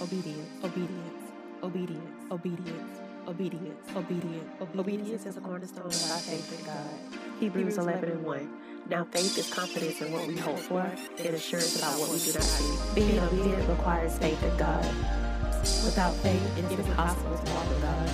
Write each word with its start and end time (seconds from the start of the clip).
obedience, 0.00 0.48
obedience, 0.62 1.22
obedience, 1.62 2.20
obedience, 2.30 3.00
obedience, 3.26 3.90
obedience. 3.96 4.50
Obedience 4.76 5.26
is 5.26 5.36
a 5.36 5.40
cornerstone 5.40 5.86
of 5.86 6.10
our 6.10 6.18
faith 6.18 6.58
in 6.58 6.66
God. 6.66 7.20
Hebrews 7.40 7.78
11 7.78 8.10
and 8.10 8.24
1. 8.24 8.50
Now 8.90 9.04
faith 9.04 9.38
is 9.38 9.52
confidence 9.52 10.00
in 10.02 10.12
what 10.12 10.26
we 10.26 10.36
hope 10.36 10.58
for 10.58 10.80
and 10.80 11.34
assurance 11.34 11.78
about 11.78 11.98
what 11.98 12.10
we 12.10 12.18
do 12.18 12.32
not 12.34 12.42
see. 12.42 12.94
Being 12.94 13.18
obedient 13.18 13.68
requires 13.68 14.18
faith 14.18 14.42
in 14.42 14.56
God. 14.56 14.84
Without 15.84 16.14
faith, 16.16 16.58
it 16.58 16.64
is 16.78 16.86
impossible 16.86 17.38
to 17.38 17.52
walk 17.52 17.68
with 17.68 17.82
God. 17.82 18.10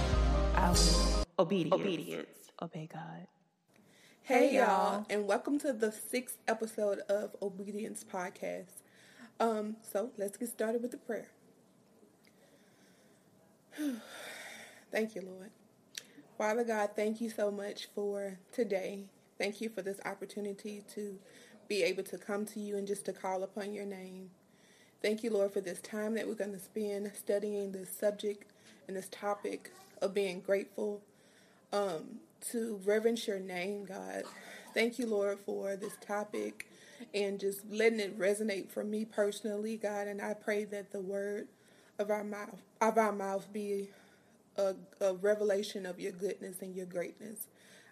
I 0.55 0.71
will 0.71 1.25
obedience. 1.39 1.81
Obedience. 1.81 2.29
Obey 2.63 2.89
God. 2.93 3.27
Hey 4.23 4.55
y'all, 4.57 5.05
and 5.11 5.27
welcome 5.27 5.59
to 5.59 5.73
the 5.73 5.91
sixth 5.91 6.39
episode 6.47 7.01
of 7.09 7.35
Obedience 7.43 8.05
Podcast. 8.05 8.83
Um, 9.41 9.77
so 9.83 10.11
let's 10.17 10.37
get 10.37 10.49
started 10.49 10.81
with 10.81 10.93
the 10.93 10.97
prayer. 10.97 11.29
thank 14.93 15.15
you, 15.15 15.23
Lord. 15.23 15.51
Father 16.39 16.65
God, 16.65 16.91
thank 16.97 17.21
you 17.21 17.31
so 17.31 17.51
much 17.51 17.89
for 17.95 18.39
today. 18.53 19.05
Thank 19.39 19.61
you 19.61 19.69
for 19.69 19.83
this 19.83 20.01
opportunity 20.05 20.83
to 20.95 21.19
be 21.69 21.83
able 21.83 22.03
to 22.05 22.19
come 22.19 22.45
to 22.47 22.61
you 22.61 22.77
and 22.77 22.87
just 22.87 23.05
to 23.07 23.13
call 23.13 23.43
upon 23.43 23.73
your 23.73 23.87
name. 23.87 24.31
Thank 25.01 25.23
you, 25.23 25.31
Lord, 25.31 25.53
for 25.53 25.61
this 25.61 25.81
time 25.81 26.15
that 26.15 26.27
we're 26.27 26.35
going 26.35 26.53
to 26.53 26.59
spend 26.59 27.11
studying 27.15 27.73
this 27.73 27.91
subject 27.91 28.53
and 28.87 28.97
this 28.97 29.09
topic 29.11 29.73
of 30.01 30.15
being 30.15 30.41
grateful. 30.41 31.03
Um, 31.73 32.21
to 32.51 32.81
reverence 32.85 33.27
your 33.27 33.39
name, 33.39 33.85
God. 33.85 34.25
Thank 34.75 34.99
you, 34.99 35.07
Lord, 35.07 35.39
for 35.39 35.77
this 35.77 35.97
topic 36.01 36.69
and 37.15 37.39
just 37.39 37.61
letting 37.71 38.01
it 38.01 38.19
resonate 38.19 38.69
for 38.69 38.85
me 38.85 39.05
personally, 39.05 39.77
God. 39.77 40.09
And 40.09 40.21
I 40.21 40.35
pray 40.35 40.65
that 40.65 40.93
the 40.93 41.01
word 41.01 41.49
of 41.99 42.11
our 42.11 42.25
mouth 42.25 42.63
of 42.81 42.99
our 42.99 43.13
mouth 43.13 43.53
be 43.53 43.89
a, 44.57 44.75
a 45.01 45.15
revelation 45.15 45.87
of 45.87 46.01
your 46.01 46.13
goodness 46.13 46.61
and 46.61 46.75
your 46.75 46.87
greatness. 46.87 47.47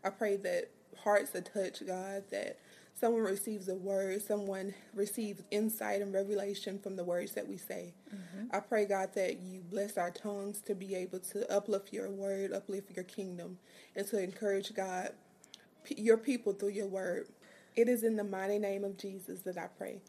I 0.05 0.11
pray 0.11 0.37
that 0.37 0.71
hearts 1.03 1.35
are 1.35 1.41
touched, 1.41 1.87
God, 1.87 2.25
that 2.31 2.59
someone 2.95 3.23
receives 3.23 3.69
a 3.69 3.75
word, 3.75 4.23
someone 4.23 4.75
receives 4.95 5.43
insight 5.51 6.03
and 6.03 6.13
revelation 6.13 6.79
from 6.79 6.97
the 6.97 7.05
words 7.05 7.33
that 7.33 7.49
we 7.49 7.57
say. 7.57 7.95
Mm-hmm. 8.15 8.55
I 8.55 8.61
pray, 8.61 8.85
God, 8.87 9.15
that 9.15 9.41
you 9.41 9.61
bless 9.61 9.97
our 9.97 10.11
tongues 10.11 10.61
to 10.63 10.75
be 10.75 10.95
able 10.95 11.21
to 11.21 11.51
uplift 11.53 11.93
your 11.93 12.11
word, 12.11 12.53
uplift 12.53 12.95
your 12.95 13.05
kingdom, 13.05 13.59
and 13.97 14.07
to 14.09 14.23
encourage, 14.23 14.75
God, 14.75 15.11
your 15.89 16.19
people 16.19 16.53
through 16.53 16.71
your 16.71 16.89
word. 16.89 17.29
It 17.77 17.89
is 17.89 18.03
in 18.03 18.17
the 18.17 18.25
mighty 18.25 18.59
name 18.59 18.85
of 18.85 18.99
Jesus 18.99 19.41
that 19.43 19.57
I 19.57 19.69
pray. 19.79 20.01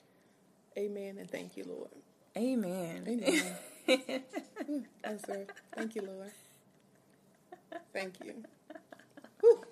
Amen 0.77 1.17
and 1.17 1.29
thank 1.29 1.55
you, 1.57 1.65
Lord. 1.65 1.89
Amen. 2.35 3.05
Amen. 3.07 3.55
yes, 5.03 5.21
sir. 5.25 5.45
Thank 5.75 5.95
you, 5.95 6.01
Lord. 6.03 6.31
Thank 7.93 8.15
you. 8.23 8.35
Whew. 9.41 9.63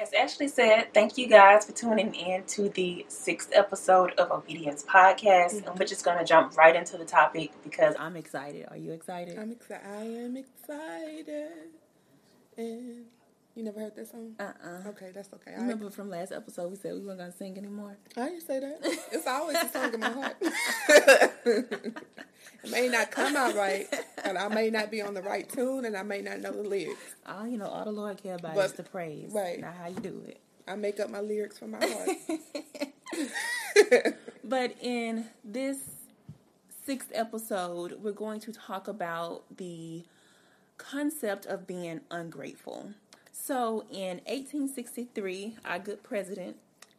As 0.00 0.12
Ashley 0.14 0.48
said, 0.48 0.94
thank 0.94 1.18
you 1.18 1.26
guys 1.26 1.66
for 1.66 1.72
tuning 1.72 2.14
in 2.14 2.44
to 2.44 2.70
the 2.70 3.04
sixth 3.08 3.50
episode 3.52 4.12
of 4.12 4.30
Obedience 4.30 4.82
Podcast. 4.82 5.54
Mm-hmm. 5.54 5.68
And 5.68 5.78
we're 5.78 5.86
just 5.86 6.04
going 6.04 6.18
to 6.18 6.24
jump 6.24 6.56
right 6.56 6.74
into 6.74 6.96
the 6.96 7.04
topic 7.04 7.50
because 7.62 7.94
I'm 7.98 8.16
excited. 8.16 8.66
Are 8.70 8.78
you 8.78 8.92
excited? 8.92 9.38
I'm 9.38 9.52
excited. 9.52 9.86
I 9.86 10.04
am 10.04 10.36
excited. 10.36 11.50
And 12.56 13.04
you 13.60 13.66
never 13.66 13.80
heard 13.80 13.94
that 13.94 14.08
song? 14.08 14.34
Uh 14.38 14.52
uh 14.64 14.88
Okay, 14.88 15.10
that's 15.14 15.28
okay. 15.34 15.52
I 15.52 15.60
remember 15.60 15.90
from 15.90 16.08
last 16.08 16.32
episode 16.32 16.70
we 16.70 16.76
said 16.76 16.94
we 16.94 17.00
weren't 17.00 17.18
gonna 17.18 17.32
sing 17.32 17.58
anymore. 17.58 17.98
I 18.16 18.30
didn't 18.30 18.46
say 18.46 18.58
that. 18.58 18.78
It's 19.12 19.26
always 19.26 19.58
a 19.58 19.68
song 19.68 19.92
in 19.92 20.00
my 20.00 20.10
heart. 20.10 20.36
it 20.40 21.96
may 22.70 22.88
not 22.88 23.10
come 23.10 23.36
out 23.36 23.54
right, 23.54 23.86
and 24.24 24.38
I 24.38 24.48
may 24.48 24.70
not 24.70 24.90
be 24.90 25.02
on 25.02 25.12
the 25.12 25.22
right 25.22 25.46
tune, 25.46 25.84
and 25.84 25.94
I 25.94 26.02
may 26.02 26.22
not 26.22 26.40
know 26.40 26.52
the 26.52 26.62
lyrics. 26.62 27.16
All 27.26 27.46
you 27.46 27.58
know, 27.58 27.66
all 27.66 27.84
the 27.84 27.92
Lord 27.92 28.22
care 28.22 28.36
about 28.36 28.54
but, 28.54 28.64
is 28.64 28.72
the 28.72 28.82
praise, 28.82 29.30
right? 29.32 29.60
Not 29.60 29.74
how 29.74 29.88
you 29.88 30.00
do 30.00 30.22
it. 30.26 30.40
I 30.66 30.76
make 30.76 30.98
up 30.98 31.10
my 31.10 31.20
lyrics 31.20 31.58
from 31.58 31.72
my 31.72 31.86
heart. 31.86 32.08
but 34.44 34.74
in 34.80 35.26
this 35.44 35.76
sixth 36.86 37.12
episode, 37.14 38.02
we're 38.02 38.12
going 38.12 38.40
to 38.40 38.52
talk 38.52 38.88
about 38.88 39.42
the 39.54 40.04
concept 40.78 41.44
of 41.44 41.66
being 41.66 42.00
ungrateful. 42.10 42.94
So 43.32 43.84
in 43.90 44.18
1863, 44.26 45.56
our 45.64 45.78
good 45.78 46.02
president, 46.02 46.56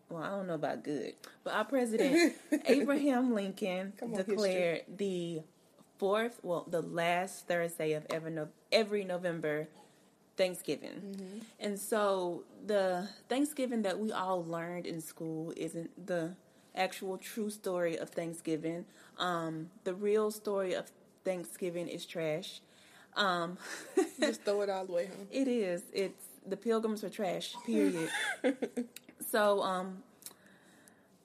well, 0.10 0.24
I 0.24 0.30
don't 0.30 0.48
know 0.48 0.56
about 0.56 0.84
good, 0.84 1.14
but 1.44 1.54
our 1.54 1.66
president, 1.66 2.36
Abraham 2.66 3.34
Lincoln, 3.34 3.94
declared 4.00 4.84
history. 4.88 4.96
the 4.98 5.42
fourth, 5.98 6.40
well, 6.44 6.66
the 6.70 6.82
last 6.82 7.48
Thursday 7.48 7.94
of 7.94 8.06
every, 8.10 8.36
every 8.72 9.04
November 9.04 9.68
Thanksgiving. 10.38 10.90
Mm-hmm. 10.90 11.40
And 11.60 11.80
so 11.80 12.44
the 12.66 13.08
Thanksgiving 13.30 13.84
that 13.84 14.00
we 14.00 14.12
all 14.12 14.44
learned 14.44 14.88
in 14.88 15.00
school 15.02 15.54
isn't 15.56 16.08
the 16.08 16.36
actual 16.76 17.18
true 17.18 17.50
story 17.50 17.98
of 17.98 18.10
Thanksgiving. 18.10 18.86
Um, 19.18 19.70
the 19.84 19.94
real 19.94 20.32
story 20.32 20.74
of 20.74 20.92
Thanksgiving 21.24 21.88
is 21.88 22.06
trash. 22.06 22.62
Um, 23.16 23.58
Just 24.20 24.44
throw 24.44 24.62
it 24.62 24.70
all 24.70 24.86
the 24.86 24.94
way 24.94 25.06
home. 25.08 25.28
It 25.32 25.48
is. 25.48 25.84
It's 25.94 26.26
the 26.48 26.58
pilgrims 26.58 27.04
are 27.04 27.10
trash. 27.10 27.56
Period. 27.66 28.10
so 29.30 29.62
um, 29.62 30.04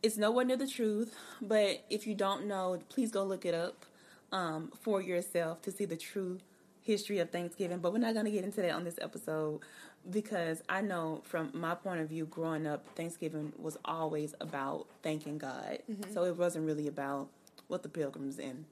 it's 0.02 0.16
nowhere 0.16 0.44
near 0.44 0.56
the 0.56 0.66
truth. 0.66 1.14
But 1.40 1.84
if 1.90 2.06
you 2.06 2.14
don't 2.14 2.46
know, 2.46 2.80
please 2.88 3.10
go 3.10 3.24
look 3.24 3.44
it 3.44 3.54
up 3.54 3.86
um, 4.32 4.72
for 4.80 5.00
yourself 5.00 5.62
to 5.62 5.70
see 5.70 5.84
the 5.84 5.96
true 5.96 6.38
history 6.82 7.18
of 7.18 7.30
Thanksgiving. 7.30 7.78
But 7.78 7.92
we're 7.92 7.98
not 7.98 8.14
going 8.14 8.26
to 8.26 8.30
get 8.30 8.44
into 8.44 8.62
that 8.62 8.72
on 8.72 8.84
this 8.84 8.98
episode 9.00 9.60
because 10.08 10.62
I 10.68 10.82
know 10.82 11.22
from 11.24 11.50
my 11.52 11.74
point 11.74 12.00
of 12.00 12.08
view, 12.08 12.26
growing 12.26 12.66
up, 12.66 12.86
Thanksgiving 12.94 13.52
was 13.58 13.76
always 13.84 14.34
about 14.40 14.86
thanking 15.02 15.38
God. 15.38 15.78
Mm-hmm. 15.90 16.12
So 16.12 16.24
it 16.24 16.36
wasn't 16.36 16.66
really 16.66 16.86
about 16.86 17.28
what 17.68 17.82
the 17.82 17.88
pilgrims 17.88 18.38
and 18.38 18.64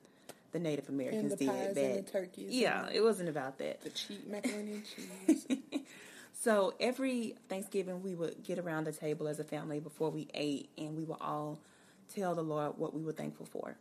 the 0.55 0.61
Native 0.61 0.89
Americans 0.89 1.35
the 1.35 1.47
did. 1.47 1.75
That, 1.75 2.07
turkeys. 2.07 2.53
Yeah, 2.53 2.89
it 2.91 3.03
wasn't 3.03 3.29
about 3.29 3.59
that. 3.59 3.83
The 3.83 3.91
cheap 3.91 4.25
macaroni 4.29 4.75
and 4.75 4.85
cheese. 4.87 5.47
so 6.33 6.75
every 6.79 7.35
Thanksgiving, 7.49 8.05
we 8.05 8.15
would 8.15 8.45
get 8.45 8.61
around 8.61 8.85
the 8.85 8.93
table 8.93 9.27
as 9.27 9.41
a 9.41 9.45
family 9.45 9.81
before 9.81 10.11
we 10.11 10.29
ate, 10.33 10.71
and 10.79 10.97
we 10.97 11.03
would 11.03 11.19
all 11.21 11.59
tell 12.15 12.37
the 12.37 12.43
Lord 12.43 12.79
what 12.79 12.95
we 12.95 13.03
were 13.03 13.13
thankful 13.13 13.47
for. 13.47 13.77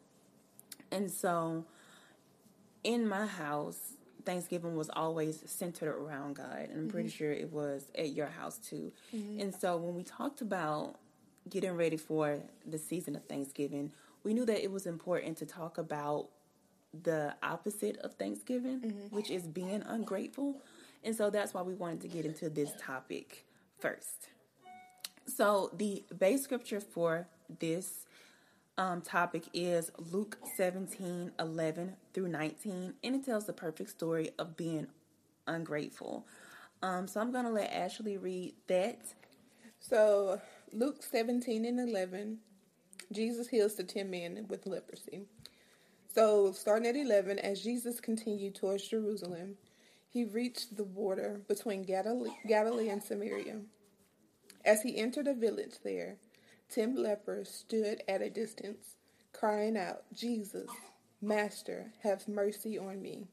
And 0.92 1.12
so, 1.12 1.64
in 2.84 3.08
my 3.08 3.28
house, 3.28 3.94
Thanksgiving 4.26 4.76
was 4.76 4.90
always 4.90 5.44
centered 5.46 5.96
around 5.96 6.38
God, 6.38 6.58
and 6.58 6.72
I'm 6.72 6.80
mm-hmm. 6.80 6.90
pretty 6.90 7.10
sure 7.10 7.32
it 7.32 7.54
was 7.54 7.86
at 7.96 8.14
your 8.14 8.28
house 8.28 8.58
too. 8.58 8.92
Mm-hmm. 9.16 9.42
And 9.42 9.54
so, 9.54 9.78
when 9.78 9.94
we 9.94 10.02
talked 10.02 10.42
about 10.42 10.96
getting 11.48 11.74
ready 11.74 11.98
for 11.98 12.40
the 12.66 12.80
season 12.80 13.16
of 13.16 13.26
Thanksgiving, 13.26 13.92
we 14.24 14.34
knew 14.34 14.46
that 14.46 14.64
it 14.64 14.72
was 14.72 14.88
important 14.88 15.38
to 15.38 15.46
talk 15.46 15.78
about 15.78 16.30
the 17.02 17.36
opposite 17.42 17.98
of 17.98 18.14
Thanksgiving, 18.16 18.80
mm-hmm. 18.80 19.16
which 19.16 19.32
is 19.32 19.48
being 19.48 19.84
ungrateful. 19.86 20.62
And 21.04 21.16
so 21.16 21.30
that's 21.30 21.54
why 21.54 21.62
we 21.62 21.74
wanted 21.74 22.02
to 22.02 22.08
get 22.08 22.26
into 22.26 22.50
this 22.50 22.72
topic 22.80 23.46
first. 23.80 24.30
So 25.26 25.72
the 25.76 26.04
base 26.18 26.44
scripture 26.44 26.80
for 26.80 27.28
this 27.60 28.06
um, 28.78 29.02
topic 29.02 29.44
is 29.54 29.92
Luke 30.12 30.38
17 30.58 31.32
11 31.40 31.96
through 32.14 32.28
19, 32.28 32.94
and 33.04 33.16
it 33.16 33.26
tells 33.26 33.46
the 33.46 33.54
perfect 33.54 33.90
story 33.90 34.30
of 34.40 34.58
being 34.58 34.88
ungrateful. 35.48 36.26
Um, 36.82 37.08
so 37.08 37.22
I'm 37.22 37.32
going 37.32 37.46
to 37.46 37.52
let 37.52 37.72
Ashley 37.72 38.18
read 38.18 38.54
that. 38.68 39.14
So 39.80 40.42
Luke 40.72 41.04
17 41.04 41.66
and 41.66 41.80
11, 41.80 42.40
Jesus 43.12 43.48
heals 43.48 43.76
the 43.76 43.84
10 43.84 44.10
men 44.10 44.46
with 44.50 44.66
leprosy. 44.66 45.28
So, 46.14 46.52
starting 46.52 46.88
at 46.88 46.96
11, 46.96 47.40
as 47.40 47.64
Jesus 47.64 48.00
continued 48.00 48.54
towards 48.54 48.88
Jerusalem, 48.88 49.56
he 50.08 50.26
reached 50.26 50.78
the 50.78 50.84
border 50.84 51.42
between 51.48 51.82
Galilee, 51.82 52.30
Galilee 52.48 52.90
and 52.90 53.02
Samaria. 53.02 53.62
As 54.64 54.84
he 54.84 54.98
entered 54.98 55.28
a 55.28 55.34
village 55.34 55.78
there, 55.84 56.18
ten 56.70 57.02
lepers 57.02 57.50
stood 57.50 58.04
at 58.08 58.22
a 58.22 58.30
distance, 58.30 58.98
crying 59.32 59.76
out, 59.76 60.04
Jesus, 60.14 60.70
Master, 61.20 61.92
have 62.04 62.28
mercy 62.28 62.78
on 62.78 63.02
me. 63.02 63.26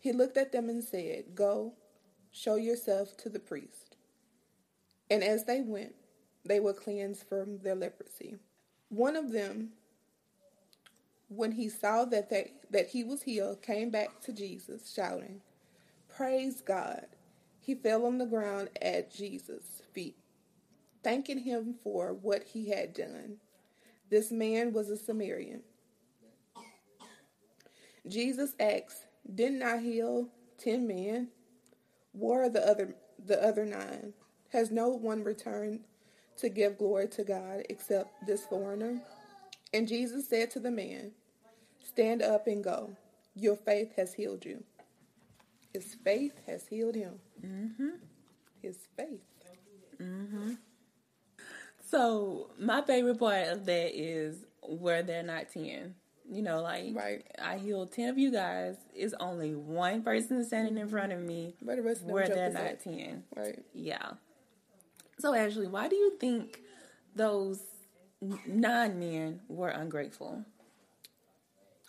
He 0.00 0.12
looked 0.12 0.36
at 0.36 0.50
them 0.50 0.68
and 0.68 0.82
said, 0.82 1.36
Go, 1.36 1.74
show 2.32 2.56
yourself 2.56 3.16
to 3.18 3.28
the 3.28 3.38
priest. 3.38 3.94
And 5.08 5.22
as 5.22 5.44
they 5.44 5.60
went, 5.60 5.94
they 6.44 6.58
were 6.58 6.72
cleansed 6.72 7.28
from 7.28 7.58
their 7.58 7.76
leprosy. 7.76 8.36
One 8.88 9.14
of 9.14 9.30
them, 9.32 9.70
when 11.28 11.52
he 11.52 11.68
saw 11.68 12.04
that, 12.06 12.30
they, 12.30 12.52
that 12.70 12.88
he 12.88 13.04
was 13.04 13.22
healed, 13.22 13.62
came 13.62 13.90
back 13.90 14.20
to 14.22 14.32
Jesus, 14.32 14.92
shouting, 14.92 15.40
Praise 16.08 16.60
God. 16.60 17.06
He 17.60 17.74
fell 17.74 18.06
on 18.06 18.18
the 18.18 18.26
ground 18.26 18.70
at 18.80 19.14
Jesus' 19.14 19.82
feet, 19.92 20.16
thanking 21.04 21.38
him 21.38 21.74
for 21.84 22.14
what 22.14 22.42
he 22.44 22.70
had 22.70 22.94
done. 22.94 23.36
This 24.10 24.32
man 24.32 24.72
was 24.72 24.88
a 24.88 24.96
Samaritan. 24.96 25.62
Jesus 28.06 28.54
asked, 28.58 29.06
Didn't 29.34 29.62
I 29.62 29.78
heal 29.78 30.28
ten 30.56 30.86
men? 30.86 31.28
Where 32.12 32.44
are 32.44 32.48
the 32.48 32.66
other 32.66 32.94
the 33.24 33.42
other 33.42 33.66
nine? 33.66 34.14
Has 34.50 34.70
no 34.70 34.88
one 34.88 35.22
returned 35.24 35.80
to 36.38 36.48
give 36.48 36.78
glory 36.78 37.08
to 37.08 37.24
God 37.24 37.64
except 37.68 38.26
this 38.26 38.46
foreigner? 38.46 39.02
And 39.74 39.86
Jesus 39.86 40.28
said 40.28 40.50
to 40.52 40.60
the 40.60 40.70
man, 40.70 41.12
Stand 41.98 42.22
up 42.22 42.46
and 42.46 42.62
go. 42.62 42.90
Your 43.34 43.56
faith 43.56 43.96
has 43.96 44.14
healed 44.14 44.44
you. 44.44 44.62
His 45.74 45.96
faith 46.04 46.40
has 46.46 46.64
healed 46.64 46.94
him. 46.94 47.14
Mm-hmm. 47.44 47.88
His 48.62 48.76
faith. 48.96 49.18
Mm-hmm. 50.00 50.52
So 51.90 52.50
my 52.56 52.82
favorite 52.82 53.18
part 53.18 53.48
of 53.48 53.66
that 53.66 54.00
is 54.00 54.44
where 54.62 55.02
they're 55.02 55.24
not 55.24 55.50
ten. 55.52 55.96
You 56.30 56.42
know, 56.42 56.62
like 56.62 56.94
Right. 56.94 57.26
I 57.42 57.58
healed 57.58 57.90
ten 57.90 58.10
of 58.10 58.16
you 58.16 58.30
guys. 58.30 58.76
It's 58.94 59.14
only 59.18 59.56
one 59.56 60.02
person 60.04 60.44
standing 60.44 60.78
in 60.78 60.86
front 60.88 61.12
of 61.12 61.18
me 61.18 61.56
Where 61.60 61.74
the 61.74 61.82
rest 61.82 62.02
of 62.02 62.10
where 62.10 62.28
they're 62.28 62.52
not 62.52 62.62
at? 62.62 62.84
ten. 62.84 63.24
Right. 63.34 63.58
Yeah. 63.74 64.10
So 65.18 65.34
Ashley, 65.34 65.66
why 65.66 65.88
do 65.88 65.96
you 65.96 66.16
think 66.20 66.60
those 67.16 67.60
nine 68.46 69.00
men 69.00 69.40
were 69.48 69.70
ungrateful? 69.70 70.44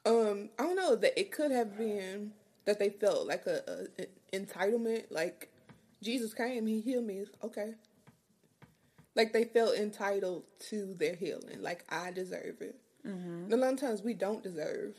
Um, 0.10 0.50
I 0.58 0.64
don't 0.64 0.76
know 0.76 0.96
that 0.96 1.20
it 1.20 1.32
could 1.32 1.52
have 1.52 1.78
been 1.78 2.32
that 2.66 2.80
they 2.80 2.90
felt 2.90 3.28
like 3.28 3.46
a, 3.46 3.86
a, 4.00 4.36
entitlement, 4.36 5.06
like 5.12 5.50
Jesus 6.02 6.34
came, 6.34 6.66
he 6.66 6.82
healed 6.82 7.06
me, 7.06 7.26
okay. 7.44 7.76
Like 9.16 9.34
they 9.34 9.44
felt 9.44 9.76
entitled 9.76 10.44
to 10.70 10.96
their 10.96 11.16
healing, 11.16 11.62
like 11.62 11.86
I 11.90 12.12
deserve 12.12 12.62
it. 12.62 12.76
Mm-hmm. 13.08 13.54
A 13.54 13.56
lot 13.56 13.74
of 13.74 13.80
times 13.80 14.02
we 14.02 14.16
don't 14.16 14.42
deserve 14.42 14.96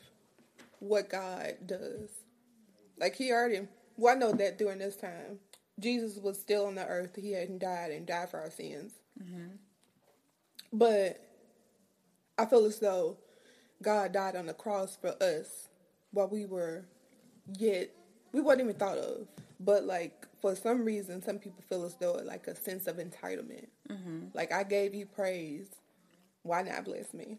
what 0.78 1.10
God 1.10 1.54
does. 1.66 2.10
Like 2.96 3.16
he 3.16 3.32
already, 3.32 3.66
well, 3.96 4.14
I 4.14 4.18
know 4.18 4.32
that 4.32 4.58
during 4.58 4.78
this 4.78 4.96
time, 4.96 5.40
Jesus 5.80 6.18
was 6.18 6.38
still 6.38 6.66
on 6.66 6.76
the 6.76 6.86
earth. 6.86 7.16
He 7.16 7.32
hadn't 7.32 7.58
died 7.58 7.90
and 7.90 8.06
died 8.06 8.30
for 8.30 8.38
our 8.38 8.50
sins. 8.50 8.92
But 10.72 11.20
I 12.38 12.46
feel 12.46 12.64
as 12.66 12.78
though 12.78 13.16
God 13.82 14.12
died 14.12 14.36
on 14.36 14.46
the 14.46 14.54
cross 14.54 14.96
for 15.00 15.14
us 15.22 15.68
while 16.12 16.28
we 16.28 16.44
were 16.44 16.84
yet 17.58 17.90
we 18.32 18.40
weren't 18.40 18.60
even 18.60 18.74
thought 18.74 18.98
of. 18.98 19.26
But 19.58 19.84
like 19.84 20.26
for 20.40 20.54
some 20.54 20.84
reason, 20.84 21.22
some 21.22 21.38
people 21.38 21.62
feel 21.68 21.84
as 21.84 21.94
though 21.96 22.20
like 22.24 22.46
a 22.46 22.54
sense 22.54 22.86
of 22.86 22.96
entitlement. 22.96 23.66
Mm-hmm. 23.88 24.26
Like 24.34 24.52
I 24.52 24.62
gave 24.62 24.94
you 24.94 25.06
praise, 25.06 25.66
why 26.42 26.62
not 26.62 26.84
bless 26.84 27.12
me? 27.12 27.38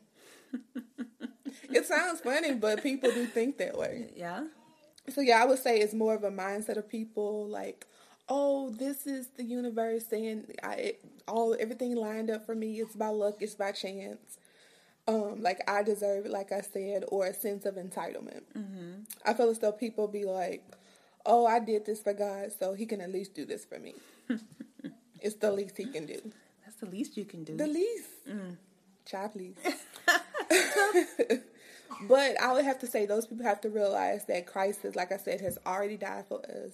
it 1.70 1.86
sounds 1.86 2.22
funny, 2.22 2.54
but 2.54 2.84
people 2.84 3.12
do 3.12 3.26
think 3.26 3.58
that 3.58 3.78
way. 3.78 4.12
Yeah. 4.16 4.46
So 5.10 5.22
yeah, 5.22 5.42
I 5.42 5.46
would 5.46 5.60
say 5.60 5.80
it's 5.80 5.94
more 5.94 6.14
of 6.14 6.24
a 6.24 6.32
mindset 6.32 6.78
of 6.78 6.88
people 6.88 7.48
like, 7.48 7.88
oh, 8.30 8.70
this 8.70 9.08
is 9.08 9.28
the 9.36 9.44
universe 9.44 10.06
saying 10.08 10.46
I 10.64 10.74
it, 10.74 11.06
all 11.28 11.56
everything 11.60 11.96
lined 11.96 12.30
up 12.30 12.46
for 12.46 12.54
me. 12.54 12.80
It's 12.80 12.96
by 12.96 13.08
luck. 13.08 13.38
It's 13.40 13.56
by 13.56 13.72
chance. 13.72 14.38
Um, 15.08 15.42
like 15.42 15.62
I 15.68 15.84
deserve 15.84 16.26
it, 16.26 16.32
like 16.32 16.52
I 16.52 16.62
said, 16.62 17.06
or 17.08 17.26
a 17.26 17.34
sense 17.34 17.66
of 17.66 17.76
entitlement. 17.76 18.44
Mm-hmm. 18.56 19.02
I 19.26 19.34
feel 19.34 19.50
as 19.50 19.60
though 19.60 19.72
people 19.72 20.08
be 20.08 20.26
like, 20.26 20.64
oh, 21.26 21.46
I 21.46 21.60
did 21.60 21.86
this 21.86 22.02
for 22.02 22.14
God, 22.14 22.52
so 22.58 22.74
He 22.74 22.86
can 22.86 23.02
at 23.02 23.12
least 23.12 23.34
do 23.34 23.46
this 23.46 23.66
for 23.66 23.80
me. 23.80 23.96
it's 25.20 25.36
the 25.36 25.52
least 25.52 25.78
He 25.78 25.86
can 25.86 26.06
do. 26.06 26.22
That's 26.64 26.78
the 26.78 26.86
least 26.86 27.18
you 27.18 27.26
can 27.26 27.44
do. 27.44 27.58
The 27.58 27.68
least. 27.68 28.10
Child, 29.06 29.34
please. 29.34 29.56
but 32.08 32.42
I 32.42 32.54
would 32.54 32.66
have 32.66 32.80
to 32.80 32.88
say 32.88 33.06
those 33.06 33.28
people 33.28 33.46
have 33.46 33.62
to 33.62 33.70
realize 33.70 34.26
that 34.26 34.48
Christ 34.48 34.86
is, 34.86 34.96
like 34.96 35.12
I 35.12 35.18
said, 35.18 35.42
has 35.42 35.58
already 35.66 35.98
died 35.98 36.26
for 36.28 36.40
us. 36.46 36.74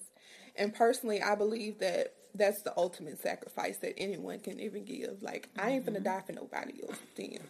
And 0.55 0.73
personally, 0.73 1.21
I 1.21 1.35
believe 1.35 1.79
that 1.79 2.13
that's 2.33 2.61
the 2.63 2.73
ultimate 2.77 3.19
sacrifice 3.19 3.77
that 3.77 3.93
anyone 3.97 4.39
can 4.39 4.59
even 4.59 4.85
give. 4.85 5.21
Like, 5.21 5.49
I 5.57 5.71
ain't 5.71 5.85
gonna 5.85 5.99
die 5.99 6.21
for 6.25 6.33
nobody 6.33 6.81
else 6.87 6.97
sins. 7.15 7.41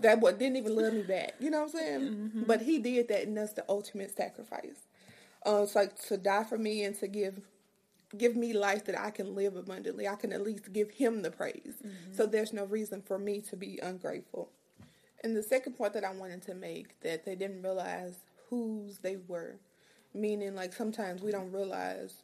That 0.00 0.20
boy 0.20 0.32
didn't 0.32 0.56
even 0.56 0.76
love 0.76 0.92
me 0.92 1.02
back. 1.02 1.34
You 1.40 1.50
know 1.50 1.62
what 1.62 1.74
I'm 1.74 1.80
saying? 1.80 2.00
Mm-hmm. 2.00 2.42
But 2.42 2.62
he 2.62 2.78
did 2.78 3.08
that, 3.08 3.22
and 3.22 3.36
that's 3.36 3.54
the 3.54 3.64
ultimate 3.68 4.14
sacrifice. 4.14 4.86
Uh, 5.46 5.62
it's 5.62 5.74
like 5.74 5.98
to 6.08 6.16
die 6.16 6.44
for 6.44 6.58
me 6.58 6.84
and 6.84 6.98
to 6.98 7.08
give 7.08 7.40
give 8.16 8.36
me 8.36 8.52
life 8.52 8.84
that 8.84 8.98
I 8.98 9.10
can 9.10 9.34
live 9.34 9.56
abundantly. 9.56 10.06
I 10.06 10.14
can 10.14 10.32
at 10.32 10.42
least 10.42 10.72
give 10.72 10.90
him 10.90 11.22
the 11.22 11.30
praise. 11.30 11.74
Mm-hmm. 11.84 12.14
So 12.14 12.26
there's 12.26 12.52
no 12.52 12.64
reason 12.64 13.02
for 13.02 13.18
me 13.18 13.40
to 13.42 13.56
be 13.56 13.78
ungrateful. 13.82 14.50
And 15.24 15.36
the 15.36 15.42
second 15.42 15.74
point 15.74 15.92
that 15.94 16.04
I 16.04 16.12
wanted 16.12 16.42
to 16.42 16.54
make 16.54 17.00
that 17.00 17.24
they 17.24 17.34
didn't 17.34 17.62
realize 17.62 18.20
whose 18.48 18.98
they 18.98 19.16
were, 19.28 19.56
meaning 20.14 20.54
like 20.54 20.72
sometimes 20.72 21.22
we 21.22 21.32
don't 21.32 21.52
realize 21.52 22.22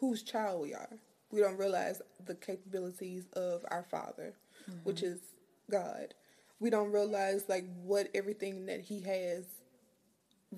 whose 0.00 0.22
child 0.22 0.62
we 0.62 0.74
are. 0.74 0.98
We 1.30 1.40
don't 1.40 1.56
realize 1.56 2.02
the 2.26 2.34
capabilities 2.34 3.24
of 3.34 3.64
our 3.70 3.84
Father, 3.84 4.34
which 4.82 4.96
mm-hmm. 4.96 5.14
is 5.14 5.20
God. 5.70 6.14
We 6.62 6.70
don't 6.70 6.92
realize 6.92 7.44
like 7.48 7.66
what 7.82 8.08
everything 8.14 8.66
that 8.66 8.82
He 8.82 9.00
has 9.02 9.44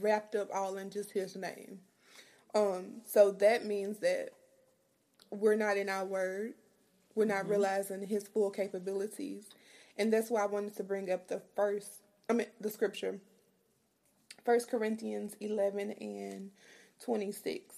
wrapped 0.00 0.34
up 0.34 0.50
all 0.54 0.76
in 0.76 0.90
just 0.90 1.12
His 1.12 1.34
name. 1.34 1.80
Um, 2.54 3.00
so 3.06 3.32
that 3.32 3.64
means 3.64 3.98
that 4.00 4.30
we're 5.30 5.56
not 5.56 5.76
in 5.78 5.88
our 5.88 6.04
word. 6.04 6.54
We're 7.14 7.24
not 7.24 7.48
realizing 7.48 8.06
his 8.06 8.28
full 8.28 8.50
capabilities. 8.50 9.46
And 9.96 10.12
that's 10.12 10.30
why 10.30 10.42
I 10.42 10.46
wanted 10.46 10.76
to 10.76 10.84
bring 10.84 11.10
up 11.10 11.28
the 11.28 11.40
first, 11.56 12.02
I 12.28 12.34
mean, 12.34 12.48
the 12.60 12.70
scripture, 12.70 13.20
First 14.44 14.70
Corinthians 14.70 15.36
11 15.40 15.92
and 16.00 16.50
26. 17.00 17.76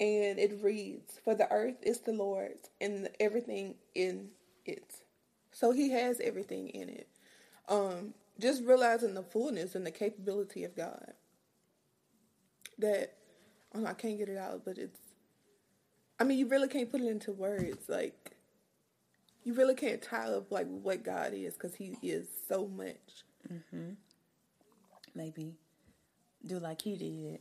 And 0.00 0.38
it 0.38 0.58
reads, 0.62 1.20
For 1.24 1.34
the 1.34 1.50
earth 1.50 1.76
is 1.82 2.00
the 2.00 2.12
Lord's 2.12 2.70
and 2.80 3.08
everything 3.20 3.76
in 3.94 4.30
it. 4.64 4.96
So 5.52 5.72
he 5.72 5.90
has 5.90 6.20
everything 6.20 6.68
in 6.68 6.88
it. 6.88 7.08
Um, 7.68 8.14
just 8.38 8.62
realizing 8.64 9.14
the 9.14 9.22
fullness 9.22 9.74
and 9.74 9.86
the 9.86 9.90
capability 9.90 10.64
of 10.64 10.76
God. 10.76 11.12
That, 12.78 13.14
I, 13.74 13.84
I 13.90 13.94
can't 13.94 14.18
get 14.18 14.28
it 14.28 14.38
out, 14.38 14.62
but 14.64 14.78
it's, 14.78 15.00
I 16.20 16.24
mean, 16.24 16.38
you 16.38 16.48
really 16.48 16.68
can't 16.68 16.90
put 16.90 17.00
it 17.00 17.08
into 17.08 17.32
words. 17.32 17.88
Like, 17.88 18.32
you 19.44 19.54
really 19.54 19.74
can't 19.74 20.02
tie 20.02 20.28
up 20.28 20.50
like 20.50 20.66
what 20.66 21.02
God 21.04 21.32
is 21.34 21.54
because 21.54 21.74
He 21.74 21.96
is 22.02 22.26
so 22.48 22.66
much. 22.66 23.24
Maybe 25.14 25.54
do 26.46 26.58
like 26.58 26.82
he 26.82 26.96
did. 26.96 27.40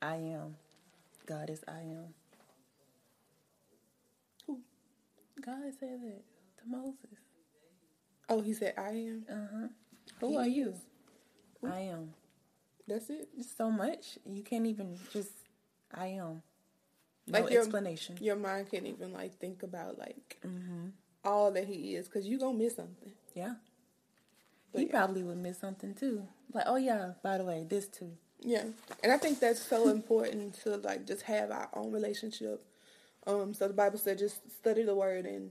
I 0.00 0.16
am. 0.16 0.56
God 1.26 1.50
is 1.50 1.62
I 1.68 1.80
am. 1.80 2.14
Who? 4.46 4.60
God 5.44 5.72
said 5.78 6.00
that 6.02 6.22
to 6.62 6.68
Moses. 6.68 7.18
Oh, 8.28 8.40
He 8.40 8.52
said, 8.54 8.74
"I 8.76 8.90
am." 8.90 9.24
Uh 9.30 9.34
huh. 9.52 9.68
Who 10.20 10.30
He 10.30 10.36
are 10.36 10.46
you? 10.46 10.68
is. 10.70 10.80
I 11.70 11.80
am. 11.80 12.12
That's 12.86 13.10
it. 13.10 13.28
It's 13.36 13.54
so 13.54 13.70
much. 13.70 14.18
You 14.24 14.42
can't 14.42 14.66
even 14.66 14.98
just 15.12 15.30
I 15.94 16.06
am. 16.08 16.42
No 17.26 17.40
Like 17.40 17.50
your- 17.50 17.60
explanation. 17.62 18.16
Your 18.20 18.36
mind 18.36 18.70
can't 18.70 18.86
even 18.86 19.12
like 19.12 19.38
think 19.38 19.62
about 19.62 19.98
like 19.98 20.38
Mm-hmm. 20.46 20.88
all 21.24 21.50
that 21.52 21.66
He 21.66 21.94
is 21.96 22.06
because 22.06 22.26
you 22.26 22.38
gonna 22.38 22.56
miss 22.56 22.76
something. 22.76 23.12
Yeah. 23.34 23.54
But 24.72 24.80
he 24.80 24.86
yeah. 24.86 24.92
probably 24.92 25.22
would 25.22 25.38
miss 25.38 25.58
something 25.58 25.94
too. 25.94 26.26
Like, 26.52 26.64
oh 26.66 26.76
yeah, 26.76 27.12
by 27.22 27.38
the 27.38 27.44
way, 27.44 27.64
this 27.68 27.88
too. 27.88 28.12
Yeah, 28.40 28.64
and 29.02 29.10
I 29.12 29.18
think 29.18 29.40
that's 29.40 29.60
so 29.60 29.88
important 29.98 30.54
to 30.62 30.76
like 30.76 31.06
just 31.06 31.22
have 31.22 31.50
our 31.50 31.68
own 31.74 31.90
relationship. 31.92 32.64
Um, 33.26 33.52
so 33.52 33.66
the 33.68 33.74
Bible 33.74 33.98
said 33.98 34.18
just 34.18 34.38
study 34.58 34.82
the 34.84 34.94
Word 34.94 35.26
and 35.26 35.50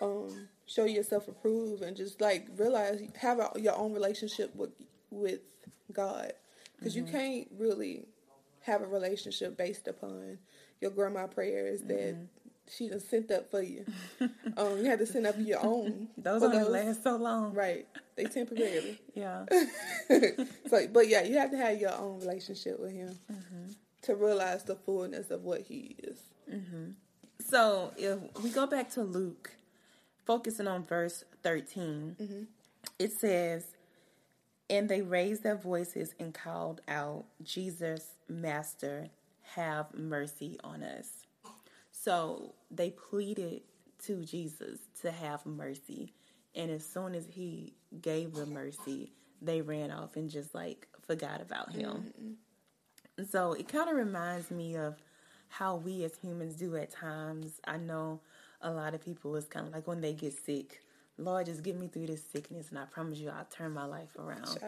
um, 0.00 0.48
show 0.66 0.84
yourself 0.84 1.28
approved, 1.28 1.82
and 1.82 1.96
just 1.96 2.20
like 2.20 2.46
realize 2.56 3.00
have 3.18 3.38
a, 3.38 3.50
your 3.58 3.76
own 3.76 3.92
relationship 3.92 4.54
with 4.54 4.70
with 5.10 5.40
God, 5.92 6.32
because 6.78 6.96
you 6.96 7.04
can't 7.04 7.48
really 7.58 8.06
have 8.60 8.82
a 8.82 8.86
relationship 8.86 9.56
based 9.56 9.88
upon 9.88 10.38
your 10.80 10.90
grandma 10.90 11.26
prayers 11.26 11.80
that 11.82 12.16
she 12.70 12.88
done 12.88 13.00
sent 13.00 13.30
up 13.30 13.50
for 13.50 13.62
you. 13.62 13.84
um, 14.56 14.78
you 14.78 14.84
have 14.84 14.98
to 14.98 15.06
send 15.06 15.26
up 15.26 15.34
your 15.38 15.64
own. 15.64 16.08
Those 16.16 16.42
only 16.42 16.62
last 16.62 17.02
so 17.02 17.16
long. 17.16 17.52
Right, 17.54 17.86
they 18.16 18.24
temporary. 18.24 19.00
Yeah. 19.14 19.44
so, 20.70 20.86
but 20.88 21.08
yeah, 21.08 21.22
you 21.22 21.36
have 21.38 21.50
to 21.50 21.56
have 21.58 21.78
your 21.78 21.94
own 21.94 22.20
relationship 22.20 22.80
with 22.80 22.92
him 22.92 23.18
to 24.02 24.14
realize 24.14 24.64
the 24.64 24.74
fullness 24.74 25.30
of 25.30 25.42
what 25.42 25.60
he 25.60 25.96
is. 26.02 26.18
So 27.48 27.92
if 27.96 28.18
we 28.42 28.50
go 28.50 28.66
back 28.66 28.90
to 28.92 29.02
Luke, 29.02 29.50
focusing 30.24 30.68
on 30.68 30.84
verse 30.84 31.24
13, 31.42 32.16
mm-hmm. 32.20 32.42
it 32.98 33.12
says, 33.12 33.64
And 34.70 34.88
they 34.88 35.02
raised 35.02 35.42
their 35.42 35.56
voices 35.56 36.14
and 36.18 36.32
called 36.32 36.80
out, 36.88 37.24
Jesus, 37.42 38.06
Master, 38.28 39.08
have 39.54 39.92
mercy 39.94 40.58
on 40.64 40.82
us. 40.82 41.08
So 41.90 42.54
they 42.70 42.90
pleaded 42.90 43.62
to 44.06 44.24
Jesus 44.24 44.78
to 45.02 45.10
have 45.10 45.44
mercy. 45.46 46.12
And 46.54 46.70
as 46.70 46.84
soon 46.84 47.14
as 47.14 47.26
he 47.26 47.74
gave 48.00 48.34
the 48.34 48.46
mercy, 48.46 49.12
they 49.40 49.60
ran 49.60 49.90
off 49.90 50.16
and 50.16 50.30
just 50.30 50.54
like 50.54 50.86
forgot 51.06 51.40
about 51.40 51.72
him. 51.72 52.12
And 53.18 53.28
so 53.28 53.52
it 53.52 53.68
kind 53.68 53.88
of 53.88 53.96
reminds 53.96 54.50
me 54.50 54.76
of 54.76 54.96
how 55.48 55.76
we 55.76 56.04
as 56.04 56.16
humans 56.16 56.56
do 56.56 56.76
at 56.76 56.90
times. 56.90 57.60
I 57.66 57.76
know 57.76 58.20
a 58.62 58.70
lot 58.70 58.94
of 58.94 59.04
people 59.04 59.34
is 59.36 59.46
kind 59.46 59.66
of 59.66 59.72
like 59.72 59.86
when 59.86 60.00
they 60.00 60.12
get 60.14 60.32
sick, 60.44 60.80
Lord, 61.18 61.46
just 61.46 61.62
get 61.62 61.76
me 61.78 61.88
through 61.88 62.06
this 62.06 62.22
sickness, 62.24 62.70
and 62.70 62.78
I 62.78 62.84
promise 62.86 63.18
you, 63.18 63.28
I'll 63.30 63.44
turn 63.44 63.72
my 63.72 63.84
life 63.84 64.16
around. 64.18 64.58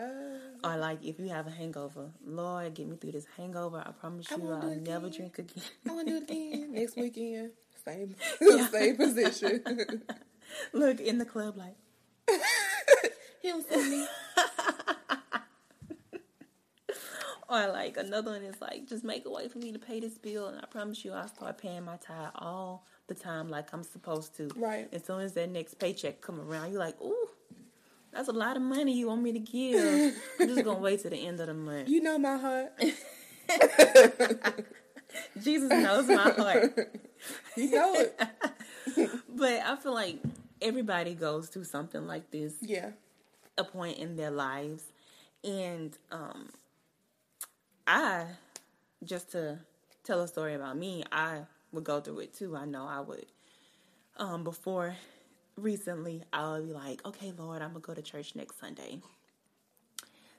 Or 0.63 0.77
like 0.77 1.05
if 1.05 1.19
you 1.19 1.29
have 1.31 1.47
a 1.47 1.51
hangover, 1.51 2.11
Lord, 2.25 2.75
get 2.75 2.87
me 2.89 2.97
through 2.97 3.13
this 3.13 3.27
hangover. 3.37 3.83
I 3.85 3.93
promise 3.93 4.31
I 4.31 4.37
you, 4.37 4.53
I'll 4.53 4.69
never 4.77 5.07
again. 5.07 5.17
drink 5.19 5.39
again. 5.39 5.65
I 5.89 5.93
want 5.93 6.07
to 6.09 6.13
do 6.13 6.17
it 6.19 6.31
again 6.31 6.73
next 6.75 6.97
weekend. 6.97 7.53
Same, 7.85 8.15
Yeah. 8.41 8.69
same 8.73 8.97
position. 8.97 9.63
Look 10.73 11.01
in 11.01 11.19
the 11.19 11.25
club, 11.25 11.57
like 11.57 11.77
he 13.41 13.49
don't 13.49 13.69
see 13.69 13.91
me. 13.91 14.07
Or 17.49 17.69
like 17.69 17.97
another 17.99 18.31
one 18.33 18.43
is 18.43 18.61
like, 18.61 18.89
just 18.89 19.05
make 19.05 19.27
a 19.27 19.31
way 19.31 19.49
for 19.49 19.59
me 19.59 19.71
to 19.73 19.79
pay 19.79 20.01
this 20.01 20.17
bill, 20.19 20.49
and 20.49 20.59
I 20.59 20.65
promise 20.67 21.05
you, 21.05 21.13
I'll 21.13 21.29
start 21.29 21.59
paying 21.59 21.85
my 21.85 21.97
tithe 21.97 22.31
all 22.35 22.87
the 23.07 23.15
time 23.15 23.49
like 23.51 23.73
I'm 23.73 23.83
supposed 23.83 24.37
to. 24.37 24.49
Right. 24.57 24.89
As 24.93 25.05
soon 25.05 25.21
as 25.21 25.33
that 25.35 25.51
next 25.51 25.79
paycheck 25.79 26.21
come 26.21 26.41
around, 26.41 26.71
you're 26.73 26.81
like, 26.81 27.01
ooh, 27.03 27.29
that's 28.13 28.29
a 28.29 28.33
lot 28.33 28.57
of 28.57 28.63
money 28.63 28.93
you 28.93 29.09
want 29.09 29.23
me 29.23 29.33
to 29.33 29.39
give. 29.39 30.15
I'm 30.41 30.49
just 30.49 30.65
gonna 30.65 30.79
wait 30.79 31.01
to 31.03 31.11
the 31.11 31.17
end 31.27 31.41
of 31.41 31.49
the 31.49 31.55
month. 31.55 31.89
You 31.89 32.01
know 32.01 32.19
my 32.19 32.37
heart. 32.37 32.73
Jesus 35.43 35.71
knows 35.71 36.07
my 36.09 36.31
heart. 36.31 36.93
You 37.57 37.71
know 37.71 37.95
it. 37.95 38.21
But 39.29 39.63
I 39.65 39.77
feel 39.77 39.95
like 39.95 40.19
everybody 40.63 41.15
goes 41.15 41.49
through 41.49 41.65
something 41.65 42.07
like 42.07 42.31
this 42.31 42.55
Yeah. 42.61 42.91
a 43.59 43.65
point 43.65 43.99
in 43.99 44.17
their 44.17 44.31
lives. 44.31 44.83
And 45.43 45.97
um 46.11 46.49
I 47.87 48.25
just 49.05 49.33
to 49.33 49.59
tell 50.05 50.21
a 50.21 50.29
story 50.29 50.55
about 50.55 50.77
me, 50.79 51.05
I 51.13 51.41
would 51.75 51.85
go 51.85 52.01
through 52.01 52.21
it 52.21 52.35
too. 52.35 52.57
I 52.57 52.65
know 52.65 52.87
I 52.87 53.01
would. 53.01 53.27
Um 54.17 54.45
before 54.45 54.97
recently 55.57 56.23
I 56.33 56.53
would 56.53 56.67
be 56.67 56.73
like, 56.73 57.05
Okay, 57.07 57.33
Lord, 57.37 57.63
I'm 57.63 57.71
gonna 57.71 57.81
go 57.81 57.95
to 57.95 58.03
church 58.03 58.35
next 58.35 58.61
Sunday. 58.61 59.01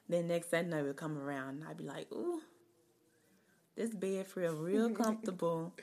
Then 0.07 0.27
next 0.27 0.51
Sunday 0.51 0.81
would 0.81 0.97
come 0.97 1.17
around 1.17 1.61
and 1.61 1.63
I'd 1.67 1.77
be 1.77 1.83
like, 1.83 2.11
Ooh, 2.11 2.41
this 3.75 3.93
bed 3.93 4.27
feel 4.27 4.55
real 4.55 4.89
comfortable 5.03 5.73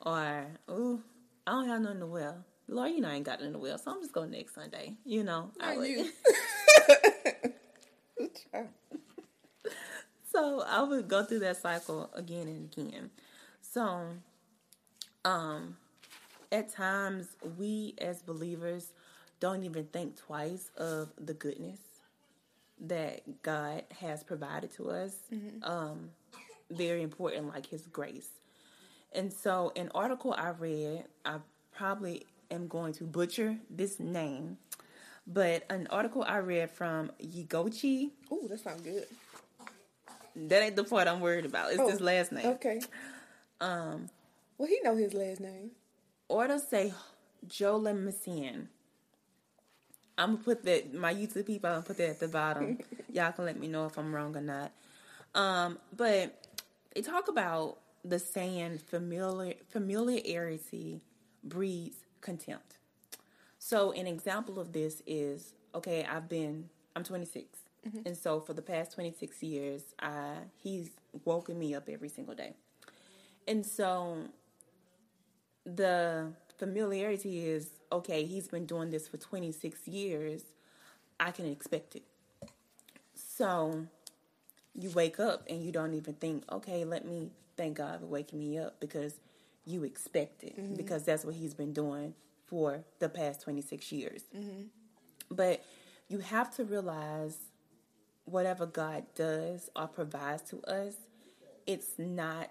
or 0.00 0.46
ooh, 0.70 1.02
I 1.46 1.52
don't 1.52 1.68
have 1.68 1.80
nothing 1.80 2.00
to 2.00 2.06
wear. 2.06 2.34
Lord, 2.68 2.92
you 2.92 3.00
know 3.00 3.08
I 3.08 3.14
ain't 3.14 3.24
got 3.24 3.40
nothing 3.40 3.54
to 3.54 3.58
wear, 3.58 3.78
so 3.78 3.90
I'm 3.92 4.00
just 4.02 4.12
going 4.12 4.30
next 4.30 4.54
Sunday. 4.54 4.94
You 5.04 5.24
know, 5.24 5.50
I 5.58 5.76
would. 5.76 5.88
you. 5.88 6.10
so 10.32 10.62
I 10.66 10.82
would 10.82 11.08
go 11.08 11.24
through 11.24 11.40
that 11.40 11.56
cycle 11.56 12.10
again 12.14 12.46
and 12.46 12.72
again. 12.72 13.10
So, 13.60 14.08
um, 15.28 15.76
at 16.50 16.72
times 16.72 17.26
we 17.58 17.94
as 17.98 18.22
believers 18.22 18.92
don't 19.40 19.62
even 19.62 19.84
think 19.86 20.16
twice 20.16 20.70
of 20.76 21.10
the 21.18 21.34
goodness 21.34 21.78
that 22.80 23.42
God 23.42 23.82
has 24.00 24.24
provided 24.24 24.72
to 24.76 24.90
us. 24.90 25.14
Um, 25.62 26.10
very 26.70 27.02
important, 27.02 27.48
like 27.48 27.66
His 27.66 27.82
grace. 27.82 28.30
And 29.12 29.32
so, 29.32 29.72
an 29.76 29.90
article 29.94 30.34
I 30.36 30.50
read, 30.50 31.04
I 31.24 31.36
probably 31.72 32.24
am 32.50 32.66
going 32.66 32.92
to 32.94 33.04
butcher 33.04 33.56
this 33.70 34.00
name, 34.00 34.58
but 35.26 35.64
an 35.70 35.88
article 35.90 36.24
I 36.26 36.38
read 36.38 36.70
from 36.70 37.10
Yigochi 37.22 38.10
Ooh, 38.32 38.46
that 38.48 38.60
sounds 38.60 38.82
good. 38.82 39.06
that 40.36 40.62
ain't 40.62 40.76
the 40.76 40.84
part 40.84 41.08
I'm 41.08 41.20
worried 41.20 41.46
about. 41.46 41.70
It's 41.70 41.80
Oh, 41.80 41.90
his 41.90 42.00
last 42.00 42.32
name. 42.32 42.46
Okay. 42.46 42.80
Um. 43.60 44.08
Well, 44.58 44.68
he 44.68 44.80
know 44.82 44.96
his 44.96 45.14
last 45.14 45.40
name. 45.40 45.70
Or 46.28 46.46
to 46.46 46.58
say 46.58 46.92
Jolin 47.46 48.00
Messian. 48.04 48.68
I'm 50.18 50.32
gonna 50.32 50.44
put 50.44 50.64
that 50.64 50.92
my 50.92 51.14
YouTube 51.14 51.46
people. 51.46 51.70
I'm 51.70 51.76
gonna 51.76 51.86
put 51.86 51.96
that 51.98 52.10
at 52.10 52.20
the 52.20 52.28
bottom. 52.28 52.78
Y'all 53.12 53.32
can 53.32 53.44
let 53.44 53.58
me 53.58 53.68
know 53.68 53.86
if 53.86 53.96
I'm 53.96 54.12
wrong 54.14 54.36
or 54.36 54.40
not. 54.40 54.72
Um, 55.34 55.78
but 55.96 56.48
they 56.94 57.02
talk 57.02 57.28
about 57.28 57.78
the 58.04 58.18
saying 58.18 58.78
familiar 58.78 59.54
familiarity 59.68 61.00
breeds 61.44 61.98
contempt. 62.20 62.78
So 63.60 63.92
an 63.92 64.06
example 64.08 64.58
of 64.58 64.72
this 64.72 65.02
is 65.06 65.54
okay. 65.74 66.04
I've 66.04 66.28
been 66.28 66.68
I'm 66.96 67.04
26, 67.04 67.60
and 68.06 68.16
so 68.16 68.40
for 68.40 68.54
the 68.54 68.62
past 68.62 68.92
26 68.94 69.42
years, 69.44 69.82
I 70.00 70.34
he's 70.56 70.90
woken 71.24 71.58
me 71.58 71.74
up 71.76 71.88
every 71.88 72.08
single 72.08 72.34
day, 72.34 72.54
and 73.46 73.64
so 73.64 74.18
the 75.76 76.32
familiarity 76.56 77.46
is 77.46 77.68
okay, 77.90 78.24
he's 78.24 78.48
been 78.48 78.66
doing 78.66 78.90
this 78.90 79.08
for 79.08 79.16
26 79.16 79.86
years. 79.88 80.42
I 81.18 81.30
can 81.30 81.46
expect 81.46 81.96
it. 81.96 82.02
So 83.14 83.86
you 84.74 84.90
wake 84.90 85.18
up 85.18 85.44
and 85.48 85.62
you 85.62 85.72
don't 85.72 85.94
even 85.94 86.14
think, 86.14 86.44
okay, 86.52 86.84
let 86.84 87.06
me 87.06 87.30
thank 87.56 87.78
God 87.78 88.00
for 88.00 88.06
waking 88.06 88.38
me 88.38 88.58
up 88.58 88.78
because 88.80 89.14
you 89.64 89.84
expect 89.84 90.44
it 90.44 90.58
mm-hmm. 90.58 90.74
because 90.74 91.04
that's 91.04 91.24
what 91.24 91.34
he's 91.34 91.54
been 91.54 91.72
doing 91.72 92.14
for 92.46 92.84
the 92.98 93.08
past 93.08 93.42
26 93.42 93.92
years. 93.92 94.22
Mm-hmm. 94.36 94.62
But 95.30 95.64
you 96.08 96.18
have 96.18 96.54
to 96.56 96.64
realize 96.64 97.36
whatever 98.24 98.66
God 98.66 99.04
does 99.14 99.68
or 99.74 99.86
provides 99.88 100.42
to 100.50 100.62
us, 100.62 100.94
it's 101.66 101.98
not 101.98 102.50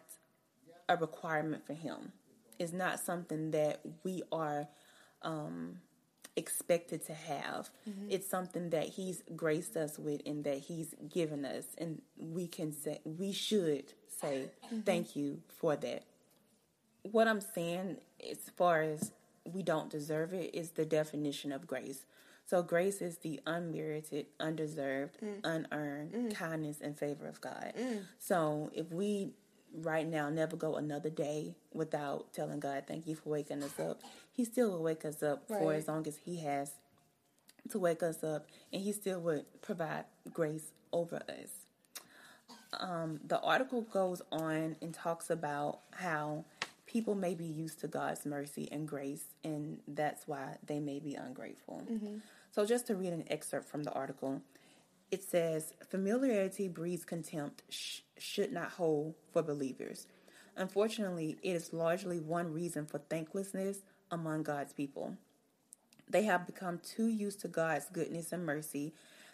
a 0.89 0.95
requirement 0.95 1.65
for 1.65 1.73
him. 1.73 2.11
It's 2.59 2.73
not 2.73 2.99
something 2.99 3.51
that 3.51 3.81
we 4.03 4.23
are 4.31 4.67
um, 5.21 5.77
expected 6.35 7.05
to 7.07 7.13
have. 7.13 7.69
Mm-hmm. 7.89 8.07
It's 8.09 8.27
something 8.27 8.69
that 8.69 8.87
he's 8.89 9.23
graced 9.35 9.75
us 9.75 9.97
with 9.99 10.21
and 10.25 10.43
that 10.43 10.59
he's 10.59 10.95
given 11.09 11.45
us, 11.45 11.65
and 11.77 12.01
we 12.17 12.47
can 12.47 12.71
say 12.71 12.99
we 13.03 13.31
should 13.31 13.93
say 14.19 14.49
mm-hmm. 14.65 14.81
thank 14.81 15.15
you 15.15 15.41
for 15.47 15.75
that. 15.75 16.03
What 17.03 17.27
I'm 17.27 17.41
saying, 17.41 17.97
as 18.29 18.49
far 18.55 18.81
as 18.81 19.11
we 19.45 19.63
don't 19.63 19.89
deserve 19.89 20.33
it, 20.33 20.53
is 20.53 20.71
the 20.71 20.85
definition 20.85 21.51
of 21.51 21.67
grace. 21.67 22.05
So 22.45 22.63
grace 22.63 23.01
is 23.01 23.17
the 23.17 23.41
unmerited, 23.45 24.27
undeserved, 24.39 25.17
mm. 25.21 25.39
unearned 25.43 26.13
mm. 26.13 26.33
kindness 26.33 26.79
and 26.81 26.97
favor 26.97 27.27
of 27.27 27.41
God. 27.41 27.73
Mm. 27.77 28.03
So 28.19 28.71
if 28.73 28.89
we 28.91 29.31
right 29.73 30.07
now 30.07 30.29
never 30.29 30.55
go 30.55 30.75
another 30.75 31.09
day 31.09 31.55
without 31.73 32.33
telling 32.33 32.59
God, 32.59 32.83
thank 32.87 33.07
you 33.07 33.15
for 33.15 33.29
waking 33.29 33.63
us 33.63 33.79
up, 33.79 34.01
He 34.31 34.45
still 34.45 34.71
will 34.71 34.83
wake 34.83 35.05
us 35.05 35.21
up 35.23 35.47
for 35.47 35.73
as 35.73 35.87
long 35.87 36.07
as 36.07 36.17
He 36.25 36.37
has 36.41 36.71
to 37.69 37.79
wake 37.79 38.03
us 38.03 38.23
up, 38.23 38.47
and 38.71 38.81
He 38.81 38.91
still 38.91 39.19
would 39.21 39.45
provide 39.61 40.05
grace 40.33 40.71
over 40.91 41.17
us. 41.27 41.49
Um, 42.79 43.19
the 43.25 43.39
article 43.39 43.81
goes 43.81 44.21
on 44.31 44.75
and 44.81 44.93
talks 44.93 45.29
about 45.29 45.79
how 45.91 46.45
people 46.85 47.15
may 47.15 47.33
be 47.33 47.45
used 47.45 47.79
to 47.81 47.87
God's 47.87 48.25
mercy 48.25 48.67
and 48.71 48.87
grace, 48.87 49.25
and 49.43 49.79
that's 49.87 50.27
why 50.27 50.57
they 50.65 50.79
may 50.79 50.99
be 50.99 51.15
ungrateful. 51.15 51.83
So, 52.51 52.65
just 52.65 52.87
to 52.87 52.95
read 52.95 53.13
an 53.13 53.25
excerpt 53.29 53.67
from 53.69 53.83
the 53.83 53.91
article, 53.91 54.41
it 55.11 55.23
says 55.23 55.73
familiarity 55.89 56.67
breeds 56.67 57.05
contempt 57.05 57.63
sh- 57.69 57.99
should 58.17 58.51
not 58.51 58.71
hold 58.71 59.15
for 59.31 59.41
believers. 59.41 60.07
Unfortunately, 60.55 61.37
it 61.43 61.51
is 61.51 61.71
largely 61.71 62.19
one 62.19 62.51
reason 62.51 62.85
for 62.85 62.97
thanklessness 62.97 63.79
among 64.11 64.43
God's 64.43 64.73
people. 64.73 65.15
They 66.09 66.23
have 66.23 66.45
become 66.45 66.79
too 66.79 67.07
used 67.07 67.41
to 67.41 67.47
God's 67.47 67.85
goodness 67.91 68.31
and 68.31 68.45
mercy 68.45 68.93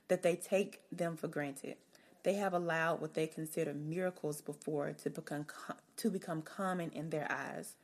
that 0.09 0.21
they 0.21 0.35
take 0.35 0.81
them 0.91 1.15
for 1.15 1.27
granted. 1.27 1.77
They 2.23 2.33
have 2.35 2.53
allowed 2.53 3.01
what 3.01 3.13
they 3.13 3.27
consider 3.27 3.73
miracles 3.73 4.41
before 4.41 4.93
to 5.03 5.09
become 5.09 5.45
co- 5.45 5.75
to 5.97 6.09
become 6.09 6.41
common 6.41 6.89
in 6.91 7.09
their 7.09 7.29
eyes. 7.31 7.75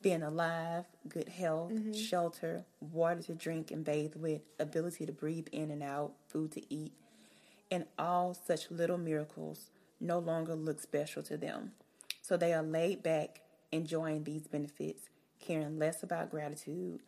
Being 0.00 0.22
alive, 0.22 0.84
good 1.08 1.28
health, 1.28 1.72
mm-hmm. 1.72 1.92
shelter, 1.92 2.64
water 2.80 3.22
to 3.22 3.34
drink 3.34 3.72
and 3.72 3.84
bathe 3.84 4.14
with, 4.14 4.42
ability 4.60 5.06
to 5.06 5.12
breathe 5.12 5.48
in 5.50 5.72
and 5.72 5.82
out, 5.82 6.12
food 6.28 6.52
to 6.52 6.72
eat, 6.72 6.92
and 7.70 7.84
all 7.98 8.34
such 8.34 8.70
little 8.70 8.98
miracles 8.98 9.70
no 10.00 10.18
longer 10.18 10.54
look 10.54 10.80
special 10.80 11.22
to 11.24 11.36
them. 11.36 11.72
So 12.22 12.36
they 12.36 12.52
are 12.52 12.62
laid 12.62 13.02
back, 13.02 13.40
enjoying 13.72 14.24
these 14.24 14.46
benefits, 14.46 15.08
caring 15.40 15.78
less 15.78 16.02
about 16.02 16.30
gratitude, 16.30 17.00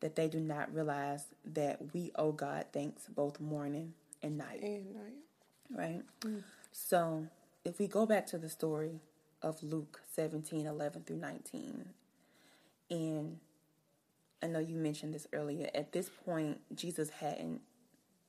that 0.00 0.16
they 0.16 0.28
do 0.28 0.40
not 0.40 0.74
realize 0.74 1.26
that 1.44 1.94
we 1.94 2.12
owe 2.16 2.32
God 2.32 2.66
thanks 2.72 3.04
both 3.08 3.40
morning 3.40 3.94
and 4.22 4.38
night, 4.38 4.62
And 4.62 4.96
I, 4.96 5.82
right? 5.82 6.02
Mm. 6.20 6.42
So 6.72 7.26
if 7.64 7.78
we 7.78 7.86
go 7.86 8.06
back 8.06 8.26
to 8.28 8.38
the 8.38 8.48
story 8.48 9.00
of 9.42 9.62
Luke 9.62 10.00
17 10.12 10.66
11 10.66 11.02
through 11.04 11.16
19, 11.16 11.84
and 12.90 13.38
I 14.42 14.46
know 14.46 14.58
you 14.58 14.76
mentioned 14.76 15.14
this 15.14 15.26
earlier, 15.32 15.70
at 15.74 15.92
this 15.92 16.10
point, 16.24 16.60
Jesus 16.74 17.10
hadn't 17.10 17.62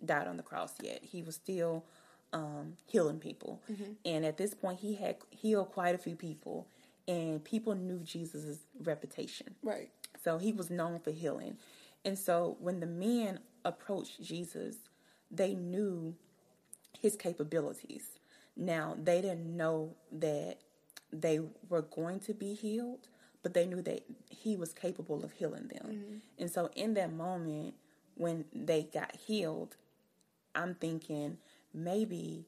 died 0.06 0.28
on 0.28 0.38
the 0.38 0.44
cross 0.44 0.74
yet. 0.82 1.00
He 1.04 1.22
was 1.22 1.36
still 1.36 1.86
um, 2.34 2.78
healing 2.86 3.20
people. 3.20 3.62
And 4.06 4.26
at 4.26 4.38
this 4.38 4.54
point, 4.54 4.80
he 4.80 4.96
had 4.96 5.18
healed 5.30 5.72
quite 5.72 5.96
a 5.96 5.98
few 5.98 6.16
people, 6.16 6.68
and 7.08 7.44
people 7.44 7.76
knew 7.76 8.00
Jesus' 8.00 8.60
reputation. 8.84 9.56
Right. 9.64 9.90
So 10.24 10.38
he 10.38 10.52
was 10.52 10.70
known 10.70 11.00
for 11.00 11.12
healing. 11.12 11.58
And 12.04 12.18
so 12.18 12.58
when 12.60 12.80
the 12.80 12.88
men 12.88 13.40
approached 13.64 14.22
Jesus, 14.24 14.76
they 15.32 15.54
knew 15.54 16.16
his 17.00 17.16
capabilities. 17.16 18.20
Now, 18.58 18.96
they 19.02 19.22
didn't 19.22 19.56
know 19.58 19.96
that 20.12 20.58
they 21.12 21.40
were 21.70 21.82
going 21.82 22.20
to 22.22 22.34
be 22.34 22.54
healed, 22.54 23.08
but 23.44 23.54
they 23.54 23.66
knew 23.66 23.82
that 23.84 24.04
he 24.30 24.56
was 24.56 24.74
capable 24.74 25.24
of 25.24 25.32
healing 25.32 25.68
them. 25.68 26.22
And 26.40 26.50
so 26.50 26.70
in 26.76 26.94
that 26.96 27.14
moment, 27.14 27.76
when 28.16 28.46
they 28.54 28.84
got 28.84 29.16
healed, 29.16 29.76
I'm 30.56 30.76
thinking 30.76 31.38
maybe 31.74 32.46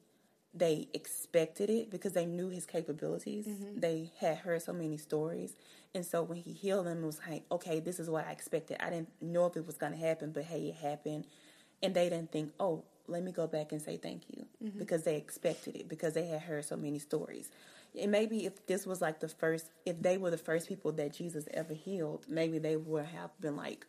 they 0.54 0.88
expected 0.94 1.70
it 1.70 1.90
because 1.90 2.12
they 2.12 2.26
knew 2.26 2.48
his 2.48 2.66
capabilities. 2.66 3.46
Mm-hmm. 3.46 3.80
They 3.80 4.10
had 4.18 4.38
heard 4.38 4.62
so 4.62 4.72
many 4.72 4.96
stories. 4.96 5.54
And 5.94 6.04
so 6.04 6.22
when 6.22 6.38
he 6.38 6.52
healed 6.52 6.86
them, 6.86 7.02
it 7.02 7.06
was 7.06 7.20
like, 7.28 7.44
okay, 7.52 7.80
this 7.80 8.00
is 8.00 8.10
what 8.10 8.26
I 8.26 8.32
expected. 8.32 8.78
I 8.80 8.90
didn't 8.90 9.10
know 9.20 9.46
if 9.46 9.56
it 9.56 9.66
was 9.66 9.76
going 9.76 9.92
to 9.92 9.98
happen, 9.98 10.32
but 10.32 10.44
hey, 10.44 10.68
it 10.68 10.76
happened. 10.76 11.26
And 11.82 11.94
they 11.94 12.08
didn't 12.08 12.32
think, 12.32 12.52
oh, 12.58 12.84
let 13.06 13.22
me 13.22 13.32
go 13.32 13.46
back 13.46 13.72
and 13.72 13.80
say 13.80 13.96
thank 13.96 14.22
you 14.28 14.46
mm-hmm. 14.62 14.78
because 14.78 15.04
they 15.04 15.16
expected 15.16 15.76
it 15.76 15.88
because 15.88 16.14
they 16.14 16.26
had 16.26 16.42
heard 16.42 16.64
so 16.64 16.76
many 16.76 16.98
stories. 16.98 17.50
And 17.98 18.10
maybe 18.10 18.44
if 18.44 18.66
this 18.66 18.86
was 18.86 19.00
like 19.00 19.20
the 19.20 19.28
first, 19.28 19.70
if 19.86 20.00
they 20.02 20.18
were 20.18 20.30
the 20.30 20.38
first 20.38 20.68
people 20.68 20.92
that 20.92 21.14
Jesus 21.14 21.48
ever 21.54 21.74
healed, 21.74 22.26
maybe 22.28 22.58
they 22.58 22.76
would 22.76 23.06
have 23.06 23.30
been 23.40 23.56
like 23.56 23.86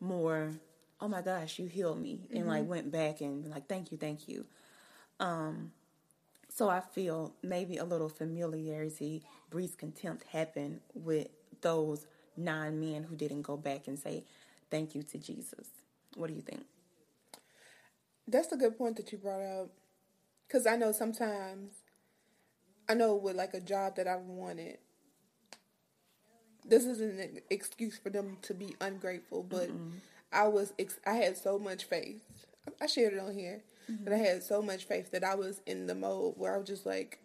more, 0.00 0.52
oh 1.00 1.08
my 1.08 1.22
gosh, 1.22 1.58
you 1.58 1.66
healed 1.66 2.00
me, 2.00 2.28
and 2.34 2.46
like 2.46 2.66
went 2.66 2.90
back 2.90 3.20
and 3.20 3.48
like, 3.48 3.68
thank 3.68 3.92
you, 3.92 3.98
thank 3.98 4.28
you. 4.28 4.44
Um, 5.20 5.72
so 6.48 6.68
I 6.68 6.80
feel 6.80 7.34
maybe 7.42 7.76
a 7.76 7.84
little 7.84 8.08
familiarity, 8.08 9.22
breeds 9.50 9.74
contempt 9.74 10.24
happened 10.28 10.80
with 10.94 11.28
those 11.60 12.06
nine 12.36 12.80
men 12.80 13.04
who 13.04 13.16
didn't 13.16 13.42
go 13.42 13.56
back 13.56 13.86
and 13.88 13.98
say 13.98 14.24
thank 14.70 14.94
you 14.94 15.02
to 15.04 15.18
Jesus. 15.18 15.68
What 16.16 16.28
do 16.28 16.34
you 16.34 16.42
think? 16.42 16.64
That's 18.26 18.52
a 18.52 18.56
good 18.56 18.76
point 18.76 18.96
that 18.96 19.12
you 19.12 19.18
brought 19.18 19.42
up. 19.42 19.70
Because 20.46 20.66
I 20.66 20.76
know 20.76 20.92
sometimes, 20.92 21.74
I 22.88 22.94
know 22.94 23.14
with 23.14 23.36
like 23.36 23.54
a 23.54 23.60
job 23.60 23.96
that 23.96 24.08
I've 24.08 24.22
wanted, 24.22 24.78
this 26.66 26.84
isn't 26.84 27.20
an 27.20 27.40
excuse 27.50 27.98
for 27.98 28.10
them 28.10 28.38
to 28.42 28.54
be 28.54 28.74
ungrateful, 28.80 29.42
but 29.42 29.70
I 30.32 30.48
was, 30.48 30.72
ex- 30.78 31.00
I 31.06 31.14
had 31.14 31.36
so 31.36 31.58
much 31.58 31.84
faith. 31.84 32.22
I 32.80 32.86
shared 32.86 33.14
it 33.14 33.18
on 33.18 33.34
here, 33.34 33.62
mm-hmm. 33.90 34.04
but 34.04 34.12
I 34.12 34.18
had 34.18 34.42
so 34.42 34.60
much 34.62 34.84
faith 34.84 35.10
that 35.12 35.24
I 35.24 35.34
was 35.34 35.60
in 35.66 35.86
the 35.86 35.94
mode 35.94 36.34
where 36.36 36.54
I 36.54 36.58
was 36.58 36.68
just 36.68 36.86
like, 36.86 37.18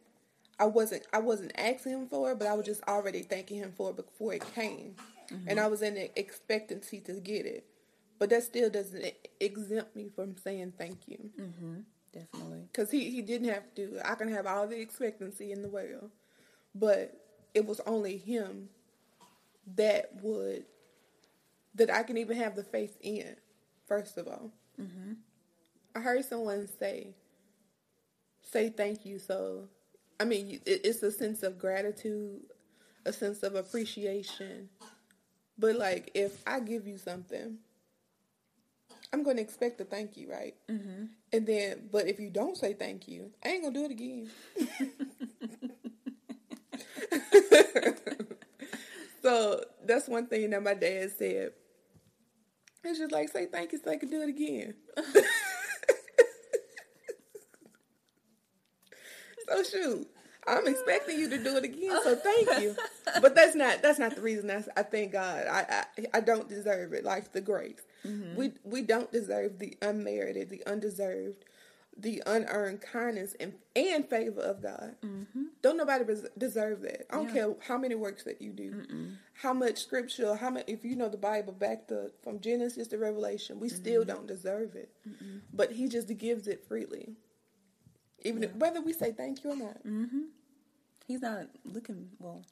I 0.59 0.65
wasn't, 0.65 1.05
I 1.11 1.19
wasn't 1.19 1.51
asking 1.55 1.93
him 1.93 2.07
for 2.07 2.31
it, 2.31 2.39
but 2.39 2.47
I 2.47 2.53
was 2.53 2.65
just 2.65 2.83
already 2.83 3.23
thanking 3.23 3.57
him 3.57 3.73
for 3.75 3.89
it 3.89 3.95
before 3.95 4.33
it 4.33 4.43
came, 4.55 4.95
mm-hmm. 5.31 5.49
and 5.49 5.59
I 5.59 5.67
was 5.67 5.81
in 5.81 5.95
the 5.95 6.17
expectancy 6.17 6.99
to 7.01 7.13
get 7.13 7.45
it. 7.45 7.65
But 8.19 8.29
that 8.29 8.43
still 8.43 8.69
doesn't 8.69 9.03
exempt 9.39 9.95
me 9.95 10.09
from 10.15 10.37
saying 10.37 10.73
thank 10.77 11.07
you. 11.07 11.31
Mm-hmm. 11.39 11.79
Definitely. 12.13 12.61
Because 12.71 12.91
he, 12.91 13.09
he 13.09 13.21
didn't 13.21 13.49
have 13.49 13.73
to. 13.75 13.99
I 14.05 14.15
can 14.15 14.31
have 14.31 14.45
all 14.45 14.67
the 14.67 14.79
expectancy 14.79 15.51
in 15.51 15.61
the 15.61 15.67
world. 15.67 16.11
But 16.75 17.19
it 17.53 17.65
was 17.65 17.81
only 17.85 18.17
him 18.17 18.69
that 19.75 20.11
would, 20.21 20.65
that 21.75 21.89
I 21.89 22.03
can 22.03 22.17
even 22.17 22.37
have 22.37 22.55
the 22.55 22.63
faith 22.63 22.97
in, 23.01 23.35
first 23.87 24.17
of 24.17 24.27
all. 24.27 24.51
I 25.95 25.99
heard 25.99 26.25
someone 26.25 26.67
say, 26.79 27.15
say 28.41 28.69
thank 28.69 29.05
you. 29.05 29.19
So, 29.19 29.67
I 30.19 30.25
mean, 30.25 30.59
it, 30.65 30.81
it's 30.83 31.03
a 31.03 31.11
sense 31.11 31.43
of 31.43 31.59
gratitude, 31.59 32.41
a 33.05 33.13
sense 33.13 33.43
of 33.43 33.55
appreciation. 33.55 34.69
But, 35.57 35.75
like, 35.75 36.11
if 36.15 36.41
I 36.47 36.59
give 36.59 36.87
you 36.87 36.97
something, 36.97 37.57
I'm 39.11 39.23
going 39.23 39.37
to 39.37 39.43
expect 39.43 39.79
a 39.81 39.83
thank 39.83 40.17
you, 40.17 40.31
right? 40.31 40.55
Mm-hmm. 40.69 41.05
And 41.31 41.47
then, 41.47 41.89
but 41.91 42.07
if 42.07 42.19
you 42.19 42.31
don't 42.31 42.57
say 42.57 42.73
thank 42.73 43.07
you, 43.07 43.29
I 43.45 43.49
ain't 43.49 43.61
going 43.61 43.73
to 43.73 43.79
do 43.79 43.85
it 43.85 43.91
again. 43.91 44.31
so 49.21 49.61
that's 49.85 50.07
one 50.07 50.27
thing 50.27 50.49
that 50.49 50.63
my 50.63 50.73
dad 50.73 51.11
said. 51.17 51.51
It's 52.83 52.99
just 52.99 53.11
like, 53.11 53.29
say 53.29 53.45
thank 53.45 53.71
you 53.71 53.79
so 53.83 53.91
I 53.91 53.97
can 53.97 54.09
do 54.09 54.21
it 54.21 54.29
again. 54.29 54.73
so 59.49 59.63
shoot. 59.63 60.07
I'm 60.45 60.67
expecting 60.67 61.19
you 61.19 61.29
to 61.29 61.41
do 61.41 61.55
it 61.55 61.63
again, 61.63 61.97
so 62.03 62.15
thank 62.15 62.61
you. 62.61 62.75
But 63.21 63.33
that's 63.35 63.55
not 63.55 63.81
that's 63.81 63.99
not 63.99 64.15
the 64.15 64.21
reason. 64.21 64.47
That's 64.47 64.67
I 64.75 64.83
thank 64.83 65.13
God. 65.13 65.47
I 65.47 65.85
I, 65.97 66.05
I 66.15 66.19
don't 66.19 66.49
deserve 66.49 66.93
it 66.93 67.05
like 67.05 67.31
the 67.31 67.41
grace. 67.41 67.81
Mm-hmm. 68.05 68.35
We 68.35 68.51
we 68.63 68.81
don't 68.81 69.11
deserve 69.11 69.59
the 69.59 69.77
unmerited, 69.81 70.49
the 70.49 70.65
undeserved, 70.65 71.45
the 71.97 72.23
unearned 72.25 72.81
kindness 72.81 73.35
and 73.39 73.53
and 73.75 74.07
favor 74.07 74.41
of 74.41 74.61
God. 74.61 74.95
Mm-hmm. 75.03 75.43
Don't 75.61 75.77
nobody 75.77 76.03
res- 76.03 76.27
deserve 76.37 76.81
that. 76.81 77.05
I 77.11 77.17
don't 77.17 77.27
Yeah. 77.27 77.33
care 77.33 77.55
how 77.67 77.77
many 77.77 77.95
works 77.95 78.23
that 78.23 78.41
you 78.41 78.51
do, 78.51 78.85
how 79.33 79.53
much 79.53 79.77
scripture, 79.79 80.35
how 80.35 80.49
much 80.49 80.65
if 80.67 80.83
you 80.83 80.95
know 80.95 81.09
the 81.09 81.17
Bible 81.17 81.53
back 81.53 81.87
to 81.87 82.11
from 82.23 82.39
Genesis 82.39 82.87
to 82.89 82.97
Revelation, 82.97 83.59
we 83.59 83.69
still 83.69 84.01
mm-hmm. 84.01 84.09
don't 84.09 84.27
deserve 84.27 84.75
it. 84.75 84.91
But 85.53 85.71
He 85.71 85.87
just 85.87 86.15
gives 86.17 86.47
it 86.47 86.65
freely, 86.67 87.13
even 88.23 88.43
if, 88.43 88.55
whether 88.55 88.81
we 88.81 88.93
say 88.93 89.11
thank 89.11 89.43
you 89.43 89.51
or 89.51 89.55
not. 89.55 89.85
Mm-hmm. 89.85 90.21
He's 91.07 91.21
not 91.21 91.47
looking, 91.65 92.09
well, 92.19 92.43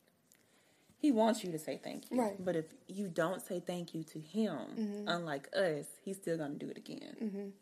he 0.97 1.11
wants 1.11 1.43
you 1.43 1.51
to 1.51 1.57
say 1.57 1.79
thank 1.83 2.11
you. 2.11 2.19
Right. 2.19 2.35
But 2.37 2.55
if 2.55 2.65
you 2.87 3.07
don't 3.07 3.41
say 3.41 3.59
thank 3.59 3.95
you 3.95 4.03
to 4.03 4.19
him, 4.19 5.05
unlike 5.07 5.47
us, 5.55 5.85
he's 6.03 6.17
still 6.17 6.37
going 6.37 6.59
to 6.59 6.65
do 6.65 6.69
it 6.69 6.77
again. 6.77 7.53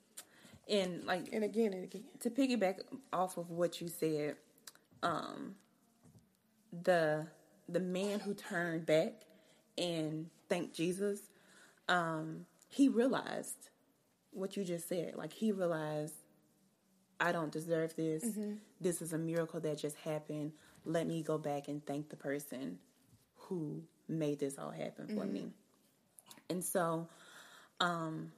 And 0.69 1.03
like, 1.05 1.29
And 1.33 1.43
again 1.43 1.73
and 1.73 1.83
again. 1.83 2.03
to 2.19 2.29
piggyback 2.29 2.79
off 3.11 3.37
of 3.37 3.49
what 3.49 3.81
you 3.81 3.87
said, 3.87 4.35
um, 5.01 5.55
the 6.83 7.27
the 7.67 7.79
man 7.79 8.19
who 8.19 8.33
turned 8.33 8.85
back 8.85 9.13
and 9.77 10.27
thanked 10.49 10.75
Jesus, 10.75 11.19
um, 11.87 12.45
he 12.67 12.87
realized 12.89 13.69
what 14.31 14.57
you 14.57 14.63
just 14.63 14.87
said. 14.87 15.13
Like 15.15 15.33
he 15.33 15.51
realized, 15.51 16.15
I 17.19 17.31
don't 17.31 17.51
deserve 17.51 17.95
this. 17.95 18.23
This 18.81 19.01
is 19.01 19.13
a 19.13 19.17
miracle 19.17 19.59
that 19.61 19.77
just 19.77 19.97
happened. 19.97 20.51
Let 20.85 21.07
me 21.07 21.21
go 21.23 21.37
back 21.37 21.67
and 21.67 21.85
thank 21.85 22.09
the 22.09 22.15
person 22.15 22.79
who 23.35 23.81
made 24.07 24.39
this 24.39 24.57
all 24.57 24.71
happen 24.71 25.07
for 25.07 25.25
me. 25.25 25.51
And 26.49 26.63
so, 26.63 27.07
um, 27.79 28.31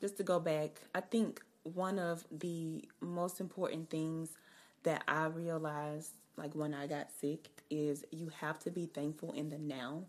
just 0.00 0.16
to 0.18 0.22
go 0.22 0.40
back, 0.40 0.80
I 0.94 1.00
think 1.00 1.42
one 1.62 1.98
of 1.98 2.24
the 2.30 2.84
most 3.00 3.40
important 3.40 3.90
things 3.90 4.30
that 4.82 5.02
I 5.08 5.26
realized, 5.26 6.10
like 6.36 6.54
when 6.54 6.74
I 6.74 6.86
got 6.86 7.08
sick, 7.20 7.48
is 7.70 8.04
you 8.10 8.30
have 8.40 8.58
to 8.60 8.70
be 8.70 8.86
thankful 8.86 9.32
in 9.32 9.50
the 9.50 9.58
now 9.58 10.04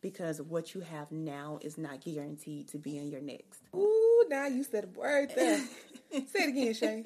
because 0.00 0.40
what 0.40 0.74
you 0.74 0.80
have 0.80 1.10
now 1.10 1.58
is 1.62 1.78
not 1.78 2.00
guaranteed 2.02 2.68
to 2.68 2.78
be 2.78 2.98
in 2.98 3.10
your 3.10 3.20
next. 3.20 3.62
Ooh, 3.74 4.24
now 4.28 4.46
you 4.46 4.62
said 4.64 4.84
a 4.84 4.98
word 4.98 5.32
there. 5.34 5.58
say 6.10 6.20
it 6.34 6.48
again, 6.48 6.74
Shay. 6.74 7.04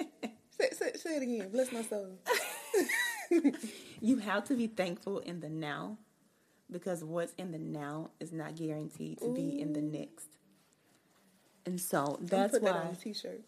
Say, 0.50 0.70
say, 0.72 0.92
say 0.94 1.16
it 1.16 1.22
again. 1.22 1.48
Bless 1.50 1.72
my 1.72 1.82
soul. 1.82 2.18
You 4.00 4.18
have 4.18 4.44
to 4.44 4.54
be 4.54 4.68
thankful 4.68 5.18
in 5.18 5.40
the 5.40 5.48
now 5.48 5.98
because 6.70 7.02
what's 7.02 7.32
in 7.34 7.50
the 7.50 7.58
now 7.58 8.10
is 8.20 8.32
not 8.32 8.56
guaranteed 8.56 9.18
to 9.18 9.34
be 9.34 9.60
in 9.60 9.72
the 9.72 9.82
next. 9.82 10.28
And 11.68 11.78
so 11.78 12.18
that's 12.22 12.54
Put 12.54 12.62
that 12.62 12.74
why 12.74 12.80
on 12.80 12.92
a 12.92 12.96
t-shirt. 12.96 13.42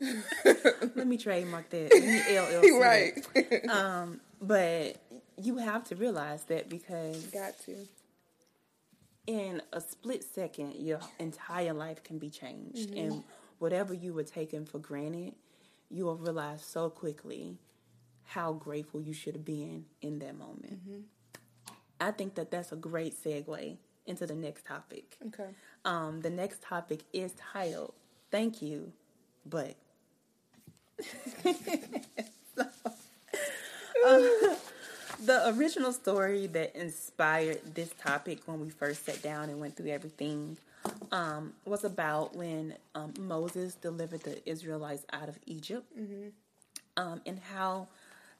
let 0.94 1.08
me 1.08 1.18
trademark 1.18 1.68
that. 1.70 1.90
Let 1.92 2.02
me 2.04 2.20
LLC 2.20 2.80
right. 2.80 3.68
Um, 3.68 4.20
but 4.40 4.96
you 5.42 5.56
have 5.56 5.82
to 5.88 5.96
realize 5.96 6.44
that 6.44 6.68
because 6.68 7.20
Got 7.26 7.58
to. 7.66 7.74
in 9.26 9.60
a 9.72 9.80
split 9.80 10.22
second, 10.22 10.76
your 10.76 11.00
entire 11.18 11.72
life 11.72 12.04
can 12.04 12.18
be 12.18 12.30
changed, 12.30 12.94
and 12.94 13.24
whatever 13.58 13.92
you 13.92 14.12
were 14.14 14.22
taking 14.22 14.64
for 14.64 14.78
granted, 14.78 15.34
you 15.90 16.04
will 16.04 16.16
realize 16.16 16.62
so 16.62 16.88
quickly 16.88 17.58
how 18.22 18.52
grateful 18.52 19.00
you 19.00 19.12
should 19.12 19.34
have 19.34 19.44
been 19.44 19.84
in 20.00 20.20
that 20.20 20.38
moment. 20.38 20.78
I 22.00 22.12
think 22.12 22.36
that 22.36 22.52
that's 22.52 22.70
a 22.70 22.76
great 22.76 23.16
segue 23.20 23.78
into 24.08 24.26
the 24.26 24.34
next 24.34 24.66
topic. 24.66 25.16
Okay. 25.28 25.50
Um, 25.84 26.20
the 26.22 26.30
next 26.30 26.62
topic 26.62 27.00
is 27.12 27.32
titled 27.52 27.94
"Thank 28.30 28.62
You," 28.62 28.92
but 29.46 29.76
the 35.24 35.48
original 35.56 35.92
story 35.92 36.46
that 36.48 36.74
inspired 36.76 37.74
this 37.74 37.90
topic 38.02 38.40
when 38.46 38.60
we 38.60 38.70
first 38.70 39.04
sat 39.06 39.22
down 39.22 39.50
and 39.50 39.60
went 39.60 39.76
through 39.76 39.90
everything 39.90 40.56
um, 41.12 41.52
was 41.64 41.84
about 41.84 42.34
when 42.36 42.74
um, 42.94 43.14
Moses 43.20 43.74
delivered 43.74 44.22
the 44.22 44.48
Israelites 44.48 45.04
out 45.12 45.28
of 45.28 45.38
Egypt. 45.46 45.86
um, 46.96 47.20
and 47.26 47.38
how 47.52 47.88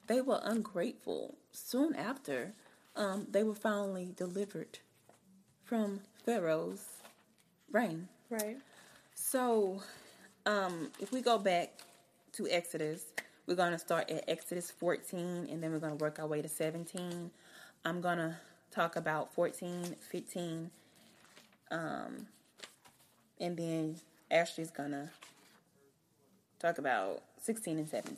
they 0.07 0.21
were 0.21 0.39
ungrateful 0.43 1.35
soon 1.51 1.95
after 1.95 2.53
um, 2.95 3.27
they 3.31 3.43
were 3.43 3.55
finally 3.55 4.13
delivered 4.17 4.79
from 5.69 5.99
Pharaoh's 6.25 6.83
reign. 7.71 8.07
Right. 8.31 8.57
So, 9.13 9.83
um, 10.47 10.89
if 10.99 11.11
we 11.11 11.21
go 11.21 11.37
back 11.37 11.69
to 12.33 12.47
Exodus, 12.49 13.03
we're 13.45 13.53
going 13.53 13.73
to 13.73 13.77
start 13.77 14.09
at 14.09 14.23
Exodus 14.27 14.71
14 14.71 15.47
and 15.49 15.61
then 15.61 15.71
we're 15.71 15.77
going 15.77 15.95
to 15.95 16.03
work 16.03 16.17
our 16.17 16.25
way 16.25 16.41
to 16.41 16.49
17. 16.49 17.29
I'm 17.85 18.01
going 18.01 18.17
to 18.17 18.35
talk 18.71 18.95
about 18.95 19.31
14, 19.35 19.95
15, 20.11 20.71
um, 21.69 22.27
and 23.39 23.55
then 23.55 23.95
Ashley's 24.31 24.71
going 24.71 24.91
to 24.91 25.07
talk 26.59 26.79
about 26.79 27.21
16 27.43 27.77
and 27.77 27.87
17. 27.87 28.17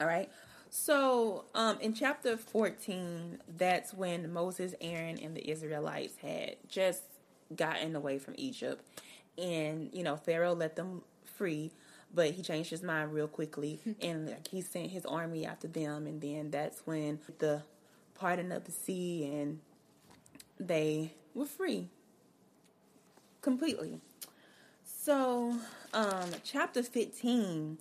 All 0.00 0.06
right. 0.08 0.28
So, 0.76 1.44
um, 1.54 1.78
in 1.80 1.94
chapter 1.94 2.36
14, 2.36 3.38
that's 3.56 3.94
when 3.94 4.32
Moses, 4.32 4.74
Aaron, 4.80 5.20
and 5.22 5.36
the 5.36 5.48
Israelites 5.48 6.16
had 6.16 6.56
just 6.68 7.04
gotten 7.54 7.94
away 7.94 8.18
from 8.18 8.34
Egypt. 8.36 8.84
And, 9.38 9.88
you 9.92 10.02
know, 10.02 10.16
Pharaoh 10.16 10.52
let 10.52 10.74
them 10.74 11.02
free, 11.24 11.70
but 12.12 12.32
he 12.32 12.42
changed 12.42 12.70
his 12.70 12.82
mind 12.82 13.14
real 13.14 13.28
quickly. 13.28 13.78
and 14.02 14.28
like, 14.28 14.48
he 14.48 14.60
sent 14.60 14.90
his 14.90 15.06
army 15.06 15.46
after 15.46 15.68
them. 15.68 16.08
And 16.08 16.20
then 16.20 16.50
that's 16.50 16.82
when 16.84 17.20
the 17.38 17.62
parting 18.16 18.50
of 18.50 18.64
the 18.64 18.72
sea 18.72 19.30
and 19.32 19.60
they 20.58 21.14
were 21.36 21.46
free 21.46 21.88
completely. 23.42 24.00
So, 24.84 25.54
um, 25.94 26.30
chapter 26.42 26.82
15 26.82 27.78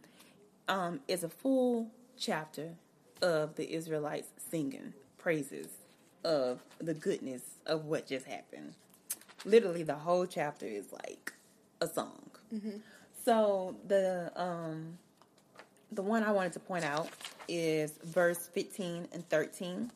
um, 0.68 1.00
is 1.08 1.24
a 1.24 1.30
full 1.30 1.90
chapter 2.16 2.76
of 3.24 3.56
the 3.56 3.74
Israelites 3.74 4.30
singing 4.52 4.94
praises 5.20 5.70
of 6.26 6.62
the 6.80 6.96
goodness 6.96 7.44
of 7.68 7.86
what 7.88 8.08
just 8.08 8.28
happened. 8.28 8.76
Literally, 9.46 9.84
the 9.84 9.96
whole 9.96 10.28
chapter 10.28 10.68
is 10.68 10.94
like 10.94 11.34
a 11.82 11.88
song. 11.88 12.22
So 13.26 13.76
the 13.88 14.32
um, 14.36 15.00
the 15.92 16.04
one 16.04 16.24
I 16.24 16.32
wanted 16.32 16.54
to 16.54 16.62
point 16.62 16.86
out 16.86 17.10
is 17.50 17.94
verse 18.04 18.48
15 18.54 19.10
and 19.14 19.30
13 19.30 19.92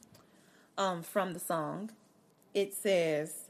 um, 0.78 1.04
from 1.04 1.34
the 1.34 1.40
song. 1.40 1.92
It 2.54 2.74
says, 2.76 3.50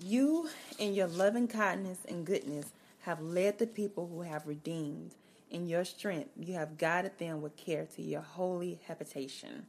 You 0.00 0.48
in 0.78 0.94
your 0.94 1.08
loving 1.08 1.48
kindness 1.48 1.98
and 2.08 2.26
goodness 2.26 2.72
have 3.02 3.20
led 3.20 3.58
the 3.58 3.66
people 3.66 4.08
who 4.08 4.22
have 4.22 4.46
redeemed. 4.46 5.14
In 5.52 5.68
your 5.68 5.84
strength, 5.84 6.30
you 6.40 6.54
have 6.54 6.78
guided 6.78 7.18
them 7.18 7.42
with 7.42 7.56
care 7.58 7.86
to 7.94 8.02
your 8.02 8.22
holy 8.22 8.80
habitation. 8.88 9.66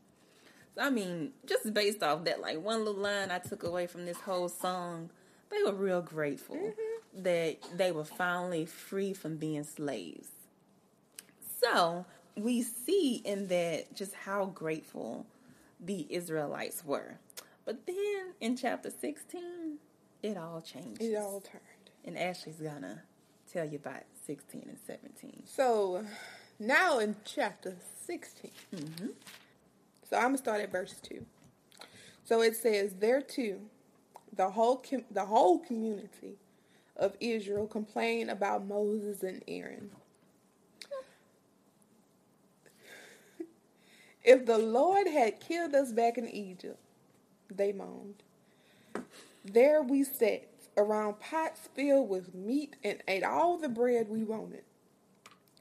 So, 0.74 0.82
I 0.82 0.90
mean, 0.90 1.34
just 1.46 1.74
based 1.74 2.02
off 2.02 2.24
that, 2.24 2.40
like 2.40 2.62
one 2.62 2.86
little 2.86 3.02
line 3.02 3.32
I 3.32 3.40
took 3.40 3.64
away 3.64 3.86
from 3.88 4.06
this 4.06 4.18
whole 4.22 4.48
song, 4.48 5.10
they 5.52 5.62
were 5.62 5.76
real 5.76 6.02
grateful 6.02 6.56
mm-hmm. 6.56 7.24
that 7.24 7.58
they 7.76 7.92
were 7.92 8.06
finally 8.06 8.66
free 8.66 9.14
from 9.14 9.36
being 9.36 9.66
slaves. 9.66 10.30
So 11.62 12.06
we 12.38 12.62
see 12.62 13.22
in 13.26 13.48
that 13.50 13.94
just 13.94 14.14
how 14.14 14.46
grateful 14.46 15.26
the 15.82 16.08
Israelites 16.10 16.86
were. 16.86 17.20
But 17.66 17.86
then 17.86 18.34
in 18.40 18.56
chapter 18.56 18.90
16, 18.90 19.78
it 20.22 20.38
all 20.38 20.62
changed. 20.62 21.02
It 21.02 21.16
all 21.18 21.42
turned. 21.42 21.62
And 22.06 22.18
Ashley's 22.18 22.62
gonna 22.62 23.04
tell 23.52 23.66
you 23.66 23.76
about 23.76 24.04
16 24.26 24.66
and 24.68 24.80
17. 24.86 25.44
So 25.46 26.06
now 26.60 27.00
in 27.00 27.16
chapter 27.26 27.76
16. 28.06 28.52
Mm-hmm. 28.76 29.08
So 30.10 30.18
I'm 30.18 30.24
gonna 30.24 30.38
start 30.38 30.62
at 30.62 30.72
verse 30.72 30.96
two. 31.02 31.26
So 32.24 32.42
it 32.42 32.56
says, 32.56 32.94
"There 33.00 33.22
too, 33.22 33.62
the 34.36 34.50
whole 34.52 34.78
com- 34.78 35.06
the 35.12 35.26
whole 35.26 35.60
community 35.60 36.38
of 36.96 37.16
Israel 37.20 37.68
complained 37.68 38.30
about 38.30 38.66
Moses 38.66 39.24
and 39.24 39.44
Aaron. 39.48 39.90
if 44.24 44.46
the 44.46 44.58
Lord 44.58 45.08
had 45.08 45.40
killed 45.40 45.74
us 45.76 45.92
back 45.92 46.18
in 46.18 46.30
Egypt, 46.30 46.80
they 47.50 47.72
moaned. 47.74 48.24
There 49.44 49.82
we 49.82 50.04
sat 50.04 50.48
around 50.78 51.20
pots 51.20 51.70
filled 51.74 52.10
with 52.10 52.34
meat 52.34 52.76
and 52.84 53.02
ate 53.08 53.24
all 53.24 53.58
the 53.58 53.70
bread 53.70 54.10
we 54.10 54.24
wanted. 54.24 54.64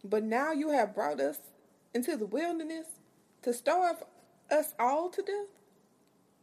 But 0.05 0.25
now 0.25 0.53
you 0.53 0.71
have 0.71 0.95
brought 0.95 1.21
us 1.21 1.39
into 1.95 2.17
the 2.17 2.27
wilderness 2.27 2.87
to 3.43 3.53
starve 3.53 4.03
us 4.51 4.75
all 4.79 5.09
to 5.11 5.23
death. 5.23 5.47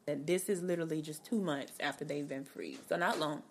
And 0.08 0.26
this 0.26 0.50
is 0.50 0.62
literally 0.62 1.02
just 1.02 1.24
two 1.24 1.40
months 1.42 1.74
after 1.80 2.06
they've 2.06 2.28
been 2.28 2.46
free. 2.46 2.78
So 2.88 2.96
not 2.96 3.20
long. 3.20 3.44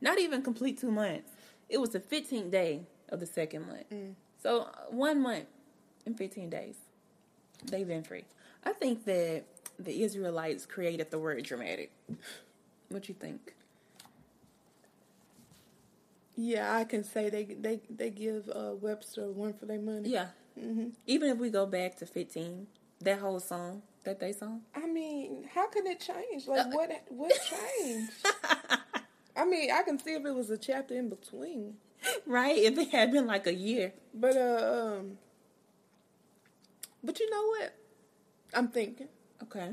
Not 0.00 0.18
even 0.18 0.42
complete 0.42 0.78
two 0.80 0.90
months. 0.90 1.30
It 1.68 1.78
was 1.80 1.90
the 1.90 2.00
15th 2.00 2.50
day 2.50 2.82
of 3.08 3.20
the 3.20 3.26
second 3.26 3.66
month. 3.66 3.86
So 4.42 4.62
uh, 4.62 4.68
one 4.90 5.20
month 5.22 5.46
and 6.06 6.16
15 6.16 6.50
days. 6.50 6.76
They've 7.64 7.86
been 7.86 8.02
free. 8.04 8.24
I 8.64 8.72
think 8.72 9.04
that 9.04 9.44
the 9.78 10.02
Israelites 10.02 10.66
created 10.66 11.10
the 11.10 11.18
word 11.18 11.44
dramatic. 11.44 11.90
What 12.88 13.08
you 13.08 13.14
think? 13.14 13.54
Yeah, 16.42 16.74
I 16.74 16.84
can 16.84 17.04
say 17.04 17.28
they 17.28 17.44
they 17.44 17.80
they 17.90 18.08
give 18.10 18.48
uh, 18.48 18.72
Webster 18.80 19.30
one 19.30 19.52
for 19.52 19.66
their 19.66 19.78
money. 19.80 20.08
Yeah. 20.08 20.28
Even 21.06 21.28
if 21.30 21.38
we 21.38 21.50
go 21.50 21.64
back 21.66 21.96
to 21.98 22.06
15, 22.06 22.66
that 23.00 23.18
whole 23.18 23.40
song 23.40 23.82
that 24.04 24.20
they 24.20 24.32
sung. 24.32 24.62
I 24.74 24.86
mean, 24.86 25.48
how 25.54 25.68
can 25.68 25.86
it 25.86 26.00
change? 26.00 26.46
Like 26.48 26.72
what 26.74 26.90
what 27.08 27.32
changed? 27.82 28.12
I 29.36 29.44
mean, 29.44 29.70
I 29.70 29.82
can 29.82 29.98
see 29.98 30.12
if 30.14 30.24
it 30.24 30.34
was 30.34 30.48
a 30.50 30.56
chapter 30.58 30.94
in 30.94 31.08
between, 31.10 31.74
Right? 32.26 32.56
If 32.56 32.78
it 32.78 32.88
had 32.90 33.12
been 33.12 33.26
like 33.26 33.46
a 33.46 33.54
year. 33.54 33.92
but 34.14 34.36
uh, 34.36 34.96
um, 34.98 35.18
but 37.04 37.20
you 37.20 37.28
know 37.30 37.46
what? 37.48 37.74
I'm 38.54 38.68
thinking 38.68 39.08
Okay. 39.42 39.72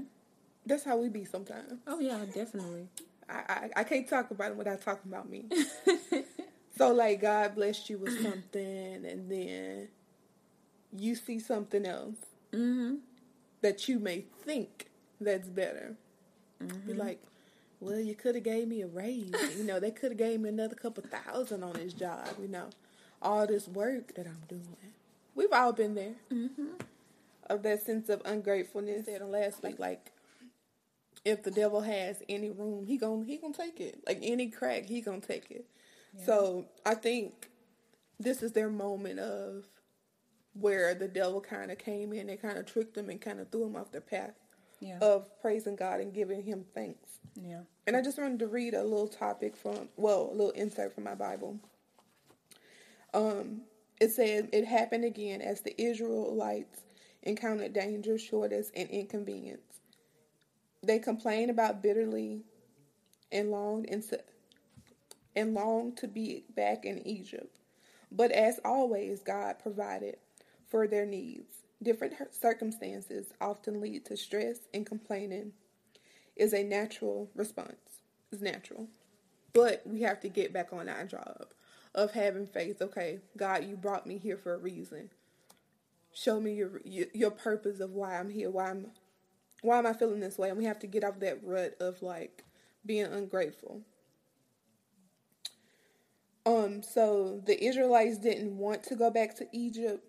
that's 0.65 0.83
how 0.83 0.97
we 0.97 1.07
be 1.09 1.23
sometimes. 1.25 1.79
Oh, 1.87 1.99
yeah, 1.99 2.23
definitely. 2.33 2.87
I, 3.29 3.39
I 3.49 3.69
I 3.81 3.83
can't 3.83 4.07
talk 4.07 4.31
about 4.31 4.51
it 4.51 4.57
without 4.57 4.81
talking 4.81 5.11
about 5.11 5.29
me. 5.29 5.45
so 6.77 6.93
like 6.93 7.21
God 7.21 7.55
blessed 7.55 7.89
you 7.89 7.97
with 7.97 8.21
something, 8.21 9.05
and 9.05 9.29
then 9.31 9.87
you 10.97 11.15
see 11.15 11.39
something 11.39 11.85
else 11.85 12.15
Mm-hmm. 12.53 12.95
that 13.61 13.87
you 13.89 13.99
may 13.99 14.25
think 14.45 14.87
that's 15.19 15.49
better. 15.49 15.95
Be 16.87 16.93
like, 16.93 17.21
well, 17.81 17.99
you 17.99 18.15
could 18.15 18.35
have 18.35 18.43
gave 18.45 18.67
me 18.67 18.81
a 18.81 18.87
raise. 18.87 19.31
you 19.57 19.63
know, 19.63 19.79
they 19.79 19.91
could 19.91 20.11
have 20.11 20.17
gave 20.17 20.39
me 20.39 20.49
another 20.49 20.75
couple 20.75 21.03
thousand 21.03 21.63
on 21.63 21.73
this 21.73 21.93
job. 21.93 22.29
You 22.41 22.47
know, 22.47 22.69
all 23.21 23.45
this 23.45 23.67
work 23.67 24.15
that 24.15 24.25
I'm 24.27 24.41
doing. 24.47 24.63
We've 25.35 25.51
all 25.53 25.73
been 25.73 25.93
there. 25.95 26.15
Of 27.49 27.63
that 27.63 27.83
sense 27.85 28.09
of 28.09 28.21
ungratefulness. 28.25 29.05
Said 29.05 29.21
on 29.21 29.31
last 29.31 29.61
week, 29.61 29.77
like, 29.79 30.11
if 31.25 31.43
the 31.43 31.51
devil 31.51 31.81
has 31.81 32.23
any 32.29 32.49
room, 32.49 32.85
he 32.85 32.97
gon' 32.97 33.25
he 33.25 33.37
gonna 33.37 33.53
take 33.53 33.79
it. 33.79 33.99
Like 34.07 34.19
any 34.23 34.47
crack, 34.49 34.85
he 34.85 35.01
gonna 35.01 35.19
take 35.21 35.51
it. 35.51 35.65
So 36.25 36.65
I 36.85 36.95
think 36.95 37.49
this 38.19 38.41
is 38.43 38.51
their 38.53 38.69
moment 38.69 39.19
of 39.19 39.65
where 40.53 40.95
the 40.95 41.07
devil 41.07 41.39
kind 41.39 41.69
of 41.71 41.77
came 41.77 42.11
in 42.13 42.29
and 42.29 42.41
kind 42.41 42.57
of 42.57 42.65
tricked 42.65 42.95
them 42.95 43.09
and 43.09 43.21
kind 43.21 43.39
of 43.39 43.49
threw 43.51 43.61
them 43.65 43.75
off 43.75 43.91
their 43.91 44.01
path 44.01 44.33
Yeah. 44.79 44.97
of 44.99 45.29
praising 45.41 45.75
God 45.75 45.99
and 45.99 46.11
giving 46.13 46.41
Him 46.43 46.65
thanks. 46.73 47.19
yeah. 47.39 47.61
And 47.85 47.95
I 47.95 48.01
just 48.01 48.17
wanted 48.17 48.39
to 48.39 48.47
read 48.47 48.73
a 48.73 48.83
little 48.83 49.07
topic 49.07 49.55
from, 49.55 49.87
well, 49.95 50.29
a 50.31 50.33
little 50.33 50.49
insert 50.51 50.93
from 50.93 51.03
my 51.05 51.15
Bible. 51.15 51.59
Um, 53.13 53.61
it 54.01 54.11
says 54.11 54.45
it 54.51 54.65
happened 54.65 55.05
again 55.05 55.41
as 55.41 55.61
the 55.61 55.79
Israelites 55.81 56.81
encountered 57.23 57.73
danger, 57.73 58.17
shortness, 58.17 58.71
and 58.75 58.89
inconvenience. 58.89 59.61
They 60.83 60.99
complained 60.99 61.49
about 61.49 61.81
bitterly 61.81 62.41
and 63.31 63.51
longed 63.51 63.87
and, 63.89 64.03
s- 64.03 64.19
and 65.37 65.53
longed 65.53 65.95
to 65.97 66.07
be 66.07 66.43
back 66.55 66.83
in 66.83 67.07
Egypt. 67.07 67.59
But 68.11 68.31
as 68.31 68.59
always, 68.65 69.21
God 69.21 69.59
provided 69.61 70.17
for 70.67 70.87
their 70.87 71.05
needs. 71.05 71.59
Different 71.81 72.15
circumstances 72.31 73.27
often 73.39 73.79
lead 73.79 74.03
to 74.05 74.17
stress 74.17 74.61
and 74.73 74.83
complaining 74.85 75.53
is 76.35 76.53
a 76.53 76.63
natural 76.63 77.29
response. 77.35 78.01
It's 78.31 78.41
natural. 78.41 78.87
But 79.53 79.83
we 79.85 80.01
have 80.01 80.19
to 80.21 80.29
get 80.29 80.51
back 80.51 80.73
on 80.73 80.89
our 80.89 81.05
job 81.05 81.45
of 81.93 82.11
having 82.11 82.47
faith. 82.47 82.81
Okay, 82.81 83.19
God, 83.37 83.65
you 83.65 83.77
brought 83.77 84.07
me 84.07 84.17
here 84.17 84.37
for 84.37 84.55
a 84.55 84.59
reason. 84.59 85.11
Show 86.13 86.39
me 86.39 86.53
your 86.53 86.81
your, 86.83 87.29
purpose 87.31 87.79
of 87.79 87.91
why 87.91 88.17
I'm 88.17 88.29
here. 88.29 88.49
Why 88.49 88.71
I'm 88.71 88.87
why 89.61 89.77
am 89.77 89.85
I 89.85 89.93
feeling 89.93 90.19
this 90.19 90.37
way? 90.37 90.49
And 90.49 90.57
we 90.57 90.65
have 90.65 90.79
to 90.79 90.87
get 90.87 91.03
off 91.03 91.19
that 91.19 91.43
rut 91.43 91.75
of 91.79 92.01
like 92.01 92.43
being 92.85 93.05
ungrateful. 93.05 93.81
Um, 96.47 96.81
so 96.81 97.41
the 97.45 97.61
Israelites 97.61 98.19
didn't 98.19 98.57
want 98.57 98.83
to 98.85 98.95
go 98.95 99.11
back 99.11 99.35
to 99.37 99.47
Egypt, 99.53 100.03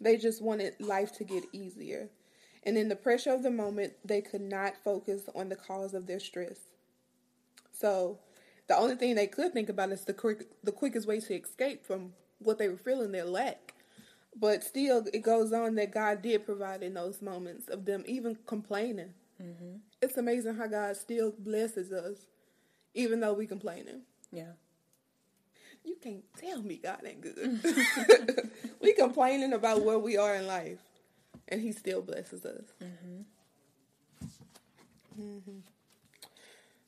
They 0.00 0.18
just 0.18 0.42
wanted 0.42 0.74
life 0.80 1.12
to 1.18 1.24
get 1.24 1.44
easier. 1.52 2.10
And 2.64 2.78
in 2.78 2.90
the 2.90 2.96
pressure 2.96 3.32
of 3.32 3.42
the 3.42 3.50
moment, 3.50 3.94
they 4.04 4.20
could 4.22 4.42
not 4.42 4.74
focus 4.84 5.22
on 5.34 5.48
the 5.48 5.56
cause 5.56 5.94
of 5.94 6.06
their 6.06 6.20
stress. 6.20 6.60
So, 7.72 8.18
the 8.68 8.76
only 8.76 8.96
thing 8.96 9.14
they 9.16 9.28
could 9.28 9.54
think 9.54 9.70
about 9.70 9.92
is 9.92 10.04
the 10.04 10.14
quick, 10.14 10.48
the 10.64 10.72
quickest 10.72 11.08
way 11.08 11.20
to 11.20 11.34
escape 11.34 11.86
from 11.86 12.12
what 12.40 12.58
they 12.58 12.68
were 12.68 12.78
feeling, 12.78 13.12
their 13.12 13.24
lack. 13.26 13.74
But 14.36 14.64
still, 14.64 15.06
it 15.14 15.22
goes 15.22 15.52
on 15.52 15.76
that 15.76 15.92
God 15.92 16.22
did 16.22 16.46
provide 16.46 16.82
in 16.82 16.94
those 16.94 17.22
moments 17.22 17.68
of 17.68 17.86
them 17.86 18.04
even 18.06 18.38
complaining. 18.46 19.14
Mm-hmm. 19.42 19.78
It's 20.02 20.18
amazing 20.18 20.56
how 20.56 20.68
God 20.68 20.96
still 20.96 21.34
blesses 21.38 21.92
us, 21.92 22.26
even 22.94 23.20
though 23.20 23.34
we 23.34 23.46
complaining. 23.46 24.02
Yeah. 24.32 24.52
You 25.84 25.96
can't 26.02 26.24
tell 26.38 26.62
me 26.62 26.80
God 26.82 27.00
ain't 27.04 27.20
good. 27.20 28.50
we 28.80 28.94
complaining 28.94 29.52
about 29.52 29.82
where 29.82 29.98
we 29.98 30.16
are 30.16 30.34
in 30.34 30.46
life, 30.46 30.80
and 31.48 31.60
He 31.60 31.72
still 31.72 32.02
blesses 32.02 32.44
us. 32.44 32.64
Mm-hmm. 32.82 33.22
Mm-hmm. 35.20 35.58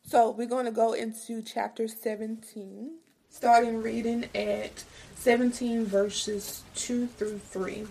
So 0.04 0.30
we're 0.30 0.46
going 0.46 0.66
to 0.66 0.70
go 0.70 0.92
into 0.92 1.42
chapter 1.42 1.88
17, 1.88 2.92
starting 3.28 3.82
reading 3.82 4.28
at 4.34 4.84
17 5.16 5.84
verses 5.84 6.62
2 6.76 7.08
through 7.08 7.38
3. 7.38 7.86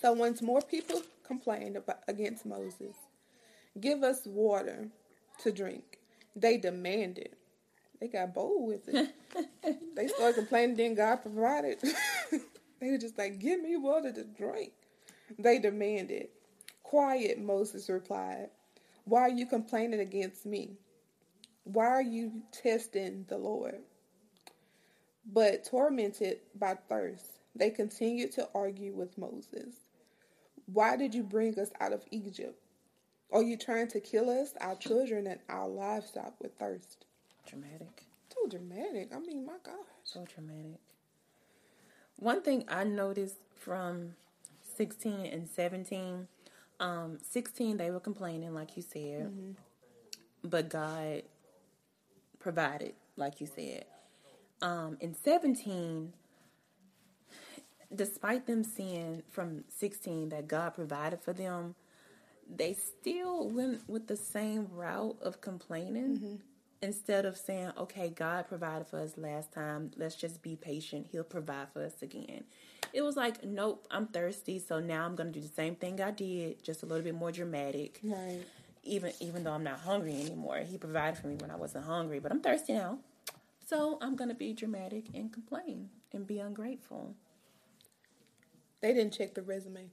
So 0.00 0.12
once 0.12 0.42
more 0.42 0.60
people 0.60 1.02
complained 1.26 1.76
about, 1.76 2.00
against 2.08 2.44
Moses, 2.44 2.94
give 3.80 4.02
us 4.02 4.26
water 4.26 4.88
to 5.42 5.50
drink. 5.50 5.98
They 6.36 6.58
demanded. 6.58 7.36
They 8.00 8.08
got 8.08 8.34
bold 8.34 8.66
with 8.66 8.88
it. 8.88 9.14
they 9.94 10.08
started 10.08 10.36
complaining, 10.36 10.76
then 10.76 10.94
God 10.94 11.16
provided. 11.16 11.78
they 12.80 12.90
were 12.90 12.98
just 12.98 13.18
like, 13.18 13.38
give 13.38 13.60
me 13.60 13.76
water 13.76 14.12
to 14.12 14.24
drink. 14.24 14.72
They 15.38 15.58
demanded. 15.58 16.28
Quiet, 16.82 17.38
Moses 17.38 17.88
replied. 17.88 18.48
Why 19.04 19.22
are 19.22 19.30
you 19.30 19.46
complaining 19.46 20.00
against 20.00 20.46
me? 20.46 20.78
Why 21.64 21.86
are 21.86 22.02
you 22.02 22.42
testing 22.52 23.26
the 23.28 23.36
Lord? 23.36 23.80
But 25.30 25.64
tormented 25.64 26.38
by 26.54 26.76
thirst, 26.88 27.26
they 27.54 27.70
continued 27.70 28.32
to 28.32 28.48
argue 28.54 28.94
with 28.94 29.18
Moses. 29.18 29.74
Why 30.66 30.96
did 30.96 31.14
you 31.14 31.22
bring 31.22 31.58
us 31.58 31.70
out 31.80 31.92
of 31.92 32.04
Egypt? 32.10 32.58
Are 33.32 33.42
you 33.42 33.56
trying 33.56 33.88
to 33.88 34.00
kill 34.00 34.30
us, 34.30 34.54
our 34.60 34.74
children, 34.74 35.26
and 35.26 35.40
our 35.48 35.68
livestock 35.68 36.34
with 36.40 36.54
thirst? 36.58 37.04
Dramatic. 37.46 38.04
So 38.32 38.48
dramatic. 38.48 39.10
I 39.14 39.18
mean, 39.18 39.44
my 39.44 39.56
God. 39.64 39.74
So 40.04 40.24
dramatic. 40.24 40.80
One 42.16 42.42
thing 42.42 42.64
I 42.68 42.84
noticed 42.84 43.36
from 43.56 44.14
16 44.76 45.26
and 45.26 45.48
17, 45.48 46.28
um, 46.78 47.18
16, 47.28 47.76
they 47.76 47.90
were 47.90 48.00
complaining, 48.00 48.54
like 48.54 48.76
you 48.76 48.82
said, 48.82 49.26
mm-hmm. 49.26 49.50
but 50.44 50.68
God 50.68 51.22
provided, 52.38 52.94
like 53.16 53.40
you 53.40 53.46
said. 53.46 53.86
Um, 54.62 54.98
in 55.00 55.14
17, 55.14 56.12
despite 57.94 58.46
them 58.46 58.64
seeing 58.64 59.22
from 59.30 59.64
16 59.78 60.28
that 60.28 60.46
God 60.46 60.74
provided 60.74 61.20
for 61.20 61.32
them, 61.32 61.74
they 62.54 62.74
still 62.74 63.48
went 63.48 63.88
with 63.88 64.08
the 64.08 64.16
same 64.16 64.68
route 64.72 65.16
of 65.22 65.40
complaining. 65.40 66.16
Mm-hmm 66.16 66.36
instead 66.82 67.24
of 67.24 67.36
saying, 67.36 67.72
okay, 67.76 68.08
God 68.08 68.48
provided 68.48 68.86
for 68.86 68.98
us 68.98 69.16
last 69.16 69.52
time, 69.52 69.90
let's 69.96 70.14
just 70.14 70.42
be 70.42 70.56
patient, 70.56 71.08
He'll 71.10 71.24
provide 71.24 71.72
for 71.72 71.84
us 71.84 72.02
again. 72.02 72.44
It 72.92 73.02
was 73.02 73.16
like, 73.16 73.44
nope, 73.44 73.86
I'm 73.90 74.06
thirsty, 74.06 74.58
so 74.58 74.80
now 74.80 75.04
I'm 75.04 75.16
to 75.32 75.40
do 75.40 75.40
the 75.40 75.52
same 75.52 75.76
thing 75.76 76.00
I 76.00 76.10
did, 76.10 76.62
just 76.62 76.82
a 76.82 76.86
little 76.86 77.04
bit 77.04 77.14
more 77.14 77.32
dramatic. 77.32 78.00
Right. 78.02 78.42
Even 78.82 79.12
even 79.20 79.44
though 79.44 79.52
I'm 79.52 79.62
not 79.62 79.80
hungry 79.80 80.14
anymore, 80.14 80.58
He 80.60 80.78
provided 80.78 81.20
for 81.20 81.26
me 81.26 81.36
when 81.36 81.50
I 81.50 81.56
wasn't 81.56 81.84
hungry, 81.84 82.18
but 82.18 82.32
I'm 82.32 82.40
thirsty 82.40 82.72
now. 82.72 82.98
So 83.68 83.98
I'm 84.00 84.16
to 84.16 84.34
be 84.34 84.52
dramatic 84.52 85.06
and 85.14 85.32
complain 85.32 85.90
and 86.12 86.26
be 86.26 86.40
ungrateful. 86.40 87.14
They 88.80 88.94
didn't 88.94 89.12
check 89.12 89.34
the 89.34 89.42
resume. 89.42 89.90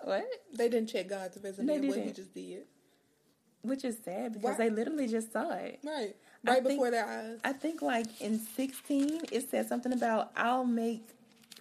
What? 0.00 0.24
They 0.56 0.68
didn't 0.68 0.88
check 0.88 1.08
God's 1.08 1.38
resume. 1.42 1.88
What 1.88 1.98
He 1.98 2.12
just 2.12 2.32
did. 2.32 2.62
Which 3.62 3.84
is 3.84 3.96
sad 4.04 4.32
because 4.34 4.56
they 4.56 4.70
literally 4.70 5.06
just 5.06 5.32
saw 5.32 5.52
it. 5.52 5.78
Right. 5.84 6.16
Right 6.44 6.56
I 6.56 6.60
before 6.60 6.90
think, 6.90 6.92
their 6.92 7.06
eyes. 7.06 7.38
I 7.44 7.52
think 7.52 7.80
like 7.82 8.20
in 8.20 8.40
16, 8.40 9.22
it 9.30 9.48
said 9.50 9.68
something 9.68 9.92
about 9.92 10.32
I'll 10.36 10.64
make 10.64 11.06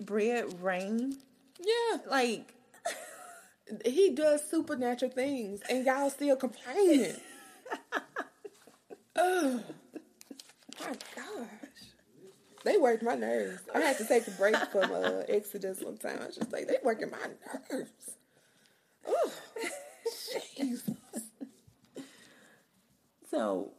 bread 0.02 0.62
rain. 0.62 1.18
Yeah. 1.60 1.98
Like, 2.10 2.54
he 3.86 4.10
does 4.10 4.50
supernatural 4.50 5.12
things 5.12 5.62
and 5.70 5.86
y'all 5.86 6.10
still 6.10 6.36
complaining. 6.36 7.16
oh, 9.16 9.62
my 10.80 10.94
gosh. 11.16 11.48
They 12.64 12.78
worked 12.78 13.04
my 13.04 13.16
nerves. 13.16 13.62
I 13.74 13.80
had 13.80 13.98
to 13.98 14.06
take 14.06 14.28
a 14.28 14.32
break 14.32 14.56
from 14.72 14.92
uh, 14.92 15.24
Exodus 15.28 15.82
one 15.82 15.98
time. 15.98 16.20
I 16.22 16.28
was 16.28 16.36
just 16.36 16.52
like, 16.52 16.68
they 16.68 16.78
working 16.84 17.10
my 17.10 17.18
nerves. 17.72 17.92
Oh, 19.08 19.32
Jesus. 20.58 20.90
So, 23.32 23.72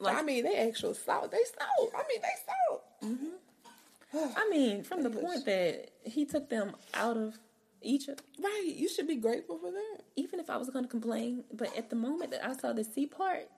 like, 0.00 0.16
I 0.16 0.22
mean, 0.22 0.44
they 0.44 0.56
actual 0.56 0.94
salt. 0.94 1.30
They 1.30 1.38
salt. 1.38 1.92
I 1.94 2.02
mean, 2.08 2.20
they 2.20 2.34
salt. 2.46 2.84
Mm-hmm. 3.04 4.36
I 4.36 4.48
mean, 4.50 4.82
from 4.82 5.02
the 5.02 5.10
point 5.10 5.46
that 5.46 5.90
he 6.04 6.24
took 6.24 6.50
them 6.50 6.74
out 6.94 7.16
of 7.16 7.38
Egypt. 7.82 8.22
Right. 8.38 8.74
You 8.74 8.88
should 8.88 9.06
be 9.06 9.16
grateful 9.16 9.58
for 9.58 9.70
that. 9.70 10.02
Even 10.16 10.40
if 10.40 10.50
I 10.50 10.56
was 10.56 10.68
going 10.70 10.84
to 10.84 10.90
complain, 10.90 11.44
but 11.52 11.74
at 11.76 11.88
the 11.88 11.96
moment 11.96 12.30
that 12.32 12.44
I 12.44 12.54
saw 12.54 12.72
the 12.72 12.84
sea 12.84 13.06
part, 13.06 13.48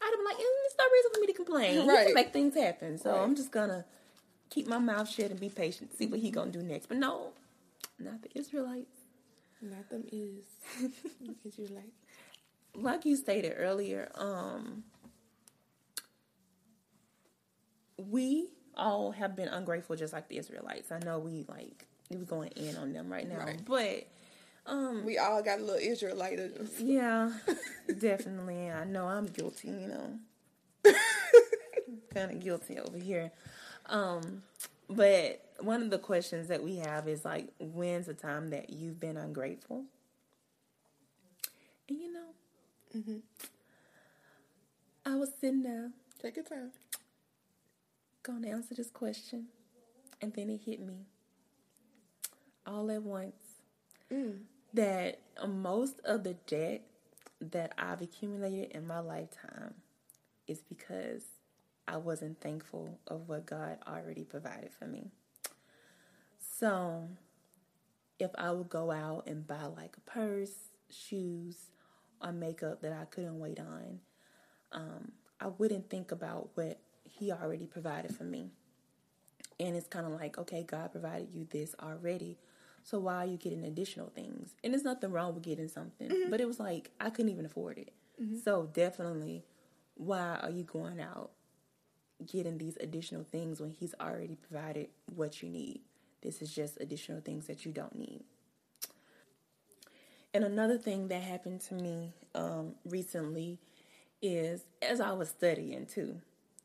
I'd 0.00 0.10
have 0.10 0.16
been 0.16 0.24
like, 0.24 0.36
mm, 0.36 0.38
"There's 0.38 0.76
no 0.78 0.84
reason 0.92 1.10
for 1.14 1.20
me 1.20 1.26
to 1.26 1.32
complain. 1.32 1.88
Right. 1.88 1.98
He 1.98 2.04
can 2.06 2.14
make 2.14 2.32
things 2.32 2.54
happen." 2.54 2.98
So 2.98 3.12
right. 3.12 3.20
I'm 3.20 3.34
just 3.34 3.50
gonna 3.50 3.84
keep 4.50 4.68
my 4.68 4.78
mouth 4.78 5.08
shut 5.08 5.30
and 5.30 5.40
be 5.40 5.48
patient, 5.48 5.96
see 5.96 6.06
what 6.06 6.20
he 6.20 6.30
gonna 6.30 6.52
do 6.52 6.62
next. 6.62 6.86
But 6.86 6.98
no, 6.98 7.32
not 7.98 8.22
the 8.22 8.28
Israelites. 8.38 8.94
Not 9.60 9.90
them 9.90 10.04
is 10.12 10.44
Israelites 11.44 11.98
like 12.74 13.04
you 13.04 13.16
stated 13.16 13.54
earlier, 13.56 14.10
um, 14.14 14.84
we 17.96 18.48
all 18.76 19.10
have 19.10 19.34
been 19.34 19.48
ungrateful 19.48 19.96
just 19.96 20.12
like 20.12 20.28
the 20.28 20.38
Israelites. 20.38 20.92
I 20.92 20.98
know 21.00 21.18
we 21.18 21.44
like 21.48 21.86
we 22.10 22.16
going 22.24 22.50
in 22.50 22.76
on 22.76 22.92
them 22.92 23.10
right 23.10 23.28
now, 23.28 23.44
right. 23.44 23.60
but 23.66 24.06
um, 24.66 25.04
we 25.04 25.18
all 25.18 25.42
got 25.42 25.58
a 25.58 25.62
little 25.62 25.80
Israelite. 25.80 26.38
yeah, 26.78 27.32
definitely. 27.98 28.70
I 28.70 28.84
know 28.84 29.06
I'm 29.06 29.26
guilty. 29.26 29.68
You 29.68 29.88
know, 29.88 30.18
kind 32.14 32.30
of 32.30 32.40
guilty 32.40 32.78
over 32.78 32.98
here. 32.98 33.32
Um, 33.86 34.42
but 34.88 35.44
one 35.60 35.82
of 35.82 35.90
the 35.90 35.98
questions 35.98 36.48
that 36.48 36.62
we 36.62 36.76
have 36.76 37.08
is 37.08 37.24
like, 37.24 37.48
when's 37.58 38.06
the 38.06 38.14
time 38.14 38.50
that 38.50 38.70
you've 38.70 39.00
been 39.00 39.16
ungrateful? 39.16 39.84
And 41.88 41.98
you 41.98 42.12
know, 42.12 42.34
Mm-hmm. 42.96 43.18
I 45.04 45.14
was 45.16 45.30
sitting 45.40 45.62
there. 45.62 45.90
Take 46.20 46.36
your 46.36 46.44
time. 46.44 46.72
Gonna 48.22 48.48
answer 48.48 48.74
this 48.74 48.90
question. 48.90 49.46
And 50.20 50.32
then 50.34 50.50
it 50.50 50.60
hit 50.64 50.80
me 50.80 51.06
all 52.66 52.90
at 52.90 53.02
once 53.02 53.36
mm. 54.12 54.38
that 54.74 55.20
most 55.46 56.00
of 56.04 56.24
the 56.24 56.34
debt 56.46 56.82
that 57.40 57.72
I've 57.78 58.02
accumulated 58.02 58.72
in 58.72 58.86
my 58.86 58.98
lifetime 58.98 59.74
is 60.46 60.60
because 60.60 61.24
I 61.86 61.96
wasn't 61.96 62.40
thankful 62.40 62.98
of 63.06 63.28
what 63.28 63.46
God 63.46 63.78
already 63.86 64.24
provided 64.24 64.70
for 64.72 64.86
me. 64.86 65.10
So, 66.40 67.08
if 68.18 68.30
I 68.36 68.50
would 68.50 68.68
go 68.68 68.90
out 68.90 69.28
and 69.28 69.46
buy 69.46 69.64
like 69.66 69.96
a 69.96 70.10
purse, 70.10 70.52
shoes, 70.90 71.56
on 72.20 72.38
makeup 72.38 72.82
that 72.82 72.92
I 72.92 73.04
couldn't 73.04 73.38
wait 73.38 73.58
on, 73.58 74.00
um, 74.72 75.12
I 75.40 75.48
wouldn't 75.48 75.90
think 75.90 76.12
about 76.12 76.50
what 76.54 76.80
He 77.04 77.32
already 77.32 77.66
provided 77.66 78.14
for 78.14 78.24
me. 78.24 78.50
And 79.60 79.76
it's 79.76 79.88
kind 79.88 80.06
of 80.06 80.12
like, 80.12 80.38
okay, 80.38 80.62
God 80.62 80.92
provided 80.92 81.28
you 81.32 81.46
this 81.50 81.74
already. 81.82 82.38
So 82.84 82.98
why 82.98 83.16
are 83.16 83.26
you 83.26 83.36
getting 83.36 83.64
additional 83.64 84.08
things? 84.08 84.54
And 84.62 84.72
there's 84.72 84.84
nothing 84.84 85.10
wrong 85.10 85.34
with 85.34 85.42
getting 85.42 85.68
something, 85.68 86.08
mm-hmm. 86.08 86.30
but 86.30 86.40
it 86.40 86.46
was 86.46 86.60
like 86.60 86.90
I 87.00 87.10
couldn't 87.10 87.30
even 87.30 87.44
afford 87.44 87.78
it. 87.78 87.92
Mm-hmm. 88.20 88.38
So 88.38 88.70
definitely, 88.72 89.44
why 89.94 90.38
are 90.42 90.50
you 90.50 90.64
going 90.64 91.00
out 91.00 91.30
getting 92.24 92.58
these 92.58 92.76
additional 92.80 93.24
things 93.24 93.60
when 93.60 93.70
He's 93.70 93.94
already 94.00 94.36
provided 94.36 94.88
what 95.14 95.42
you 95.42 95.48
need? 95.48 95.80
This 96.22 96.42
is 96.42 96.54
just 96.54 96.80
additional 96.80 97.20
things 97.20 97.46
that 97.46 97.64
you 97.64 97.72
don't 97.72 97.96
need. 97.96 98.24
And 100.34 100.44
another 100.44 100.78
thing 100.78 101.08
that 101.08 101.22
happened 101.22 101.60
to 101.62 101.74
me 101.74 102.12
um, 102.34 102.74
recently 102.84 103.58
is 104.20 104.62
as 104.82 105.00
I 105.00 105.12
was 105.12 105.28
studying 105.30 105.86
too. 105.86 106.20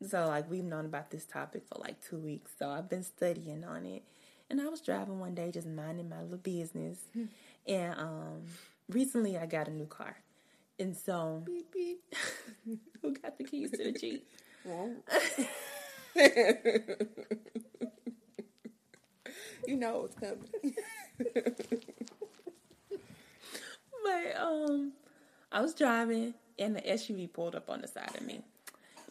So, 0.08 0.28
like, 0.28 0.50
we've 0.52 0.64
known 0.64 0.86
about 0.86 1.12
this 1.12 1.26
topic 1.26 1.64
for 1.68 1.80
like 1.80 2.02
two 2.02 2.18
weeks. 2.18 2.52
So, 2.60 2.70
I've 2.70 2.90
been 2.90 3.04
studying 3.04 3.64
on 3.64 3.86
it. 3.86 4.04
And 4.50 4.62
I 4.62 4.68
was 4.68 4.82
driving 4.82 5.20
one 5.20 5.34
day, 5.34 5.52
just 5.52 5.68
minding 5.68 6.10
my 6.10 6.22
little 6.22 6.38
business. 6.38 7.00
and 7.68 8.00
um, 8.00 8.42
recently, 8.90 9.38
I 9.38 9.46
got 9.46 9.68
a 9.68 9.72
new 9.72 9.86
car, 9.86 10.18
and 10.78 10.96
so 10.96 11.42
Beep, 11.46 11.72
beep. 11.72 12.02
who 13.02 13.14
got 13.14 13.38
the 13.38 13.46
keys 13.46 13.72
to 13.72 13.78
the 13.78 13.92
Jeep? 13.94 14.28
you 19.68 19.76
know 19.78 20.06
it's 20.06 20.16
coming. 20.16 20.76
But 24.04 24.42
um, 24.42 24.94
I 25.52 25.62
was 25.62 25.74
driving, 25.74 26.34
and 26.60 26.76
the 26.76 26.82
SUV 26.82 27.32
pulled 27.32 27.56
up 27.56 27.70
on 27.70 27.82
the 27.82 27.88
side 27.88 28.16
of 28.16 28.26
me. 28.26 28.42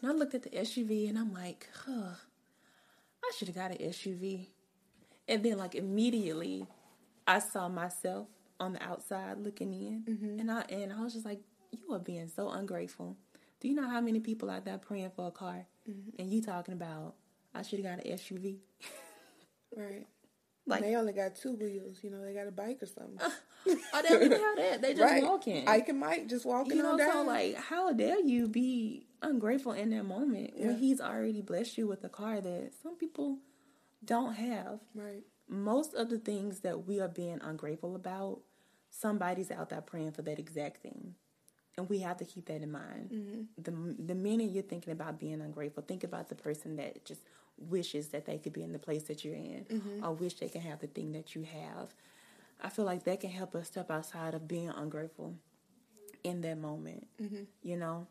And 0.01 0.11
I 0.11 0.15
looked 0.15 0.35
at 0.35 0.43
the 0.43 0.51
SUV, 0.51 1.09
and 1.09 1.19
I'm 1.19 1.33
like, 1.33 1.69
huh, 1.85 2.15
I 3.25 3.33
should 3.37 3.49
have 3.49 3.57
got 3.57 3.71
an 3.71 3.79
SUV. 3.79 4.47
And 5.29 5.43
then, 5.43 5.59
like 5.59 5.75
immediately, 5.75 6.67
I 7.27 7.39
saw 7.39 7.69
myself 7.69 8.27
on 8.59 8.75
the 8.75 8.83
outside 8.83 9.39
looking 9.39 9.73
in, 9.73 10.05
mm-hmm. 10.09 10.41
and 10.41 10.51
I 10.51 10.61
and 10.63 10.93
I 10.93 11.03
was 11.03 11.15
just 11.15 11.25
like, 11.25 11.41
you 11.71 11.95
are 11.95 11.99
being 11.99 12.29
so 12.29 12.51
ungrateful. 12.51 13.17
Do 13.61 13.69
you 13.69 13.75
know 13.75 13.89
how 13.89 14.01
many 14.01 14.21
people 14.21 14.51
out 14.51 14.65
there 14.65 14.79
praying 14.79 15.13
for 15.15 15.29
a 15.29 15.31
car, 15.31 15.67
mm-hmm. 15.89 16.21
and 16.21 16.31
you 16.31 16.43
talking 16.43 16.75
about 16.75 17.15
I 17.55 17.63
should 17.63 17.81
have 17.85 17.99
got 17.99 18.05
an 18.05 18.13
SUV? 18.13 18.59
Right. 19.77 20.07
Like, 20.67 20.83
they 20.83 20.95
only 20.97 21.13
got 21.13 21.35
two 21.35 21.55
wheels. 21.55 21.99
You 22.03 22.11
know, 22.11 22.23
they 22.23 22.35
got 22.35 22.47
a 22.47 22.53
bike 22.53 22.83
or 22.83 22.87
something. 22.87 23.19
Uh, 23.21 23.31
oh, 23.67 24.03
they 24.03 24.09
don't 24.09 24.23
even 24.23 24.41
have 24.41 24.57
that. 24.57 24.83
They 24.83 24.95
just 24.95 25.03
right. 25.13 25.23
walking. 25.23 25.69
Ike 25.69 25.89
and 25.91 26.01
Mike 26.01 26.29
just 26.29 26.45
walking 26.45 26.77
you 26.77 26.83
know, 26.83 26.93
on 26.93 26.99
down. 26.99 27.13
so 27.13 27.23
like, 27.23 27.57
how 27.57 27.93
dare 27.93 28.21
you 28.21 28.49
be 28.49 29.07
ungrateful 29.23 29.73
in 29.73 29.91
that 29.91 30.05
moment 30.05 30.53
Yeah. 30.57 30.67
when 30.69 30.79
he's 30.79 31.01
already 31.01 31.43
blessed 31.43 31.79
you 31.79 31.87
with 31.87 32.03
a 32.05 32.09
car 32.09 32.41
that 32.41 32.73
some 32.83 32.97
people 32.97 33.39
don't 34.05 34.35
have? 34.35 34.81
right. 34.95 35.23
Most 35.49 35.93
of 35.95 36.09
the 36.09 36.19
things 36.19 36.61
that 36.61 36.87
we 36.87 36.99
are 37.01 37.09
being 37.09 37.39
ungrateful 37.43 37.95
about, 37.95 38.41
somebody's 38.91 39.51
out 39.51 39.69
there 39.69 39.81
praying 39.83 40.13
for 40.13 40.23
that 40.23 40.39
exact 40.39 40.83
thing. 40.83 41.15
And 41.77 41.89
we 41.89 41.99
have 42.01 42.17
to 42.19 42.25
keep 42.25 42.47
that 42.47 42.63
in 42.63 42.71
mind. 42.73 43.11
Mm-hmm. 43.13 43.63
The 43.63 44.03
the 44.05 44.15
minute 44.15 44.51
you're 44.51 44.63
thinking 44.63 44.93
about 44.93 45.19
being 45.19 45.41
ungrateful, 45.41 45.83
think 45.83 46.05
about 46.05 46.29
the 46.29 46.35
person 46.35 46.77
that 46.77 47.05
just 47.05 47.21
wishes 47.59 48.09
that 48.09 48.25
they 48.27 48.39
could 48.39 48.53
be 48.53 48.63
in 48.63 48.73
the 48.73 48.79
place 48.79 49.05
that 49.05 49.25
you're 49.25 49.35
in, 49.35 49.67
Mm-hmm. 49.71 50.05
or 50.05 50.13
wish 50.13 50.35
they 50.35 50.49
can 50.49 50.61
have 50.63 50.81
the 50.81 50.87
thing 50.87 51.13
that 51.13 51.35
you 51.35 51.43
have. 51.43 51.95
I 52.63 52.69
feel 52.69 52.85
like 52.85 53.05
that 53.05 53.21
can 53.21 53.31
help 53.31 53.55
us 53.55 53.67
step 53.67 53.91
outside 53.91 54.35
of 54.35 54.47
being 54.49 54.69
ungrateful 54.71 55.35
in 56.25 56.41
that 56.43 56.59
moment. 56.59 57.07
Mm-hmm. 57.21 57.43
You 57.63 57.77
know, 57.77 58.07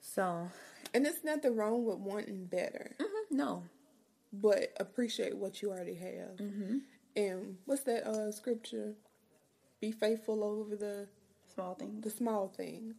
so 0.00 0.48
And 0.94 1.06
it's 1.06 1.24
nothing 1.24 1.56
wrong 1.56 1.84
with 1.84 1.98
wanting 1.98 2.46
better, 2.46 2.92
mhm, 2.98 3.06
no, 3.30 3.64
but 4.32 4.72
appreciate 4.78 5.36
what 5.36 5.60
you 5.62 5.70
already 5.70 5.94
have. 5.94 6.36
mm-hmm. 6.36 6.78
And 7.16 7.56
what's 7.66 7.82
that 7.82 8.06
uh, 8.06 8.30
scripture? 8.30 8.94
Be 9.80 9.90
faithful 9.92 10.44
over 10.44 10.76
the 10.76 11.08
small 11.52 11.74
things. 11.74 12.04
the 12.04 12.10
small 12.10 12.48
things, 12.48 12.94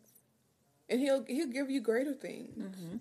and 0.89 1.00
he'll 1.00 1.24
he'll 1.26 1.48
give 1.48 1.69
you 1.69 1.82
greater 1.82 2.13
things. 2.13 2.58
Mm-hmm. 2.58 2.98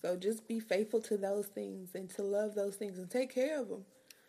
So 0.00 0.16
just 0.16 0.46
be 0.48 0.58
faithful 0.60 1.00
to 1.02 1.16
those 1.16 1.46
things 1.46 1.90
and 1.94 2.08
to 2.10 2.22
love 2.22 2.54
those 2.54 2.74
things 2.76 2.98
and 2.98 3.08
take 3.10 3.32
care 3.34 3.60
of 3.60 3.68
them. 3.68 3.84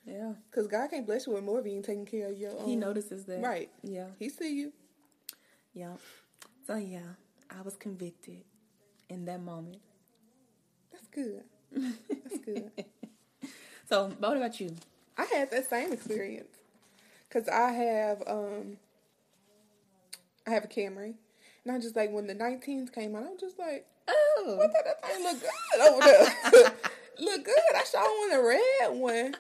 Yeah, 0.06 0.34
Because 0.52 0.68
God 0.68 0.90
can't 0.90 1.06
bless 1.06 1.28
you 1.28 1.34
with 1.34 1.44
more 1.44 1.60
if 1.60 1.66
you 1.66 1.74
ain't 1.74 1.86
taking 1.86 2.06
care 2.06 2.28
of 2.30 2.38
your 2.38 2.52
own. 2.60 2.66
he 2.66 2.76
notices 2.76 3.24
that. 3.26 3.42
Right. 3.42 3.70
Yeah. 3.84 4.08
He 4.20 4.28
see 4.30 4.54
you. 4.54 4.74
Yeah. 5.74 5.94
So 6.68 6.76
yeah, 6.76 7.00
I 7.50 7.62
was 7.62 7.76
convicted 7.78 8.44
in 9.10 9.26
that 9.26 9.42
moment. 9.42 9.78
That's 10.92 11.08
good. 11.08 11.44
That's 11.72 12.38
good. 12.46 12.72
So, 13.90 14.08
what 14.18 14.38
about 14.38 14.60
you? 14.62 14.76
I 15.18 15.26
had 15.26 15.52
that 15.52 15.70
same 15.70 15.92
experience 15.92 16.56
because 17.28 17.48
I 17.50 17.72
have 17.72 18.24
um 18.26 18.78
I 20.48 20.52
have 20.52 20.64
a 20.64 20.68
Camry, 20.68 21.16
and 21.64 21.76
I 21.76 21.80
just 21.80 21.96
like 21.96 22.10
when 22.12 22.26
the 22.26 22.34
19s 22.34 22.92
came 22.94 23.14
out, 23.16 23.26
I'm 23.30 23.38
just 23.38 23.60
like, 23.60 23.86
Oh, 24.08 24.56
what 24.58 24.72
that, 24.74 24.86
that 24.86 25.06
thing 25.06 25.24
look 25.24 25.40
good 25.42 25.82
over 25.82 26.02
there? 26.02 26.74
look 27.20 27.44
good. 27.46 27.76
I 27.76 27.84
saw 27.84 28.02
one 28.02 28.40
a 28.40 28.42
red 28.42 28.98
one, 29.00 29.36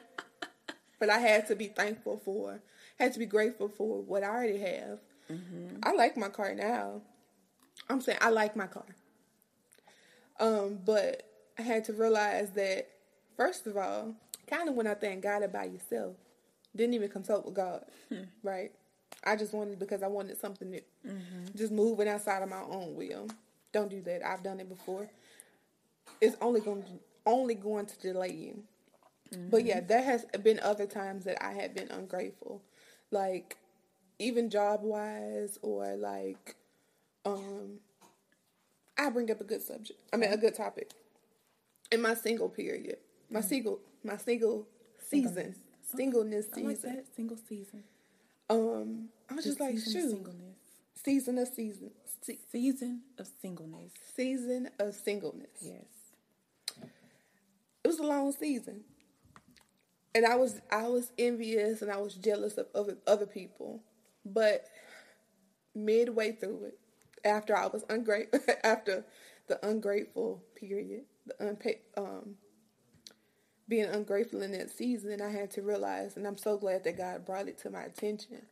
but 0.99 1.09
I 1.09 1.19
had 1.19 1.47
to 1.47 1.55
be 1.55 1.67
thankful 1.67 2.21
for, 2.23 2.61
had 2.99 3.13
to 3.13 3.19
be 3.19 3.25
grateful 3.25 3.69
for 3.69 4.01
what 4.01 4.23
I 4.23 4.27
already 4.27 4.59
have. 4.59 4.99
Mm-hmm. 5.31 5.77
I 5.83 5.93
like 5.93 6.17
my 6.17 6.29
car 6.29 6.53
now. 6.53 7.01
I'm 7.89 8.01
saying 8.01 8.19
I 8.21 8.29
like 8.29 8.55
my 8.55 8.67
car. 8.67 8.85
Um, 10.39 10.79
but 10.85 11.23
I 11.57 11.61
had 11.61 11.85
to 11.85 11.93
realize 11.93 12.51
that 12.51 12.87
first 13.37 13.67
of 13.67 13.77
all, 13.77 14.15
kind 14.47 14.69
of 14.69 14.75
when 14.75 14.87
I 14.87 14.93
think 14.93 15.23
God 15.23 15.43
it 15.43 15.53
by 15.53 15.65
yourself, 15.65 16.15
didn't 16.75 16.95
even 16.95 17.09
consult 17.09 17.45
with 17.45 17.53
God, 17.53 17.85
hmm. 18.09 18.23
right? 18.41 18.71
I 19.23 19.35
just 19.35 19.53
wanted 19.53 19.79
because 19.79 20.03
I 20.03 20.07
wanted 20.07 20.39
something 20.39 20.69
new, 20.69 20.81
mm-hmm. 21.07 21.55
just 21.55 21.71
moving 21.71 22.07
outside 22.07 22.41
of 22.41 22.49
my 22.49 22.61
own 22.61 22.95
will. 22.95 23.27
Don't 23.71 23.89
do 23.89 24.01
that. 24.01 24.25
I've 24.25 24.43
done 24.43 24.59
it 24.59 24.69
before. 24.69 25.07
It's 26.19 26.35
only 26.41 26.61
going 26.61 26.83
to, 26.83 26.89
only 27.25 27.55
going 27.55 27.85
to 27.85 27.99
delay 27.99 28.31
you. 28.31 28.63
But 29.35 29.65
yeah, 29.65 29.79
there 29.81 30.03
has 30.03 30.25
been 30.43 30.59
other 30.59 30.85
times 30.85 31.25
that 31.25 31.43
I 31.43 31.53
have 31.53 31.73
been 31.75 31.89
ungrateful, 31.91 32.61
like 33.11 33.57
even 34.19 34.49
job 34.49 34.81
wise 34.83 35.57
or 35.61 35.95
like 35.95 36.55
um 37.25 37.79
I 38.97 39.09
bring 39.09 39.31
up 39.31 39.41
a 39.41 39.43
good 39.43 39.61
subject. 39.61 39.99
I 40.11 40.17
mean 40.17 40.31
a 40.31 40.37
good 40.37 40.55
topic. 40.55 40.91
In 41.91 42.01
my 42.01 42.13
single 42.13 42.49
period. 42.49 42.97
My 43.29 43.41
single 43.41 43.79
my 44.03 44.17
single 44.17 44.67
season. 45.09 45.55
Singleness 45.95 46.47
I 46.55 46.59
like 46.61 46.75
season. 46.77 46.95
that 46.95 47.05
single 47.15 47.37
season. 47.49 47.83
Um 48.49 49.09
I 49.29 49.35
was 49.35 49.45
just 49.45 49.59
like 49.59 49.75
shoot. 49.75 50.09
singleness. 50.09 50.57
Season 51.03 51.37
of 51.37 51.47
season. 51.49 51.91
Se- 52.21 52.39
Season 52.51 53.01
of 53.17 53.27
singleness. 53.41 53.91
season 54.15 54.69
of 54.79 54.93
singleness. 54.95 55.49
Yes. 55.61 55.85
It 57.83 57.87
was 57.87 57.99
a 57.99 58.03
long 58.03 58.31
season. 58.31 58.81
And 60.15 60.25
I 60.25 60.35
was 60.35 60.61
I 60.71 60.87
was 60.87 61.11
envious 61.17 61.81
and 61.81 61.91
I 61.91 61.97
was 61.97 62.15
jealous 62.15 62.57
of 62.57 62.67
other 62.75 62.97
other 63.07 63.25
people. 63.27 63.83
But 64.25 64.65
midway 65.75 66.33
through 66.33 66.65
it, 66.65 66.79
after 67.25 67.55
I 67.57 67.67
was 67.67 67.83
ungrateful 67.89 68.39
after 68.63 69.05
the 69.47 69.65
ungrateful 69.67 70.43
period, 70.55 71.03
the 71.25 71.33
unpa- 71.45 71.79
um 71.97 72.35
being 73.67 73.85
ungrateful 73.85 74.41
in 74.43 74.51
that 74.51 74.71
season, 74.71 75.21
I 75.21 75.29
had 75.29 75.51
to 75.51 75.61
realize, 75.61 76.17
and 76.17 76.27
I'm 76.27 76.37
so 76.37 76.57
glad 76.57 76.83
that 76.83 76.97
God 76.97 77.25
brought 77.25 77.47
it 77.47 77.57
to 77.59 77.69
my 77.69 77.83
attention, 77.83 78.43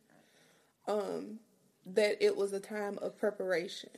um, 0.88 1.40
that 1.86 2.18
it 2.20 2.36
was 2.36 2.52
a 2.52 2.60
time 2.60 2.98
of 3.02 3.18
preparation. 3.18 3.90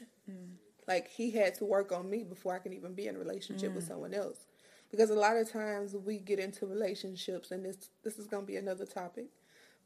Like 0.88 1.08
He 1.08 1.30
had 1.32 1.54
to 1.56 1.64
work 1.64 1.92
on 1.92 2.10
me 2.10 2.24
before 2.24 2.54
I 2.54 2.58
can 2.58 2.72
even 2.72 2.94
be 2.94 3.06
in 3.06 3.16
a 3.16 3.18
relationship 3.18 3.74
with 3.74 3.84
someone 3.84 4.14
else. 4.14 4.38
Because 4.94 5.10
a 5.10 5.14
lot 5.14 5.36
of 5.36 5.50
times 5.50 5.96
we 5.96 6.18
get 6.18 6.38
into 6.38 6.66
relationships, 6.66 7.50
and 7.50 7.64
this 7.64 7.90
this 8.04 8.16
is 8.16 8.28
going 8.28 8.44
to 8.44 8.46
be 8.46 8.56
another 8.56 8.86
topic 8.86 9.26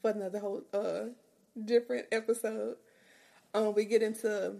for 0.02 0.10
another 0.10 0.38
whole 0.38 0.62
uh 0.74 1.06
different 1.64 2.06
episode. 2.12 2.76
Um, 3.54 3.72
we 3.74 3.86
get 3.86 4.02
into 4.02 4.56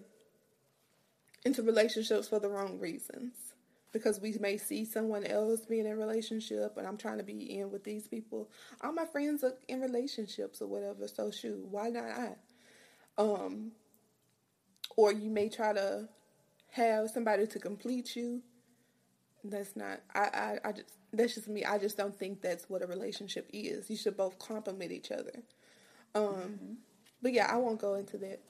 into 1.45 1.63
relationships 1.63 2.29
for 2.29 2.41
the 2.41 2.49
wrong 2.49 2.79
reasons 2.79 3.35
because 3.93 4.21
we 4.23 4.37
may 4.41 4.57
see 4.57 4.87
someone 4.87 5.27
else 5.27 5.67
being 5.67 5.85
in 5.85 5.93
a 5.93 5.97
relationship 5.97 6.79
and 6.79 6.87
I'm 6.87 6.97
trying 6.97 7.19
to 7.19 7.25
be 7.25 7.59
in 7.59 7.71
with 7.71 7.85
these 7.85 8.09
people. 8.09 8.49
All 8.81 8.93
my 8.93 9.05
friends 9.05 9.45
are 9.45 9.53
in 9.69 9.83
relationships 9.83 10.63
or 10.63 10.67
whatever, 10.67 11.07
so 11.09 11.31
shoot, 11.31 11.63
why 11.71 11.91
not 11.91 12.05
I? 12.05 12.33
Um 13.19 13.73
or 14.97 15.13
you 15.13 15.29
may 15.29 15.51
try 15.51 15.75
to 15.75 16.09
have 16.71 17.11
somebody 17.11 17.47
to 17.47 17.59
complete 17.59 18.17
you. 18.17 18.41
That's 19.45 19.77
not 19.77 20.01
I, 20.15 20.21
I, 20.65 20.69
I 20.69 20.73
just 20.73 20.93
that's 21.13 21.35
just 21.35 21.49
me. 21.49 21.65
I 21.65 21.79
just 21.79 21.97
don't 21.97 22.17
think 22.17 22.43
that's 22.43 22.69
what 22.69 22.83
a 22.83 22.87
relationship 22.87 23.49
is. 23.53 23.89
You 23.89 23.97
should 23.97 24.17
both 24.17 24.39
complement 24.39 24.93
each 24.93 25.11
other. 25.11 25.43
Um 26.15 26.79
but 27.23 27.33
yeah, 27.33 27.47
I 27.53 27.57
won't 27.57 27.81
go 27.81 27.95
into 27.95 28.17
that. 28.19 28.41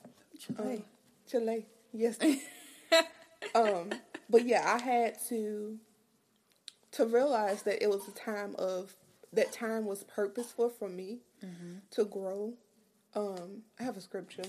Um, 0.59 0.83
Chile. 1.31 1.67
Yes. 1.93 2.19
um, 3.55 3.91
but 4.29 4.47
yeah, 4.47 4.77
I 4.79 4.83
had 4.83 5.17
to 5.29 5.79
to 6.93 7.07
realize 7.07 7.63
that 7.63 7.83
it 7.83 7.89
was 7.89 8.09
a 8.09 8.13
time 8.13 8.55
of 8.59 8.95
that 9.33 9.53
time 9.53 9.85
was 9.85 10.05
purposeful 10.05 10.71
for 10.71 10.89
me 10.89 11.19
to 11.91 12.05
grow. 12.05 12.55
Um, 13.15 13.63
I 13.79 13.85
have 13.85 13.97
a 13.97 14.01
scripture 14.01 14.45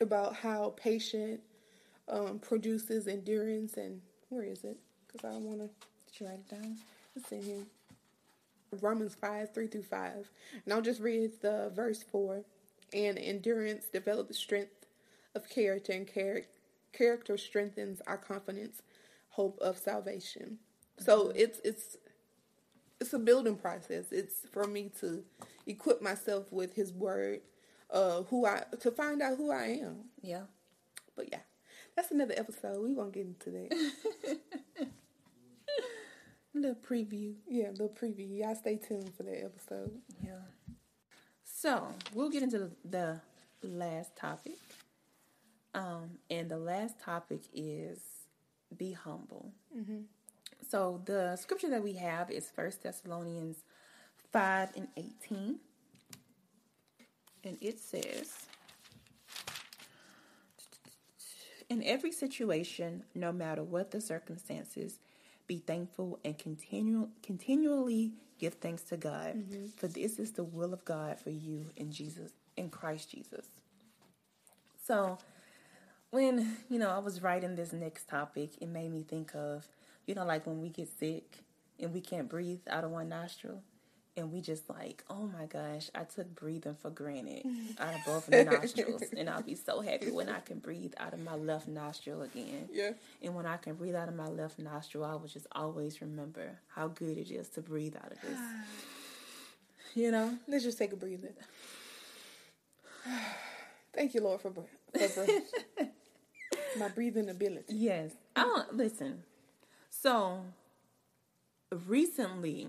about 0.00 0.36
how 0.36 0.74
patient 0.76 1.40
um, 2.08 2.38
produces 2.38 3.06
endurance, 3.06 3.74
and 3.76 4.00
where 4.28 4.44
is 4.44 4.64
it? 4.64 4.78
Because 5.14 5.30
I 5.30 5.32
don't 5.34 5.44
want 5.44 5.60
to. 5.60 5.68
Did 6.12 6.20
you 6.20 6.26
write 6.26 6.40
it 6.40 6.50
down? 6.50 6.76
It's 7.14 7.30
in 7.30 7.42
here. 7.42 7.62
Romans 8.80 9.14
5, 9.14 9.54
3 9.54 9.66
through 9.68 9.82
5. 9.84 10.30
And 10.64 10.74
I'll 10.74 10.82
just 10.82 11.00
read 11.00 11.30
the 11.40 11.70
verse 11.74 12.02
4. 12.02 12.42
And 12.92 13.18
endurance 13.18 13.86
develops 13.86 14.36
strength 14.36 14.86
of 15.34 15.48
character, 15.48 15.92
and 15.92 16.12
char- 16.12 16.42
character 16.92 17.36
strengthens 17.36 18.00
our 18.06 18.16
confidence, 18.16 18.82
hope 19.30 19.58
of 19.60 19.78
salvation. 19.78 20.58
So 20.98 21.32
it's 21.34 21.60
it's 21.64 21.96
it's 23.00 23.12
a 23.12 23.18
building 23.18 23.56
process. 23.56 24.12
It's 24.12 24.46
for 24.52 24.66
me 24.66 24.92
to 25.00 25.24
equip 25.66 26.00
myself 26.00 26.52
with 26.52 26.74
His 26.74 26.92
Word, 26.92 27.40
uh, 27.90 28.22
who 28.24 28.46
I 28.46 28.62
to 28.80 28.90
find 28.92 29.20
out 29.22 29.38
who 29.38 29.50
I 29.50 29.80
am. 29.82 30.04
Yeah. 30.22 30.42
But 31.16 31.30
yeah, 31.32 31.40
that's 31.96 32.12
another 32.12 32.34
episode. 32.36 32.80
We 32.82 32.94
won't 32.94 33.12
get 33.12 33.26
into 33.26 33.50
that. 33.50 34.88
little 36.54 36.76
preview. 36.76 37.34
Yeah, 37.48 37.70
little 37.70 37.88
preview. 37.88 38.38
Y'all 38.38 38.54
stay 38.54 38.76
tuned 38.76 39.12
for 39.16 39.24
that 39.24 39.44
episode. 39.44 39.90
Yeah. 40.22 40.38
So 41.44 41.88
we'll 42.12 42.30
get 42.30 42.42
into 42.42 42.58
the, 42.58 42.70
the 42.84 43.20
last 43.62 44.16
topic. 44.16 44.58
Um, 45.74 46.18
and 46.30 46.48
the 46.48 46.58
last 46.58 47.00
topic 47.00 47.40
is 47.52 48.00
be 48.76 48.92
humble. 48.92 49.52
So 50.68 51.00
the 51.04 51.36
scripture 51.36 51.70
that 51.70 51.82
we 51.82 51.94
have 51.94 52.30
is 52.30 52.50
First 52.50 52.82
Thessalonians 52.82 53.58
five 54.32 54.70
and 54.76 54.88
eighteen, 54.96 55.58
and 57.44 57.58
it 57.60 57.78
says. 57.78 58.46
In 61.70 61.82
every 61.82 62.12
situation, 62.12 63.04
no 63.14 63.32
matter 63.32 63.62
what 63.62 63.90
the 63.90 64.00
circumstances, 64.00 64.98
be 65.46 65.58
thankful 65.58 66.18
and 66.24 66.38
continue 66.38 67.08
continually 67.22 68.12
give 68.38 68.54
thanks 68.54 68.82
to 68.82 68.96
God, 68.96 69.36
mm-hmm. 69.36 69.66
for 69.76 69.88
this 69.88 70.18
is 70.18 70.32
the 70.32 70.44
will 70.44 70.72
of 70.72 70.84
God 70.84 71.18
for 71.18 71.30
you 71.30 71.66
in 71.76 71.92
Jesus 71.92 72.32
in 72.56 72.70
Christ 72.70 73.10
Jesus. 73.10 73.46
So, 74.86 75.18
when 76.10 76.56
you 76.68 76.78
know 76.78 76.90
I 76.90 76.98
was 76.98 77.22
writing 77.22 77.56
this 77.56 77.72
next 77.72 78.08
topic, 78.08 78.50
it 78.60 78.68
made 78.68 78.92
me 78.92 79.02
think 79.02 79.34
of 79.34 79.66
you 80.06 80.14
know 80.14 80.24
like 80.24 80.46
when 80.46 80.60
we 80.60 80.68
get 80.68 80.88
sick 80.98 81.38
and 81.80 81.92
we 81.92 82.00
can't 82.00 82.28
breathe 82.28 82.60
out 82.68 82.84
of 82.84 82.90
one 82.90 83.08
nostril. 83.08 83.62
And 84.16 84.32
we 84.32 84.40
just 84.40 84.70
like, 84.70 85.02
oh 85.10 85.28
my 85.38 85.46
gosh, 85.46 85.90
I 85.92 86.04
took 86.04 86.32
breathing 86.36 86.76
for 86.80 86.90
granted 86.90 87.44
out 87.80 87.94
of 87.94 88.00
both 88.06 88.28
nostrils. 88.28 89.02
And 89.16 89.28
I'll 89.28 89.42
be 89.42 89.56
so 89.56 89.80
happy 89.80 90.12
when 90.12 90.28
I 90.28 90.38
can 90.38 90.60
breathe 90.60 90.92
out 90.98 91.12
of 91.14 91.20
my 91.20 91.34
left 91.34 91.66
nostril 91.68 92.22
again. 92.22 92.68
Yeah. 92.72 92.92
And 93.22 93.34
when 93.34 93.46
I 93.46 93.56
can 93.56 93.74
breathe 93.74 93.94
out 93.94 94.08
of 94.08 94.16
my 94.16 94.28
left 94.28 94.58
nostril, 94.58 95.04
I 95.04 95.14
will 95.14 95.28
just 95.28 95.46
always 95.52 96.00
remember 96.00 96.58
how 96.68 96.88
good 96.88 97.18
it 97.18 97.30
is 97.30 97.48
to 97.50 97.60
breathe 97.60 97.96
out 97.96 98.12
of 98.12 98.20
this. 98.20 98.38
You 99.96 100.10
know? 100.10 100.36
Let's 100.48 100.64
just 100.64 100.76
take 100.76 100.92
a 100.92 100.96
breather. 100.96 101.30
Thank 103.94 104.12
you, 104.14 104.22
Lord, 104.22 104.40
for 104.40 104.50
breath. 104.50 104.66
For 104.92 105.24
breath. 105.24 105.90
My 106.78 106.88
breathing 106.88 107.28
ability. 107.28 107.74
Yes. 107.74 108.10
I 108.34 108.42
don't 108.42 108.74
listen. 108.74 109.22
So 109.88 110.40
recently 111.86 112.68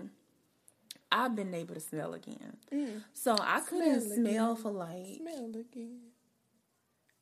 I've 1.16 1.34
been 1.34 1.54
able 1.54 1.72
to 1.74 1.80
smell 1.80 2.12
again. 2.12 2.58
Mm. 2.72 3.02
So 3.14 3.34
I 3.40 3.60
couldn't 3.60 4.02
Smell 4.02 4.16
smell 4.16 4.54
for 4.56 4.70
like 4.70 5.16
Smell 5.16 5.50
again. 5.58 6.00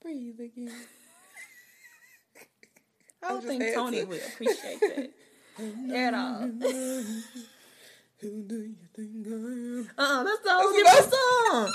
Breathe 0.02 0.40
again. 0.40 0.72
I 3.22 3.28
don't 3.28 3.44
think 3.44 3.72
Toni 3.74 4.00
to. 4.00 4.06
would 4.06 4.20
appreciate 4.20 4.80
that 4.80 5.10
at 5.94 6.14
all. 6.14 6.40
Who 8.20 8.42
do 8.42 8.56
you 8.62 8.74
think 8.96 9.26
I 9.26 9.30
am? 9.30 9.90
Uh-uh, 9.96 10.22
that's 10.24 10.42
the 10.42 10.50
whole 10.50 10.72
different 10.72 11.12
song. 11.12 11.72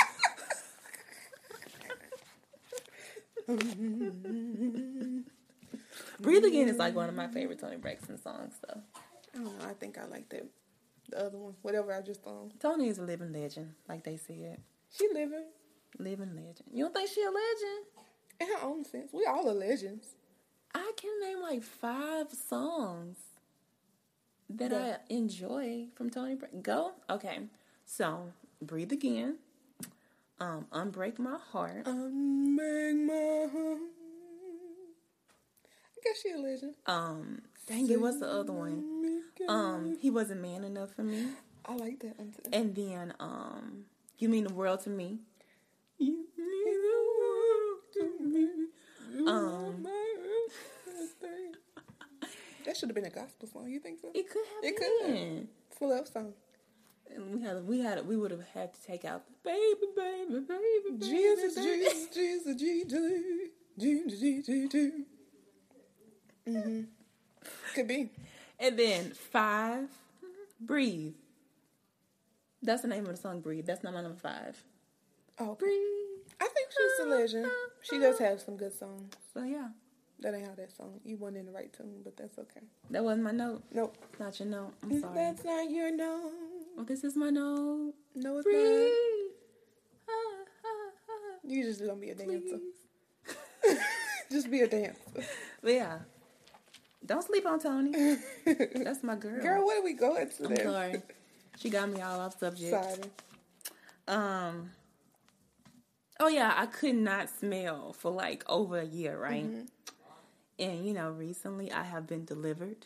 Breathe 6.19 6.45
Again 6.45 6.69
is 6.69 6.77
like 6.77 6.95
one 6.95 7.09
of 7.09 7.15
my 7.15 7.27
favorite 7.27 7.59
Toni 7.59 7.77
Braxton 7.77 8.21
songs, 8.21 8.53
though. 8.67 8.81
I 8.95 9.37
don't 9.37 9.45
know. 9.59 9.65
I 9.69 9.73
think 9.73 9.97
I 9.97 10.05
like 10.05 10.29
that. 10.29 10.45
The 11.09 11.25
other 11.25 11.37
one, 11.37 11.55
whatever 11.61 11.93
I 11.93 12.01
just 12.01 12.25
um. 12.25 12.49
Toni 12.59 12.87
is 12.87 12.99
a 12.99 13.03
living 13.03 13.33
legend, 13.33 13.73
like 13.87 14.03
they 14.03 14.17
said. 14.17 14.59
She 14.91 15.07
living 15.13 15.45
Living 15.97 16.35
legend. 16.35 16.63
You 16.71 16.83
don't 16.85 16.93
think 16.93 17.09
she 17.09 17.21
a 17.23 17.25
legend? 17.25 17.85
in 18.39 18.47
her 18.47 18.63
own 18.63 18.85
sense. 18.85 19.11
We 19.11 19.25
all 19.25 19.49
are 19.49 19.53
legends. 19.53 20.07
I 20.73 20.91
can 20.95 21.11
name 21.21 21.41
like 21.41 21.63
five 21.63 22.27
songs 22.31 23.17
that. 24.49 24.71
I 24.71 25.13
enjoy 25.13 25.87
from 25.95 26.09
Toni 26.09 26.35
Braxton. 26.35 26.61
Go? 26.61 26.91
Okay. 27.09 27.39
So, 27.85 28.31
Breathe 28.61 28.91
Again. 28.91 29.37
Um, 30.39 30.67
Unbreak 30.71 31.19
My 31.19 31.37
Heart. 31.51 31.85
Unmake 31.85 32.95
my 33.05 33.47
heart. 33.51 33.79
I 35.97 36.01
guess 36.01 36.21
she 36.21 36.31
a 36.31 36.37
legend. 36.37 36.75
Um, 36.85 37.41
dang 37.67 37.89
it, 37.89 37.99
what's 37.99 38.19
the 38.19 38.29
other 38.29 38.53
one? 38.53 38.98
Um, 39.47 39.97
He 39.99 40.09
Wasn't 40.09 40.41
Man 40.41 40.63
Enough 40.63 40.91
for 40.95 41.03
Me. 41.03 41.27
I 41.65 41.75
like 41.75 41.99
that 41.99 42.17
one 42.17 42.31
too. 42.31 42.49
And 42.51 42.75
then, 42.75 43.13
um, 43.19 43.85
You 44.17 44.29
Mean 44.29 44.45
the 44.45 44.53
World 44.53 44.81
to 44.81 44.89
Me. 44.89 45.19
You 45.97 46.25
mean 46.37 46.81
the 46.81 47.05
world 47.19 47.79
to 48.17 48.23
me. 48.23 48.47
You 49.15 49.27
Um. 49.27 49.85
That 52.65 52.77
should 52.77 52.89
have 52.89 52.95
been 52.95 53.05
a 53.05 53.09
gospel 53.09 53.47
song. 53.47 53.69
You 53.69 53.79
think 53.79 53.99
so? 53.99 54.09
It 54.13 54.29
could 54.29 54.45
have 54.45 54.63
It 54.63 54.75
could. 54.77 55.07
been. 55.07 55.47
It's 55.71 55.81
a 55.81 55.85
love 55.85 56.07
song. 56.07 56.33
And 57.15 57.33
we 57.35 57.41
had, 57.41 57.65
we 57.67 57.79
had, 57.79 58.07
we 58.07 58.15
would 58.15 58.29
have 58.31 58.45
had 58.53 58.73
to 58.73 58.81
take 58.83 59.05
out 59.05 59.23
the 59.25 59.33
baby, 59.43 59.87
baby, 59.95 60.39
baby, 60.41 60.91
baby, 60.91 60.99
Jesus, 60.99 61.55
baby. 61.55 61.83
Jesus, 61.83 62.07
Jesus, 62.13 62.55
Jesus, 62.55 63.21
Jesus, 63.79 64.19
Jesus, 64.19 64.45
Jesus. 64.71 64.91
Mm-hmm. 66.47 66.81
Could 67.73 67.87
be. 67.87 68.09
And 68.59 68.77
then 68.77 69.11
five, 69.11 69.87
breathe. 70.59 71.13
That's 72.61 72.81
the 72.81 72.87
name 72.89 73.05
of 73.05 73.11
the 73.11 73.17
song, 73.17 73.39
breathe. 73.39 73.65
That's 73.65 73.83
not 73.83 73.93
my 73.93 74.01
number 74.01 74.17
five. 74.19 74.61
Oh. 75.39 75.55
Breathe. 75.55 75.77
I 76.41 76.47
think 76.47 76.67
she's 76.71 77.05
a 77.05 77.09
legend. 77.09 77.47
She 77.81 77.97
does 77.99 78.19
have 78.19 78.41
some 78.41 78.57
good 78.57 78.77
songs. 78.77 79.13
So 79.33 79.43
yeah, 79.43 79.69
That 80.19 80.35
ain't 80.35 80.45
how 80.47 80.53
that 80.55 80.71
song. 80.75 80.99
You 81.05 81.15
weren't 81.17 81.37
in 81.37 81.45
the 81.45 81.51
right 81.51 81.71
tune, 81.71 82.01
but 82.03 82.17
that's 82.17 82.37
okay. 82.37 82.61
that 82.91 83.03
wasn't 83.03 83.23
my 83.23 83.31
note. 83.31 83.63
Nope. 83.73 83.95
Not 84.19 84.37
your 84.39 84.49
note. 84.49 84.73
I'm 84.83 84.99
sorry. 84.99 85.13
That's 85.15 85.43
not 85.45 85.69
your 85.71 85.95
note. 85.95 86.31
Well, 86.75 86.85
this 86.85 87.03
is 87.03 87.15
my 87.15 87.29
note. 87.29 87.93
No, 88.15 88.37
it's 88.37 88.45
Breathe. 88.45 88.57
not. 88.57 88.91
Ah, 90.09 90.43
ah, 90.65 90.91
ah, 91.09 91.37
You 91.43 91.63
just 91.63 91.79
gonna 91.81 91.95
be 91.95 92.09
a 92.09 92.15
dancer. 92.15 92.59
just 94.31 94.51
be 94.51 94.61
a 94.61 94.67
dancer. 94.67 94.95
But 95.61 95.73
yeah, 95.73 95.99
don't 97.05 97.23
sleep 97.23 97.45
on 97.45 97.59
Toni. 97.59 98.17
That's 98.45 99.03
my 99.03 99.15
girl. 99.15 99.41
Girl, 99.41 99.65
what 99.65 99.79
are 99.79 99.83
we 99.83 99.93
going 99.93 100.29
to 100.29 100.45
I'm 100.45 100.55
sorry. 100.57 101.01
She 101.57 101.69
got 101.69 101.89
me 101.89 102.01
all 102.01 102.19
off 102.19 102.39
subject. 102.39 102.71
Sorry. 102.71 103.11
Um. 104.07 104.71
Oh 106.19 106.27
yeah, 106.27 106.53
I 106.55 106.65
could 106.65 106.95
not 106.95 107.29
smell 107.29 107.93
for 107.93 108.11
like 108.11 108.43
over 108.49 108.79
a 108.79 108.85
year, 108.85 109.17
right? 109.17 109.45
Mm-hmm. 109.45 109.61
And 110.59 110.85
you 110.85 110.93
know, 110.93 111.11
recently 111.11 111.71
I 111.71 111.83
have 111.83 112.07
been 112.07 112.25
delivered. 112.25 112.85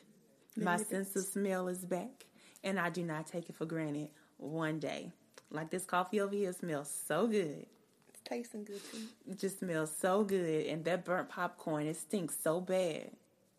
My 0.55 0.77
sense 0.77 1.15
of 1.15 1.23
smell 1.23 1.67
is 1.67 1.83
back, 1.83 2.25
and 2.63 2.79
I 2.79 2.91
do 2.91 3.03
not 3.03 3.25
take 3.25 3.49
it 3.49 3.55
for 3.55 3.65
granted. 3.65 4.09
One 4.37 4.77
day, 4.79 5.11
like 5.49 5.71
this 5.71 5.85
coffee 5.85 6.21
over 6.21 6.35
here 6.35 6.53
smells 6.53 6.93
so 7.07 7.25
good. 7.27 7.65
It's 8.09 8.21
tasting 8.23 8.65
good 8.65 8.81
too. 8.91 8.99
It 9.29 9.39
just 9.39 9.59
smells 9.59 9.95
so 9.97 10.23
good, 10.23 10.67
and 10.67 10.85
that 10.85 11.05
burnt 11.05 11.29
popcorn 11.29 11.87
it 11.87 11.97
stinks 11.97 12.37
so 12.43 12.61
bad, 12.61 13.11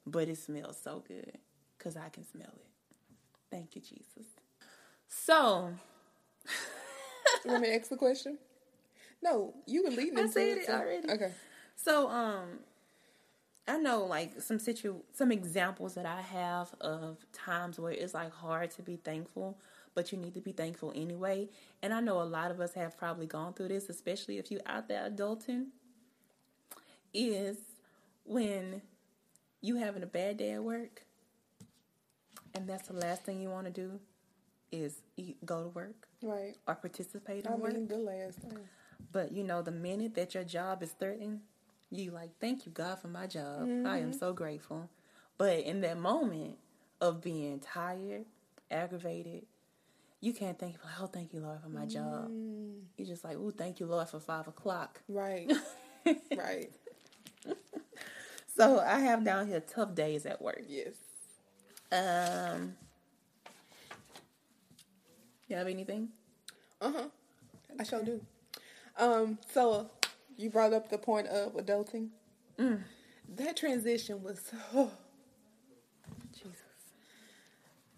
but 0.07 0.29
it 0.29 0.39
smells 0.39 0.79
so 0.83 1.03
good 1.07 1.39
because 1.79 1.97
I 1.97 2.09
can 2.09 2.25
smell 2.25 2.53
it. 2.57 2.67
Thank 3.51 3.75
you, 3.77 3.81
Jesus. 3.83 4.27
So 5.09 5.71
You 7.45 7.51
want 7.51 7.63
me 7.63 7.69
to 7.69 7.75
ask 7.77 7.89
the 7.89 7.97
question? 7.97 8.39
No, 9.23 9.55
you 9.67 9.85
were 9.85 9.91
leading 9.91 10.19
I 10.19 10.27
said 10.27 10.49
it. 10.49 10.59
it 10.59 10.67
so- 10.67 10.73
already. 10.75 11.11
Okay. 11.11 11.33
So, 11.77 12.09
um, 12.09 12.61
I 13.67 13.79
know 13.79 14.05
like 14.05 14.41
some 14.43 14.59
situ 14.59 14.97
some 15.13 15.33
examples 15.33 15.95
that 15.95 16.05
I 16.07 16.21
have 16.21 16.75
of 16.83 17.17
times 17.33 17.81
where 17.81 17.93
it's 17.93 18.13
like 18.15 18.31
hard 18.33 18.71
to 18.73 18.83
be 18.83 18.97
thankful, 18.97 19.59
but 19.95 20.13
you 20.13 20.19
need 20.19 20.35
to 20.35 20.41
be 20.41 20.53
thankful 20.53 20.93
anyway. 20.95 21.49
And 21.83 21.95
I 21.95 22.01
know 22.01 22.21
a 22.21 22.25
lot 22.25 22.51
of 22.51 22.61
us 22.61 22.75
have 22.75 22.97
probably 22.99 23.27
gone 23.27 23.55
through 23.55 23.69
this, 23.69 23.89
especially 23.89 24.37
if 24.39 24.51
you 24.51 24.61
out 24.67 24.89
there 24.89 25.09
adulting. 25.09 25.69
Is 27.15 27.57
when 28.25 28.83
you 29.65 29.77
having 29.77 30.03
a 30.03 30.07
bad 30.07 30.37
day 30.37 30.53
at 30.53 30.63
work, 30.63 31.03
and 32.55 32.69
that's 32.69 32.89
the 32.89 32.95
last 32.95 33.23
thing 33.23 33.41
you 33.41 33.49
want 33.49 33.65
to 33.65 33.73
do 33.73 33.99
is 34.71 35.01
eat, 35.17 35.45
go 35.45 35.63
to 35.63 35.69
work 35.69 36.07
Right. 36.23 36.55
or 36.69 36.75
participate 36.75 37.47
in 37.47 37.53
I 37.53 37.57
work. 37.57 37.73
mean, 37.73 37.89
the 37.89 37.97
last 37.97 38.43
time. 38.43 38.69
But 39.11 39.33
you 39.33 39.43
know, 39.43 39.63
the 39.63 39.71
minute 39.71 40.15
that 40.17 40.35
your 40.35 40.45
job 40.45 40.83
is 40.83 40.93
threatened, 40.93 41.41
you 41.91 42.11
like, 42.11 42.31
thank 42.41 42.67
you 42.67 42.73
God 42.73 42.99
for 42.99 43.09
my 43.09 43.27
job. 43.27 43.63
I 43.63 43.65
am 43.65 43.87
mm-hmm. 43.87 44.13
so 44.13 44.33
grateful. 44.35 44.91
But 45.39 45.61
in 45.61 45.81
that 45.81 45.99
moment 45.99 46.59
of 47.01 47.23
being 47.23 47.59
tired, 47.59 48.27
aggravated, 48.71 49.47
you 50.21 50.33
can't 50.35 50.59
think 50.59 50.77
like, 50.85 50.95
oh, 51.01 51.07
thank 51.07 51.33
you 51.33 51.41
Lord 51.41 51.61
for 51.61 51.69
my 51.71 51.87
job. 51.87 52.31
Mm. 52.31 52.81
You're 52.97 53.07
just 53.07 53.25
like, 53.25 53.37
oh, 53.39 53.51
thank 53.51 53.81
you 53.81 53.87
Lord 53.87 54.09
for 54.09 54.21
five 54.21 54.47
o'clock. 54.47 55.01
Right. 55.09 55.51
right. 56.37 56.71
So 58.57 58.79
I 58.81 59.01
have 59.01 59.25
down 59.25 59.49
here 59.49 59.61
tough 59.61 59.95
days 59.95 60.27
at 60.27 60.41
work. 60.41 60.63
Yes. 60.69 60.95
Um, 61.91 62.75
You 65.49 65.57
have 65.57 65.67
anything? 65.69 66.09
Uh 66.81 66.93
huh. 66.93 67.09
I 67.79 67.85
sure 67.85 68.03
do. 68.03 68.21
Um, 68.99 69.39
so 69.53 69.91
you 70.37 70.51
brought 70.51 70.73
up 70.73 70.89
the 70.89 70.99
point 70.99 71.27
of 71.29 71.55
adulting. 71.55 72.09
Mm. 72.59 72.81
That 73.37 73.57
transition 73.57 74.23
was 74.23 74.53
oh, 74.75 74.91
Jesus. 76.33 76.53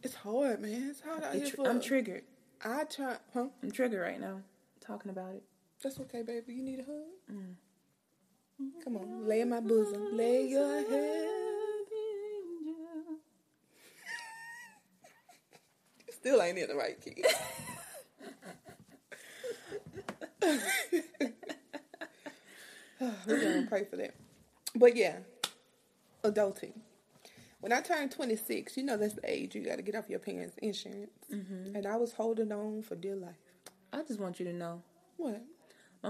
It's 0.03 0.15
hard, 0.15 0.61
man. 0.61 0.89
It's 0.91 1.01
hard 1.01 1.23
out 1.23 1.35
It 1.35 1.43
here. 1.43 1.53
For, 1.53 1.69
I'm 1.69 1.81
triggered. 1.81 2.23
I 2.65 2.85
try, 2.85 3.17
huh? 3.35 3.47
I'm 3.63 3.71
triggered 3.71 4.01
right 4.01 4.21
now 4.21 4.41
talking 4.85 5.11
about 5.11 5.35
it. 5.35 5.43
That's 5.83 6.01
okay, 6.01 6.23
baby. 6.23 6.55
You 6.55 6.63
need 6.63 6.81
a 6.81 6.85
hug? 6.85 7.37
Come 8.85 8.97
on, 8.97 9.27
lay 9.29 9.41
in 9.43 9.51
my 9.51 9.61
bosom. 9.61 10.17
Lay 10.17 10.47
your 10.49 10.89
head. 10.89 11.29
Still 16.11 16.41
ain't 16.43 16.59
in 16.59 16.69
the 16.69 16.75
right 16.75 17.01
key. 17.01 17.23
We're 23.01 23.41
gonna 23.41 23.67
pray 23.69 23.85
for 23.85 23.97
that. 23.97 24.15
But 24.75 24.97
yeah, 24.97 25.19
adulting. 26.25 26.73
When 27.61 27.73
I 27.73 27.81
turned 27.81 28.13
26, 28.13 28.77
you 28.77 28.83
know 28.85 28.97
that's 28.97 29.15
the 29.15 29.29
age 29.31 29.55
you 29.55 29.63
got 29.65 29.77
to 29.77 29.83
get 29.83 29.95
off 29.95 30.09
your 30.09 30.19
parents' 30.19 30.57
insurance. 30.59 31.11
Mm-hmm. 31.33 31.75
And 31.75 31.87
I 31.87 31.97
was 31.97 32.13
holding 32.13 32.53
on 32.53 32.83
for 32.83 32.95
dear 32.95 33.17
life. 33.17 33.35
I 33.93 34.03
just 34.03 34.21
want 34.21 34.39
you 34.39 34.47
to 34.47 34.53
know, 34.53 34.83
What? 35.17 35.43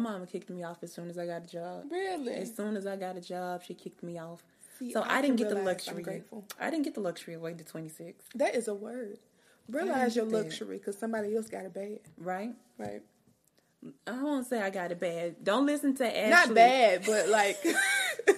My 0.01 0.11
mama 0.11 0.27
kicked 0.27 0.51
me 0.51 0.63
off 0.63 0.79
as 0.83 0.93
soon 0.93 1.09
as 1.09 1.19
I 1.19 1.27
got 1.27 1.45
a 1.45 1.47
job. 1.47 1.85
Really? 1.91 2.35
As 2.35 2.55
soon 2.55 2.77
as 2.77 2.87
I 2.87 2.97
got 2.97 3.17
a 3.17 3.21
job, 3.21 3.63
she 3.63 3.75
kicked 3.75 4.03
me 4.03 4.19
off. 4.19 4.43
See, 4.79 4.93
so 4.93 5.01
I 5.01 5.19
I, 5.19 5.23
didn't 5.23 5.37
get 5.37 5.49
the 5.49 5.55
luxury. 5.57 6.03
grateful. 6.03 6.45
I 6.61 6.71
didn't 6.71 6.85
get 6.85 6.95
the 6.95 7.01
luxury 7.01 7.35
of 7.35 7.41
waiting 7.41 7.59
to 7.59 7.65
26, 7.65 8.25
That 8.35 8.55
is 8.55 8.69
a 8.69 8.75
word. 8.75 9.19
Realize 9.69 10.15
your 10.15 10.27
luxury 10.27 10.79
because 10.79 10.99
somebody 10.99 11.35
else 11.35 11.49
got 11.49 11.65
it 11.65 11.75
bad, 11.75 12.01
right? 12.19 12.55
right? 12.79 13.03
I 14.07 14.23
won't 14.23 14.47
say 14.47 14.61
I 14.61 14.71
got 14.71 14.93
it 14.93 15.01
bad. 15.01 15.43
Don't 15.43 15.67
listen 15.67 15.95
to 15.97 16.07
Ashley. 16.07 16.31
Not 16.31 16.55
bad, 16.55 17.05
but 17.07 17.29
like 17.29 17.59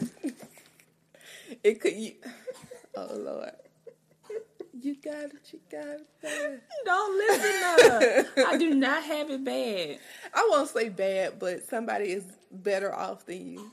it 1.65 1.81
could. 1.81 1.95
You, 1.95 2.13
oh 2.97 3.15
Lord, 3.15 3.53
you 4.81 4.97
got 5.03 5.15
it. 5.15 5.53
You 5.53 5.61
got 5.71 5.87
it. 5.87 6.07
Bad. 6.23 6.61
Don't 6.85 7.19
listen 7.19 7.41
to 7.43 7.93
her. 8.37 8.47
I 8.47 8.57
do 8.57 8.75
not 8.75 9.03
have 9.03 9.31
it 9.31 9.45
bad. 9.45 9.99
I 10.35 10.49
won't 10.51 10.69
say 10.69 10.89
bad, 10.89 11.39
but 11.39 11.69
somebody 11.69 12.07
is 12.13 12.25
better 12.51 12.95
off 12.95 13.27
than 13.27 13.47
you. 13.47 13.73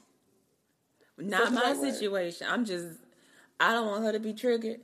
Not 1.18 1.54
my 1.54 1.62
that 1.62 1.78
word? 1.78 1.94
situation. 1.94 2.48
I'm 2.50 2.66
just, 2.66 2.98
I 3.60 3.72
don't 3.72 3.88
want 3.88 4.04
her 4.04 4.12
to 4.12 4.20
be 4.20 4.34
triggered. 4.34 4.82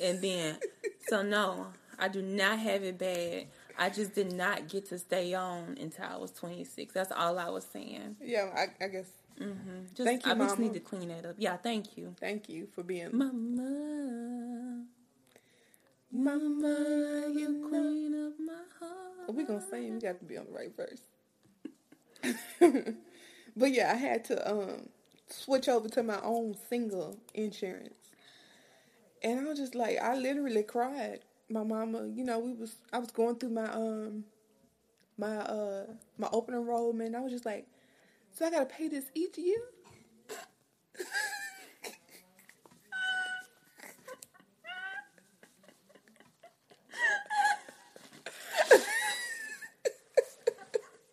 And 0.00 0.20
then, 0.22 0.58
so 1.08 1.22
no, 1.22 1.68
I 1.98 2.08
do 2.08 2.22
not 2.22 2.58
have 2.58 2.82
it 2.82 2.98
bad. 2.98 3.46
I 3.78 3.90
just 3.90 4.14
did 4.14 4.32
not 4.32 4.68
get 4.68 4.86
to 4.90 4.98
stay 4.98 5.34
on 5.34 5.76
until 5.80 6.04
I 6.04 6.16
was 6.16 6.30
26. 6.32 6.94
That's 6.94 7.10
all 7.10 7.38
I 7.38 7.48
was 7.48 7.64
saying. 7.64 8.16
Yeah, 8.22 8.50
I, 8.54 8.84
I 8.84 8.88
guess. 8.88 9.06
Mm-hmm. 9.40 9.86
Just, 9.94 10.06
Thank 10.06 10.26
you, 10.26 10.32
I 10.32 10.34
just 10.36 10.58
need 10.58 10.74
to 10.74 10.80
clean 10.80 11.08
that 11.08 11.24
up. 11.24 11.34
Yeah, 11.38 11.56
thank 11.56 11.96
you. 11.96 12.14
Thank 12.20 12.48
you 12.48 12.68
for 12.74 12.82
being 12.82 13.08
Mama, 13.12 14.84
Mama. 16.12 17.24
You 17.34 17.66
queen 17.68 18.14
of 18.14 18.34
my 18.40 18.62
heart. 18.78 19.34
We 19.34 19.44
gonna 19.44 19.62
sing. 19.70 19.94
We 19.94 20.00
got 20.00 20.18
to 20.20 20.24
be 20.24 20.36
on 20.38 20.46
the 20.46 20.52
right 20.52 20.74
verse. 20.76 21.02
but 23.56 23.72
yeah, 23.72 23.92
I 23.92 23.96
had 23.96 24.24
to 24.26 24.50
um 24.50 24.88
switch 25.28 25.68
over 25.68 25.88
to 25.90 26.02
my 26.02 26.20
own 26.22 26.56
single 26.68 27.18
insurance, 27.34 28.10
and 29.22 29.40
I 29.40 29.44
was 29.44 29.58
just 29.58 29.74
like, 29.74 29.98
I 30.00 30.16
literally 30.16 30.62
cried. 30.62 31.20
My 31.48 31.62
mama, 31.64 32.06
you 32.08 32.24
know, 32.24 32.38
we 32.38 32.52
was 32.52 32.76
I 32.92 32.98
was 32.98 33.10
going 33.10 33.36
through 33.36 33.50
my 33.50 33.70
um 33.72 34.24
my 35.18 35.36
uh 35.38 35.86
my 36.18 36.28
open 36.32 36.54
enrollment. 36.54 37.14
I 37.16 37.20
was 37.20 37.32
just 37.32 37.46
like, 37.46 37.66
so 38.32 38.46
I 38.46 38.50
gotta 38.50 38.66
pay 38.66 38.88
this 38.88 39.06
each 39.14 39.38
year. 39.38 39.60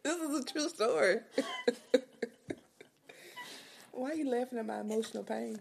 This 0.04 0.09
is 0.22 0.40
a 0.40 0.44
true 0.46 0.70
story. 0.70 1.18
Why 3.92 4.12
are 4.12 4.16
you 4.16 4.30
laughing 4.30 4.60
at 4.60 4.66
my 4.66 4.80
emotional 4.80 5.24
pain? 5.24 5.60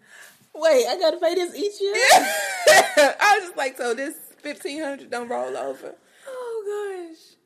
Wait, 0.55 0.87
I 0.87 0.99
gotta 0.99 1.19
pay 1.19 1.35
this 1.35 1.55
each 1.57 1.81
year? 1.81 1.95
I 3.21 3.37
was 3.39 3.47
just 3.49 3.57
like, 3.57 3.77
so 3.77 3.95
this 3.95 4.15
fifteen 4.43 4.83
hundred 4.83 5.11
don't 5.11 5.29
roll 5.29 5.57
over. 5.57 5.95
Oh 6.27 7.09
gosh. 7.11 7.37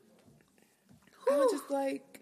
I 1.31 1.37
was 1.37 1.51
just 1.51 1.69
like, 1.71 2.21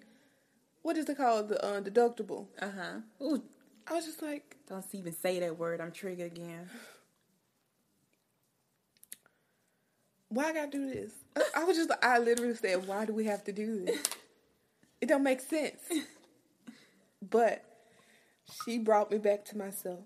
what 0.81 0.97
is 0.97 1.09
it 1.09 1.17
called? 1.17 1.49
The 1.49 1.63
uh, 1.65 1.81
deductible. 1.81 2.47
Uh 2.61 2.69
huh. 2.77 2.99
Ooh, 3.25 3.43
I 3.87 3.93
was 3.93 4.05
just 4.05 4.21
like, 4.21 4.57
don't 4.69 4.85
even 4.93 5.13
say 5.13 5.39
that 5.39 5.57
word. 5.57 5.81
I'm 5.81 5.91
triggered 5.91 6.31
again. 6.33 6.69
why 10.31 10.45
I 10.45 10.53
gotta 10.53 10.71
do 10.71 10.89
this? 10.89 11.11
I, 11.35 11.61
I 11.61 11.63
was 11.65 11.77
just, 11.77 11.91
I 12.01 12.17
literally 12.19 12.55
said, 12.55 12.87
why 12.87 13.05
do 13.05 13.13
we 13.13 13.25
have 13.25 13.43
to 13.45 13.51
do 13.51 13.85
this? 13.85 13.99
It 15.01 15.07
don't 15.07 15.23
make 15.23 15.41
sense. 15.41 15.79
But 17.29 17.63
she 18.65 18.79
brought 18.79 19.11
me 19.11 19.17
back 19.17 19.45
to 19.45 19.57
myself. 19.57 19.99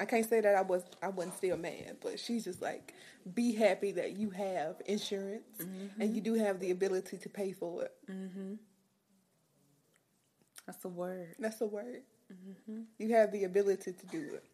I 0.00 0.04
can't 0.04 0.28
say 0.28 0.40
that 0.40 0.54
I 0.56 0.62
was 0.62 0.82
I 1.02 1.08
wasn't 1.08 1.36
still 1.36 1.56
mad, 1.56 1.98
but 2.02 2.18
she's 2.18 2.44
just 2.44 2.60
like, 2.60 2.92
be 3.34 3.52
happy 3.54 3.92
that 3.92 4.16
you 4.18 4.30
have 4.30 4.82
insurance 4.86 5.44
mm-hmm. 5.60 6.00
and 6.00 6.14
you 6.14 6.20
do 6.20 6.34
have 6.34 6.58
the 6.60 6.72
ability 6.72 7.16
to 7.18 7.28
pay 7.28 7.52
for 7.52 7.84
it. 7.84 7.92
Mm-hmm. 8.10 8.54
That's 10.66 10.78
the 10.78 10.88
word. 10.88 11.34
That's 11.38 11.60
a 11.60 11.66
word. 11.66 12.02
Mm-hmm. 12.32 12.82
You 12.98 13.14
have 13.14 13.32
the 13.32 13.44
ability 13.44 13.92
to 13.92 14.06
do 14.06 14.34
it. 14.34 14.44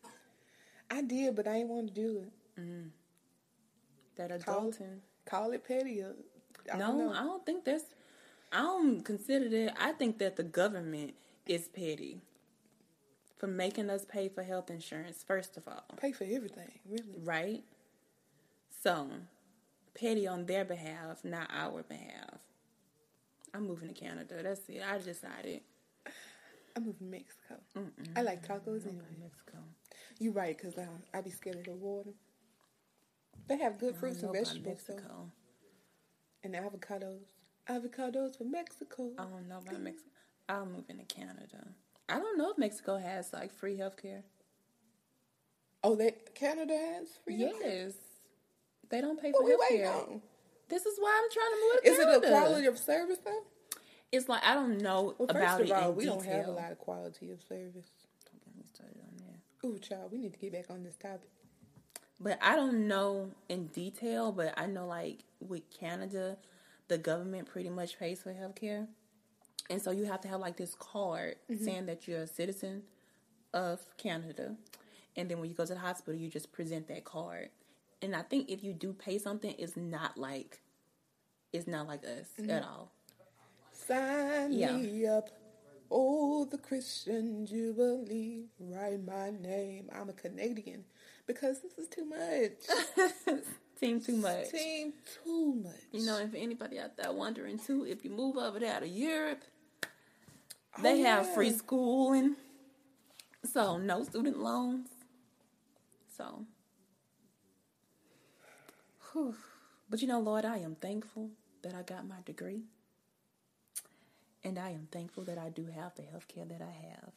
I 0.90 1.02
did, 1.02 1.36
but 1.36 1.46
I 1.46 1.54
didn't 1.54 1.68
want 1.68 1.88
to 1.88 1.94
do 1.94 2.24
it. 2.26 2.60
Mm. 2.60 2.90
That 4.16 4.44
Call, 4.44 4.70
adulting. 4.70 4.98
call 5.24 5.52
it 5.52 5.64
petty. 5.66 6.02
Uh, 6.02 6.08
I 6.72 6.76
No, 6.78 6.98
don't. 6.98 7.14
I 7.16 7.22
don't 7.22 7.46
think 7.46 7.64
that's. 7.64 7.84
I 8.52 8.62
don't 8.62 9.04
consider 9.04 9.48
that. 9.48 9.76
I 9.80 9.92
think 9.92 10.18
that 10.18 10.36
the 10.36 10.42
government 10.42 11.14
is 11.46 11.68
petty 11.68 12.20
for 13.38 13.46
making 13.46 13.90
us 13.90 14.04
pay 14.04 14.28
for 14.28 14.42
health 14.42 14.70
insurance. 14.70 15.24
First 15.26 15.56
of 15.56 15.68
all, 15.68 15.84
pay 15.96 16.12
for 16.12 16.24
everything, 16.24 16.78
really. 16.88 17.20
right? 17.22 17.64
So, 18.82 19.08
petty 19.94 20.26
on 20.26 20.46
their 20.46 20.64
behalf, 20.64 21.24
not 21.24 21.48
our 21.52 21.82
behalf. 21.82 22.40
I'm 23.54 23.66
moving 23.66 23.88
to 23.88 23.94
Canada. 23.94 24.42
That's 24.42 24.68
it. 24.68 24.82
I 24.86 24.98
decided. 24.98 25.60
I'm 26.76 26.84
moving 26.86 26.98
to 26.98 27.04
Mexico. 27.04 27.56
I 28.16 28.22
like 28.22 28.46
tacos 28.46 28.86
anyway. 28.86 29.04
Mexico. 29.20 29.58
You're 30.18 30.32
right, 30.32 30.56
because 30.56 30.78
I, 30.78 30.82
um, 30.82 31.02
I 31.14 31.20
be 31.20 31.30
scared 31.30 31.56
of 31.56 31.64
the 31.64 31.72
water. 31.72 32.10
They 33.48 33.58
have 33.58 33.78
good 33.78 33.96
fruits 33.96 34.22
and 34.22 34.32
don't 34.32 34.34
know 34.34 34.40
about 34.40 34.54
vegetables, 34.54 35.02
though. 35.08 35.30
And 36.44 36.54
avocados. 36.54 37.18
Avocados 37.70 38.36
from 38.36 38.50
Mexico. 38.50 39.10
I 39.18 39.22
don't 39.22 39.48
know 39.48 39.58
about 39.58 39.80
Mexico. 39.80 40.08
I'll 40.48 40.66
move 40.66 40.84
into 40.88 41.04
Canada. 41.04 41.68
I 42.08 42.18
don't 42.18 42.36
know 42.36 42.50
if 42.50 42.58
Mexico 42.58 42.98
has 42.98 43.32
like 43.32 43.52
free 43.52 43.76
healthcare. 43.76 44.22
Oh, 45.84 45.94
they 45.94 46.14
Canada 46.34 46.74
has 46.76 47.08
free 47.24 47.38
healthcare? 47.40 47.60
Yes. 47.62 47.94
They 48.90 49.00
don't 49.00 49.20
pay 49.20 49.30
What 49.30 49.42
for 49.42 49.46
we 49.46 49.56
waiting 49.70 49.86
healthcare. 49.86 50.20
This 50.68 50.84
is 50.86 50.98
why 50.98 51.20
I'm 51.22 51.30
trying 51.32 51.50
to 51.50 51.60
move 51.74 51.82
to 51.82 51.88
Is 51.90 51.98
it 51.98 52.04
Canada. 52.04 52.26
a 52.26 52.40
quality 52.40 52.66
of 52.66 52.78
service 52.78 53.18
though? 53.24 53.42
It's 54.12 54.28
like 54.28 54.42
I 54.44 54.54
don't 54.54 54.78
know 54.78 55.14
Well, 55.18 55.28
first 55.28 55.36
about 55.36 55.60
of 55.60 55.66
it 55.66 55.72
all, 55.72 55.92
we 55.92 56.04
detail. 56.04 56.16
don't 56.18 56.26
have 56.26 56.48
a 56.48 56.50
lot 56.52 56.72
of 56.72 56.78
quality 56.78 57.30
of 57.30 57.40
service. 57.42 57.86
Don't 58.26 58.44
get 58.44 58.56
me 58.56 58.64
started 58.74 58.98
on 59.02 59.16
that. 59.18 59.66
Ooh, 59.68 59.78
child, 59.78 60.10
we 60.10 60.18
need 60.18 60.32
to 60.32 60.38
get 60.40 60.52
back 60.52 60.66
on 60.70 60.82
this 60.82 60.96
topic. 60.96 61.28
But 62.18 62.38
I 62.42 62.56
don't 62.56 62.88
know 62.88 63.30
in 63.48 63.68
detail. 63.68 64.32
But 64.32 64.54
I 64.56 64.66
know 64.66 64.86
like 64.86 65.20
with 65.40 65.62
Canada, 65.70 66.36
the 66.90 66.98
government 66.98 67.48
pretty 67.48 67.70
much 67.70 67.98
pays 67.98 68.20
for 68.20 68.34
healthcare, 68.34 68.88
and 69.70 69.80
so 69.80 69.92
you 69.92 70.04
have 70.04 70.20
to 70.22 70.28
have 70.28 70.40
like 70.40 70.56
this 70.56 70.74
card 70.74 71.36
mm-hmm. 71.50 71.64
saying 71.64 71.86
that 71.86 72.08
you're 72.08 72.22
a 72.22 72.26
citizen 72.26 72.82
of 73.54 73.80
Canada, 73.96 74.56
and 75.16 75.30
then 75.30 75.38
when 75.38 75.48
you 75.48 75.54
go 75.54 75.64
to 75.64 75.72
the 75.72 75.80
hospital, 75.80 76.20
you 76.20 76.28
just 76.28 76.52
present 76.52 76.88
that 76.88 77.04
card. 77.04 77.50
And 78.02 78.16
I 78.16 78.22
think 78.22 78.50
if 78.50 78.64
you 78.64 78.72
do 78.72 78.92
pay 78.92 79.18
something, 79.18 79.54
it's 79.56 79.76
not 79.76 80.18
like 80.18 80.60
it's 81.52 81.68
not 81.68 81.86
like 81.86 82.04
us 82.04 82.26
mm-hmm. 82.38 82.50
at 82.50 82.64
all. 82.64 82.90
Sign 83.72 84.52
Yeah. 84.52 84.72
me 84.72 85.06
up. 85.06 85.30
Oh, 85.92 86.44
the 86.44 86.58
Christian 86.58 87.46
Jubilee. 87.46 88.46
Write 88.58 89.04
my 89.04 89.30
name. 89.30 89.90
I'm 89.92 90.08
a 90.08 90.12
Canadian 90.12 90.84
because 91.26 91.60
this 91.60 91.78
is 91.78 91.88
too 91.88 92.04
much. 92.04 92.62
Seems 93.80 94.04
too 94.04 94.16
much. 94.16 94.48
Seem 94.48 94.92
too 95.24 95.54
much. 95.64 95.80
You 95.90 96.04
know, 96.04 96.18
if 96.18 96.34
anybody 96.34 96.78
out 96.78 96.98
there 96.98 97.12
wondering 97.12 97.58
too, 97.58 97.86
if 97.86 98.04
you 98.04 98.10
move 98.10 98.36
over 98.36 98.58
there 98.60 98.78
to 98.78 98.86
Europe, 98.86 99.42
Oh, 100.78 100.82
they 100.82 101.00
have 101.00 101.26
yeah. 101.26 101.34
free 101.34 101.50
schooling, 101.50 102.36
so 103.42 103.76
no 103.78 104.04
student 104.04 104.38
loans. 104.38 104.86
So, 106.16 106.44
whew. 109.12 109.34
but 109.88 110.00
you 110.02 110.06
know, 110.06 110.20
Lord, 110.20 110.44
I 110.44 110.58
am 110.58 110.76
thankful 110.76 111.30
that 111.62 111.74
I 111.74 111.82
got 111.82 112.06
my 112.06 112.16
degree. 112.24 112.62
And 114.44 114.58
I 114.58 114.70
am 114.70 114.88
thankful 114.92 115.24
that 115.24 115.38
I 115.38 115.48
do 115.50 115.66
have 115.66 115.94
the 115.96 116.02
health 116.02 116.28
care 116.28 116.44
that 116.46 116.62
I 116.62 116.70
have, 116.88 117.12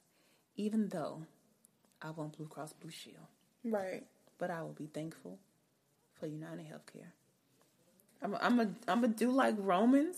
even 0.55 0.89
though 0.89 1.23
I 2.01 2.09
want 2.09 2.35
Blue 2.37 2.47
Cross 2.47 2.73
Blue 2.73 2.89
Shield. 2.91 3.27
Right. 3.63 4.03
But 4.39 4.49
I 4.49 4.61
will 4.63 4.73
be 4.73 4.87
thankful 4.87 5.37
for 6.23 6.27
United 6.27 6.65
Healthcare. 6.65 7.07
I'm 8.21 8.35
I'm 8.39 8.59
a, 8.61 8.63
I'm 8.87 9.01
gonna 9.01 9.09
do 9.09 9.29
like 9.29 9.55
Romans 9.57 10.15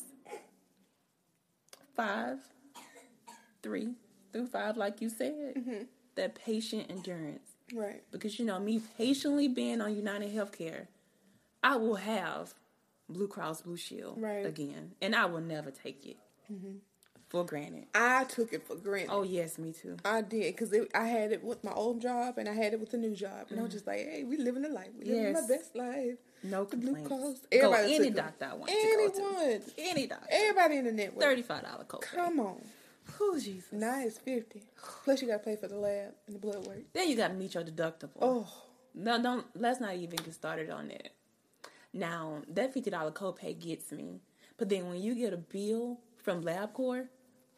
five, 1.96 2.38
three 3.64 3.94
through 4.32 4.46
five, 4.48 4.78
like 4.78 5.02
you 5.02 5.10
said. 5.10 5.56
Mm-hmm. 5.58 5.84
That 6.16 6.36
patient 6.36 6.86
endurance, 6.90 7.50
Right. 7.74 8.02
because 8.12 8.40
you 8.40 8.46
know 8.46 8.58
me 8.60 8.82
patiently 8.98 9.48
being 9.50 9.82
on 9.82 9.94
United 9.96 10.32
Healthcare, 10.34 10.88
I 11.62 11.76
will 11.76 11.96
have 11.96 12.54
Blue 13.10 13.28
Cross 13.28 13.64
Blue 13.64 13.76
Shield 13.76 14.22
Right. 14.22 14.46
again, 14.46 14.92
and 15.02 15.14
I 15.16 15.26
will 15.26 15.42
never 15.42 15.72
take 15.72 16.06
it 16.06 16.18
for 17.36 17.46
granted. 17.46 17.86
I 17.94 18.24
took 18.26 18.54
it 18.54 18.66
for 18.66 18.76
granted. 18.76 19.12
Oh 19.12 19.24
yes, 19.24 19.58
me 19.58 19.74
too. 19.74 19.98
I 20.06 20.22
did 20.22 20.56
because 20.56 20.74
I 20.94 21.06
had 21.06 21.32
it 21.32 21.44
with 21.44 21.64
my 21.64 21.72
old 21.74 22.02
job 22.02 22.38
and 22.38 22.48
I 22.48 22.54
had 22.54 22.74
it 22.74 22.80
with 22.80 22.92
the 22.92 22.98
new 22.98 23.16
job, 23.16 23.48
and 23.50 23.60
I 23.60 23.64
was 23.64 23.72
just 23.74 23.86
like, 23.88 24.00
"Hey, 24.00 24.24
we 24.24 24.38
living 24.38 24.62
the 24.64 24.70
life. 24.70 24.90
We 24.98 25.06
living 25.06 25.34
my 25.34 25.42
Mm. 25.42 25.48
Best 25.48 25.76
life." 25.76 26.18
No 26.44 26.64
The 26.66 26.78
Blue 26.78 26.94
complaints. 26.96 27.42
Cross. 27.50 27.62
Go 27.62 27.74
any 27.74 28.10
doctor 28.12 28.46
I 28.52 28.54
want 28.54 28.70
to 28.72 28.76
go 28.76 29.10
to. 29.10 29.16
Anyone, 29.24 29.62
Any 29.78 30.08
doctor. 30.08 30.28
everybody 30.32 30.78
in 30.78 30.86
the 30.86 30.92
network. 30.92 31.22
Thirty-five 31.24 31.64
dollar 31.64 31.84
copay. 31.86 32.02
Come 32.02 32.40
on, 32.40 32.62
Oh 33.20 33.40
Jesus. 33.40 33.72
now 33.72 34.00
it's 34.00 34.18
fifty. 34.20 34.62
Plus, 35.04 35.22
you 35.22 35.28
got 35.28 35.44
to 35.44 35.50
pay 35.50 35.56
for 35.56 35.68
the 35.68 35.76
lab 35.78 36.14
and 36.28 36.36
the 36.36 36.40
blood 36.40 36.66
work. 36.68 36.84
Then 36.94 37.10
you 37.10 37.16
got 37.18 37.30
to 37.30 37.34
meet 37.34 37.54
your 37.56 37.64
deductible. 37.64 38.18
Oh, 38.22 38.48
No, 38.94 39.22
don't. 39.22 39.46
Let's 39.60 39.80
not 39.82 39.96
even 39.96 40.18
get 40.18 40.34
started 40.34 40.70
on 40.70 40.88
that. 40.90 41.10
Now 41.94 42.42
that 42.50 42.74
fifty 42.74 42.90
dollar 42.90 43.12
copay 43.12 43.58
gets 43.60 43.92
me, 43.92 44.22
but 44.58 44.70
then 44.70 44.88
when 44.90 45.02
you 45.02 45.16
get 45.16 45.34
a 45.34 45.38
bill 45.38 46.00
from 46.24 46.44
LabCorp 46.44 47.08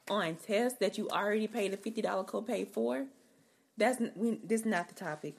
on 0.10 0.36
tests 0.36 0.80
that 0.80 0.98
you 0.98 1.10
already 1.10 1.48
paid 1.48 1.74
a 1.74 1.78
fifty 1.78 2.02
dollar 2.02 2.24
copay 2.24 2.68
for, 2.68 3.06
that's 3.78 4.02
we, 4.16 4.40
this 4.44 4.62
is 4.62 4.66
not 4.68 4.90
the 4.90 4.96
topic. 4.96 5.36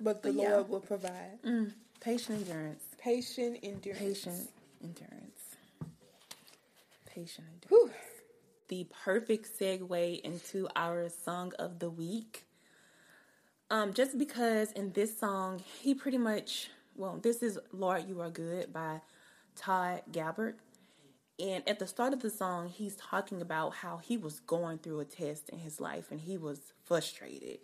but 0.00 0.22
the 0.22 0.32
But 0.32 0.42
yeah. 0.42 0.50
Lord 0.56 0.68
will 0.70 0.80
provide. 0.80 1.38
Patient 2.00 2.40
endurance. 2.48 2.84
Patient 2.98 3.58
endurance. 3.62 4.00
Patient 4.00 4.50
endurance. 4.82 5.42
Patient 7.06 7.46
endurance. 7.52 7.68
Whew. 7.70 7.90
the 8.68 8.86
perfect 9.04 9.48
segue 9.58 10.20
into 10.22 10.68
our 10.76 11.08
song 11.10 11.52
of 11.58 11.78
the 11.78 11.90
week. 11.90 12.44
Um, 13.70 13.92
just 13.94 14.18
because 14.18 14.72
in 14.72 14.92
this 14.92 15.18
song, 15.18 15.62
he 15.80 15.94
pretty 15.94 16.18
much, 16.18 16.70
well, 16.96 17.18
this 17.22 17.42
is 17.42 17.58
Lord, 17.72 18.08
You 18.08 18.20
Are 18.22 18.30
Good 18.30 18.72
by 18.72 19.00
Todd 19.56 20.02
Galberth. 20.12 20.54
And 21.42 21.68
at 21.68 21.80
the 21.80 21.88
start 21.88 22.12
of 22.12 22.20
the 22.20 22.30
song, 22.30 22.68
he's 22.68 22.94
talking 22.96 23.42
about 23.42 23.74
how 23.74 23.96
he 23.98 24.16
was 24.16 24.40
going 24.40 24.78
through 24.78 25.00
a 25.00 25.04
test 25.04 25.48
in 25.48 25.58
his 25.58 25.80
life 25.80 26.12
and 26.12 26.20
he 26.20 26.38
was 26.38 26.72
frustrated. 26.84 27.58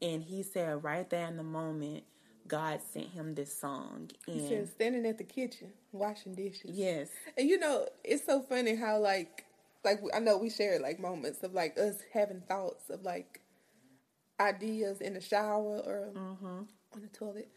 And 0.00 0.22
he 0.22 0.44
said, 0.44 0.84
right 0.84 1.08
there 1.10 1.26
in 1.26 1.36
the 1.36 1.42
moment, 1.42 2.04
God 2.46 2.80
sent 2.80 3.08
him 3.08 3.34
this 3.34 3.52
song. 3.52 4.10
And 4.28 4.40
He 4.40 4.48
said, 4.48 4.68
standing 4.68 5.04
at 5.06 5.18
the 5.18 5.24
kitchen 5.24 5.72
washing 5.92 6.34
dishes. 6.36 6.70
yes, 6.72 7.08
And 7.36 7.48
you 7.48 7.58
know, 7.58 7.88
it's 8.04 8.24
so 8.24 8.40
funny 8.40 8.76
how 8.76 8.98
like 9.00 9.44
like 9.84 10.00
I 10.14 10.20
know 10.20 10.36
we 10.38 10.50
shared 10.50 10.82
like 10.82 11.00
moments 11.00 11.42
of 11.42 11.54
like 11.54 11.76
us 11.78 11.96
having 12.12 12.40
thoughts 12.42 12.88
of 12.90 13.02
like 13.02 13.40
ideas 14.40 15.00
in 15.00 15.14
the 15.14 15.20
shower 15.20 15.78
or 15.78 16.10
Mm-hmm. 16.14 16.46
on 16.94 17.02
the 17.02 17.08
toilet. 17.08 17.48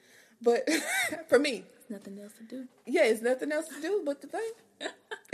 But 0.42 0.70
for 1.30 1.39
me, 1.39 1.66
nothing 1.89 2.20
else 2.20 2.34
to 2.34 2.44
do. 2.44 2.68
yeah, 2.86 3.04
it's 3.06 3.22
nothing 3.22 3.52
else 3.52 3.68
to 3.68 3.82
do 3.82 4.02
but 4.06 4.22
to 4.22 4.28
think. 4.28 4.56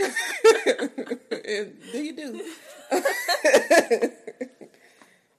and 1.48 1.74
do 1.92 1.98
you 1.98 2.14
do? 2.14 2.42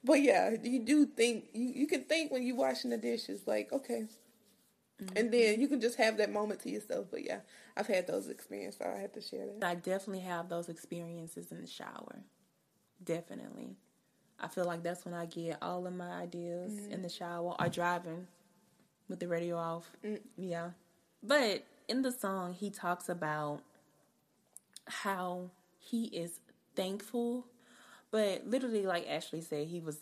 but 0.04 0.22
yeah, 0.22 0.56
you 0.64 0.80
do 0.80 1.06
think 1.06 1.46
you, 1.54 1.72
you 1.76 1.88
can 1.88 2.04
think 2.04 2.32
when 2.32 2.46
you're 2.46 2.56
washing 2.56 2.90
the 2.90 2.98
dishes, 2.98 3.42
like, 3.46 3.72
okay. 3.72 4.06
And 5.00 5.10
mm-hmm. 5.10 5.32
then 5.32 5.62
you 5.62 5.68
can 5.70 5.80
just 5.80 5.98
have 5.98 6.18
that 6.18 6.32
moment 6.32 6.60
to 6.62 6.70
yourself. 6.70 7.08
But 7.10 7.24
yeah, 7.24 7.40
I've 7.78 7.88
had 7.88 8.06
those 8.06 8.28
experiences, 8.28 8.80
so 8.84 8.92
I 8.94 9.00
have 9.00 9.14
to 9.14 9.22
share 9.22 9.46
that. 9.46 9.66
I 9.66 9.76
definitely 9.76 10.24
have 10.24 10.50
those 10.50 10.68
experiences 10.68 11.52
in 11.52 11.62
the 11.62 11.68
shower. 11.68 12.20
Definitely. 13.02 13.78
I 14.42 14.48
feel 14.48 14.66
like 14.66 14.84
that's 14.84 15.06
when 15.06 15.14
I 15.14 15.26
get 15.26 15.58
all 15.62 15.86
of 15.88 15.94
my 15.94 16.10
ideas 16.10 16.74
in 16.74 16.84
mm-hmm. 16.84 17.02
the 17.04 17.10
shower 17.10 17.56
or 17.60 17.70
driving 17.70 18.28
with 19.10 19.20
the 19.20 19.28
radio 19.28 19.58
off. 19.58 19.90
Mm. 20.06 20.20
Yeah. 20.38 20.70
But 21.22 21.66
in 21.88 22.04
the 22.04 22.12
song, 22.12 22.54
he 22.54 22.70
talks 22.70 23.10
about 23.10 23.62
how 24.88 25.50
he 25.80 26.06
is 26.06 26.40
thankful. 26.76 27.48
But 28.12 28.48
literally, 28.48 28.86
like 28.86 29.10
Ashley 29.10 29.42
said, 29.42 29.68
he 29.68 29.80
was 29.80 29.98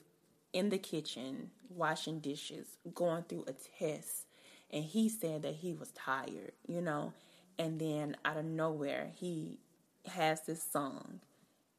in 0.53 0.69
the 0.69 0.77
kitchen 0.77 1.51
washing 1.69 2.19
dishes, 2.19 2.67
going 2.93 3.23
through 3.23 3.45
a 3.47 3.53
test, 3.79 4.25
and 4.71 4.83
he 4.83 5.09
said 5.09 5.41
that 5.43 5.55
he 5.55 5.73
was 5.73 5.91
tired, 5.91 6.53
you 6.67 6.81
know. 6.81 7.13
And 7.59 7.79
then 7.79 8.15
out 8.23 8.37
of 8.37 8.45
nowhere, 8.45 9.11
he 9.15 9.59
has 10.05 10.41
this 10.41 10.63
song, 10.63 11.19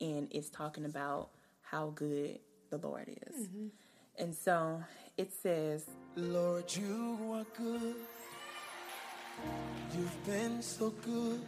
and 0.00 0.28
it's 0.30 0.50
talking 0.50 0.84
about 0.84 1.30
how 1.62 1.92
good 1.94 2.40
the 2.70 2.78
Lord 2.78 3.08
is. 3.08 3.46
Mm-hmm. 3.46 3.66
And 4.18 4.34
so 4.34 4.82
it 5.16 5.32
says, 5.32 5.84
Lord, 6.16 6.64
you 6.74 7.18
are 7.32 7.46
good. 7.56 7.94
You've 9.96 10.26
been 10.26 10.60
so 10.60 10.90
good. 10.90 11.40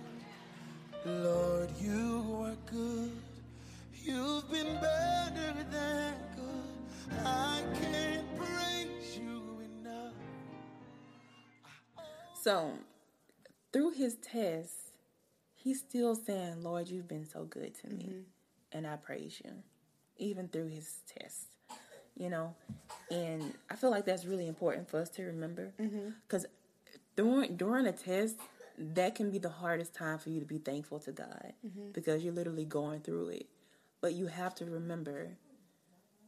Lord, 1.04 1.70
you 1.80 2.44
are 2.44 2.70
good. 2.70 3.10
You've 3.94 4.50
been 4.50 4.74
better 4.80 5.54
than 5.70 6.14
good. 6.36 7.24
I 7.26 7.62
can't 7.80 8.36
praise 8.36 9.18
you 9.18 9.42
enough. 9.80 10.12
So, 12.40 12.72
through 13.72 13.90
his 13.90 14.14
test, 14.16 14.92
he's 15.54 15.80
still 15.80 16.14
saying, 16.14 16.62
Lord, 16.62 16.88
you've 16.88 17.08
been 17.08 17.26
so 17.26 17.44
good 17.44 17.74
to 17.80 17.88
me. 17.88 18.04
Mm-hmm. 18.04 18.20
And 18.72 18.86
I 18.86 18.96
praise 18.96 19.40
you, 19.44 19.50
even 20.16 20.48
through 20.48 20.68
his 20.68 21.00
test, 21.18 21.48
you 22.16 22.30
know? 22.30 22.54
And 23.10 23.54
I 23.70 23.76
feel 23.76 23.90
like 23.90 24.04
that's 24.04 24.24
really 24.24 24.46
important 24.46 24.88
for 24.88 25.00
us 25.00 25.08
to 25.10 25.24
remember. 25.24 25.72
Mm-hmm. 25.80 26.10
Because 26.26 26.46
during, 27.16 27.56
during 27.56 27.86
a 27.86 27.92
test, 27.92 28.36
that 28.78 29.14
can 29.14 29.30
be 29.30 29.38
the 29.38 29.48
hardest 29.50 29.94
time 29.94 30.18
for 30.18 30.30
you 30.30 30.40
to 30.40 30.46
be 30.46 30.58
thankful 30.58 30.98
to 31.00 31.12
God 31.12 31.52
mm-hmm. 31.66 31.90
because 31.92 32.24
you're 32.24 32.32
literally 32.32 32.64
going 32.64 33.00
through 33.00 33.28
it. 33.28 33.46
But 34.00 34.14
you 34.14 34.26
have 34.28 34.54
to 34.56 34.64
remember 34.64 35.36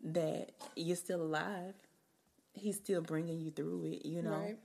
that 0.04 0.50
you're 0.76 0.96
still 0.96 1.22
alive. 1.22 1.74
He's 2.52 2.76
still 2.76 3.00
bringing 3.00 3.40
you 3.40 3.50
through 3.50 3.86
it, 3.86 4.06
you 4.06 4.20
know? 4.22 4.32
Right. 4.32 4.58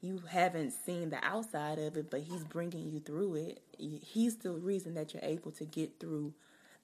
you 0.00 0.22
haven't 0.28 0.72
seen 0.72 1.10
the 1.10 1.24
outside 1.24 1.78
of 1.78 1.96
it, 1.96 2.10
but 2.10 2.20
he's 2.20 2.44
bringing 2.44 2.90
you 2.90 3.00
through 3.00 3.34
it. 3.36 3.62
He's 3.78 4.36
the 4.36 4.52
reason 4.52 4.94
that 4.94 5.14
you're 5.14 5.22
able 5.22 5.50
to 5.52 5.64
get 5.64 6.00
through 6.00 6.34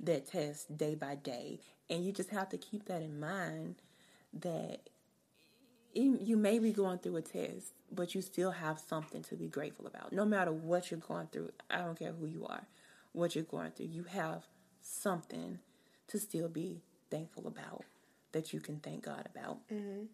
that 0.01 0.27
test 0.31 0.77
day 0.77 0.95
by 0.95 1.15
day. 1.17 1.61
And 1.91 2.05
you 2.05 2.13
just 2.13 2.31
have 2.31 2.49
to 2.51 2.59
keep 2.59 2.87
that 2.87 3.03
in 3.03 3.21
mind 3.21 3.77
that 4.33 4.89
you 5.93 6.19
you 6.21 6.37
may 6.37 6.59
be 6.59 6.73
going 6.73 6.99
through 6.99 7.17
a 7.17 7.23
test, 7.23 7.73
but 7.93 8.15
you 8.15 8.23
still 8.23 8.51
have 8.53 8.79
something 8.81 9.23
to 9.25 9.37
be 9.37 9.47
grateful 9.49 9.87
about. 9.87 10.13
No 10.13 10.25
matter 10.25 10.51
what 10.53 10.91
you're 10.91 11.01
going 11.01 11.29
through, 11.29 11.53
I 11.71 11.79
don't 11.79 11.99
care 11.99 12.13
who 12.13 12.27
you 12.27 12.47
are, 12.47 12.67
what 13.13 13.35
you're 13.35 13.45
going 13.45 13.71
through, 13.73 13.87
you 13.87 14.05
have 14.05 14.43
something 14.81 15.59
to 16.09 16.19
still 16.19 16.49
be 16.49 16.83
thankful 17.11 17.47
about 17.47 17.85
that 18.33 18.53
you 18.53 18.61
can 18.61 18.79
thank 18.81 19.05
God 19.05 19.29
about. 19.35 19.59
Mm-hmm. 19.73 20.05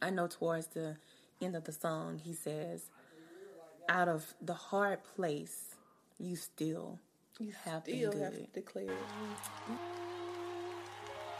I 0.00 0.10
know 0.10 0.26
towards 0.26 0.66
the 0.68 0.96
end 1.40 1.54
of 1.54 1.64
the 1.64 1.72
song, 1.72 2.18
he 2.18 2.32
says, 2.34 2.86
out 3.88 4.08
of 4.08 4.34
the 4.40 4.54
hard 4.54 5.04
place, 5.04 5.76
you 6.18 6.34
still 6.36 6.98
You 7.38 7.52
have 7.64 7.84
been 7.84 7.98
still 7.98 8.12
good. 8.12 8.22
have 8.22 8.32
to 8.34 8.46
declare 8.52 8.84
it. 8.84 8.90
Mm-hmm. 8.90 10.01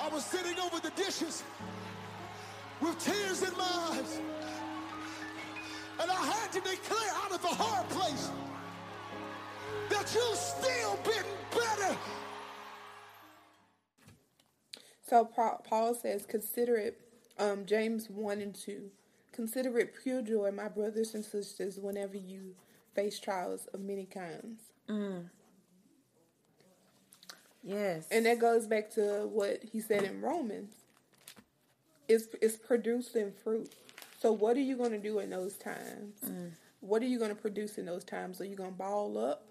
I 0.03 0.09
was 0.09 0.25
sitting 0.25 0.59
over 0.59 0.81
the 0.81 0.91
dishes 0.91 1.45
with 2.81 2.99
tears 2.99 3.43
in 3.43 3.57
my 3.57 3.91
eyes. 3.93 4.21
And 6.01 6.11
I 6.11 6.27
had 6.27 6.51
to 6.53 6.61
declare 6.61 7.13
out 7.23 7.33
of 7.33 7.41
the 7.41 7.49
hard 7.49 7.89
place 7.91 8.31
that 9.91 10.13
you've 10.13 10.37
still 10.37 10.99
been 11.05 11.25
better. 11.53 11.97
So 15.07 15.25
Paul 15.25 15.95
says, 15.95 16.27
consider 16.27 16.77
it, 16.77 17.01
um, 17.39 17.65
James 17.65 18.11
1 18.11 18.41
and 18.41 18.55
2. 18.55 18.91
Consider 19.31 19.79
it 19.79 19.95
pure 20.03 20.21
joy, 20.21 20.51
my 20.51 20.69
brothers 20.69 21.15
and 21.15 21.25
sisters, 21.25 21.79
whenever 21.79 22.17
you 22.17 22.57
face 22.95 23.21
trials 23.21 23.69
of 23.73 23.81
many 23.81 24.07
kinds. 24.07 24.73
Yes. 27.63 28.07
And 28.11 28.27
that 28.27 28.39
goes 28.39 28.67
back 28.67 28.91
to 28.93 29.29
what 29.33 29.63
he 29.71 29.81
said 29.81 30.03
in 30.05 30.21
Romans. 30.21 30.75
It's, 32.09 32.27
it's 32.41 32.57
producing 32.57 33.33
fruit. 33.45 33.73
So 34.21 34.33
what 34.33 34.57
are 34.57 34.61
you 34.61 34.77
going 34.77 34.91
to 34.93 34.99
do 34.99 35.19
in 35.21 35.31
those 35.31 35.55
times? 35.57 36.21
What 36.81 37.03
are 37.03 37.07
you 37.07 37.19
going 37.19 37.31
to 37.31 37.41
produce 37.41 37.79
in 37.79 37.87
those 37.87 38.05
times? 38.05 38.41
Are 38.41 38.45
you 38.45 38.57
going 38.57 38.71
to 38.73 38.77
ball 38.77 39.17
up? 39.19 39.45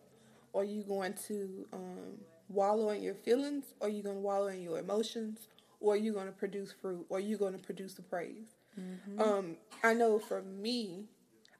Or 0.53 0.62
Are 0.62 0.66
you 0.66 0.84
going 0.84 1.14
to 1.28 1.66
um, 1.74 2.18
wallow 2.49 2.89
in 2.89 3.01
your 3.01 3.16
feelings? 3.16 3.66
Or 3.80 3.88
are 3.88 3.91
you 3.91 4.03
going 4.03 4.16
to 4.18 4.22
wallow 4.22 4.47
in 4.47 4.62
your 4.62 4.80
emotions? 4.80 5.47
Or 5.80 5.93
are 5.93 5.97
you 5.97 6.14
going 6.14 6.28
to 6.28 6.34
produce 6.34 6.72
fruit? 6.74 7.05
Or 7.09 7.18
are 7.18 7.22
you 7.22 7.38
going 7.38 7.53
to 7.53 7.59
produce 7.59 7.93
the 7.93 8.01
praise? 8.01 8.55
Um, 9.20 9.55
I 9.84 9.93
know 9.93 10.20
for 10.20 10.41
me, 10.41 11.05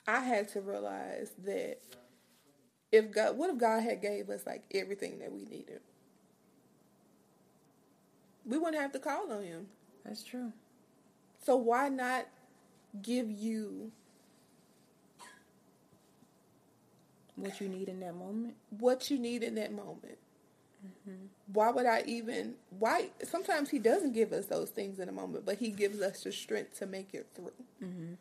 I 0.08 0.20
had 0.20 0.50
to 0.50 0.62
realize 0.62 1.32
that 1.46 1.80
if 2.92 3.12
God, 3.12 3.38
what 3.38 3.50
if 3.50 3.58
God 3.58 3.82
had 3.84 4.02
gave 4.02 4.30
us 4.30 4.46
like 4.46 4.64
everything 4.74 5.20
that 5.20 5.32
we 5.32 5.46
needed? 5.46 5.82
We 8.46 8.58
wouldn't 8.58 8.82
have 8.82 8.92
to 8.94 9.00
call 9.00 9.32
on 9.32 9.44
Him. 9.44 9.68
That's 10.06 10.24
true. 10.24 10.52
So 11.44 11.56
why 11.56 11.90
not 11.90 12.28
give 13.02 13.30
you 13.30 13.92
What 17.36 17.60
you 17.60 17.70
need 17.70 17.90
in 17.90 18.00
that 18.02 18.16
moment. 18.16 18.56
what 18.70 19.10
you 19.10 19.18
need 19.18 19.42
in 19.42 19.56
that 19.56 19.72
moment? 19.72 20.18
Mm-hmm. 20.86 21.26
Why 21.54 21.72
would 21.72 21.86
I 21.86 22.04
even? 22.06 22.56
Why? 22.78 23.10
Sometimes 23.24 23.70
He 23.70 23.80
doesn't 23.80 24.14
give 24.14 24.32
us 24.34 24.48
those 24.48 24.70
things 24.70 25.00
in 25.00 25.10
a 25.10 25.12
moment, 25.12 25.46
but 25.46 25.58
He 25.58 25.70
gives 25.70 26.02
us 26.02 26.24
the 26.24 26.32
strength 26.32 26.78
to 26.80 26.86
make 26.86 27.14
it 27.14 27.28
through 27.34 27.54
mm-hmm. 27.84 28.14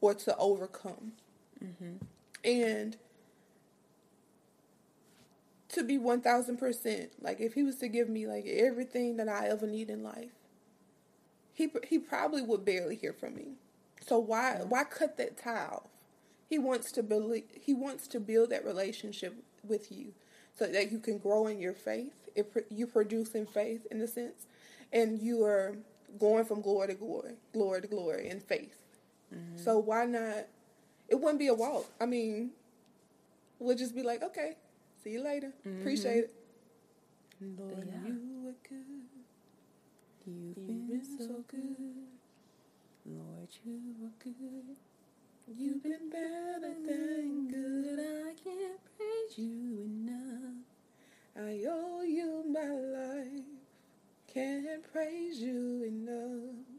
or 0.00 0.14
to 0.14 0.36
overcome. 0.36 1.12
Mm-hmm. 1.62 1.96
And 2.44 2.96
to 5.70 5.84
be 5.84 5.98
one 5.98 6.20
thousand 6.20 6.56
percent, 6.56 7.12
like 7.20 7.40
if 7.40 7.54
He 7.54 7.62
was 7.62 7.76
to 7.76 7.88
give 7.88 8.08
me 8.08 8.26
like 8.26 8.46
everything 8.46 9.16
that 9.18 9.28
I 9.28 9.48
ever 9.48 9.66
need 9.66 9.90
in 9.90 10.02
life, 10.02 10.32
He 11.52 11.70
He 11.88 11.98
probably 11.98 12.42
would 12.42 12.64
barely 12.64 12.96
hear 12.96 13.12
from 13.12 13.34
me. 13.34 13.56
So 14.06 14.18
why 14.18 14.60
why 14.68 14.84
cut 14.84 15.16
that 15.18 15.36
tie 15.36 15.66
off? 15.70 15.90
He 16.48 16.58
wants 16.58 16.92
to 16.92 17.02
believe, 17.02 17.44
he 17.60 17.74
wants 17.74 18.08
to 18.08 18.20
build 18.20 18.50
that 18.50 18.64
relationship 18.64 19.34
with 19.62 19.92
you 19.92 20.14
so 20.58 20.66
that 20.66 20.90
you 20.90 20.98
can 20.98 21.18
grow 21.18 21.46
in 21.46 21.60
your 21.60 21.74
faith. 21.74 22.14
It, 22.34 22.50
you 22.70 22.86
produce 22.86 23.34
in 23.34 23.46
faith 23.46 23.86
in 23.90 24.00
a 24.00 24.06
sense, 24.06 24.46
and 24.92 25.20
you 25.20 25.44
are 25.44 25.76
going 26.18 26.46
from 26.46 26.62
glory 26.62 26.88
to 26.88 26.94
glory, 26.94 27.34
glory 27.52 27.82
to 27.82 27.86
glory 27.86 28.28
in 28.28 28.40
faith. 28.40 28.78
Mm-hmm. 29.34 29.62
So 29.62 29.76
why 29.78 30.06
not? 30.06 30.46
It 31.08 31.16
wouldn't 31.16 31.38
be 31.38 31.48
a 31.48 31.54
walk. 31.54 31.86
I 32.00 32.06
mean, 32.06 32.50
we'll 33.58 33.76
just 33.76 33.94
be 33.94 34.02
like, 34.02 34.22
okay, 34.22 34.56
see 35.02 35.10
you 35.10 35.22
later. 35.24 35.52
Appreciate 35.64 36.24
it. 36.24 36.34
Mm-hmm. 37.42 37.60
Lord, 37.62 37.86
Yeah. 37.86 38.08
you 38.08 38.48
are 38.48 38.68
good. 38.68 39.04
You've 40.26 40.56
You've 40.58 40.88
been 40.88 41.18
so 41.18 41.44
good. 41.48 41.76
Lord, 43.06 43.48
you 43.64 43.80
are 44.04 44.12
good. 44.22 44.76
You've 45.56 45.82
been 45.82 46.10
better 46.10 46.58
than 46.60 47.48
good. 47.48 47.98
I 48.00 48.34
can't 48.42 48.80
praise 48.96 49.38
you 49.38 49.80
enough. 49.86 50.64
I 51.36 51.64
owe 51.70 52.02
you 52.02 52.44
my 52.52 52.68
life. 52.68 53.44
Can't 54.34 54.92
praise 54.92 55.40
you 55.40 55.84
enough. 55.84 56.77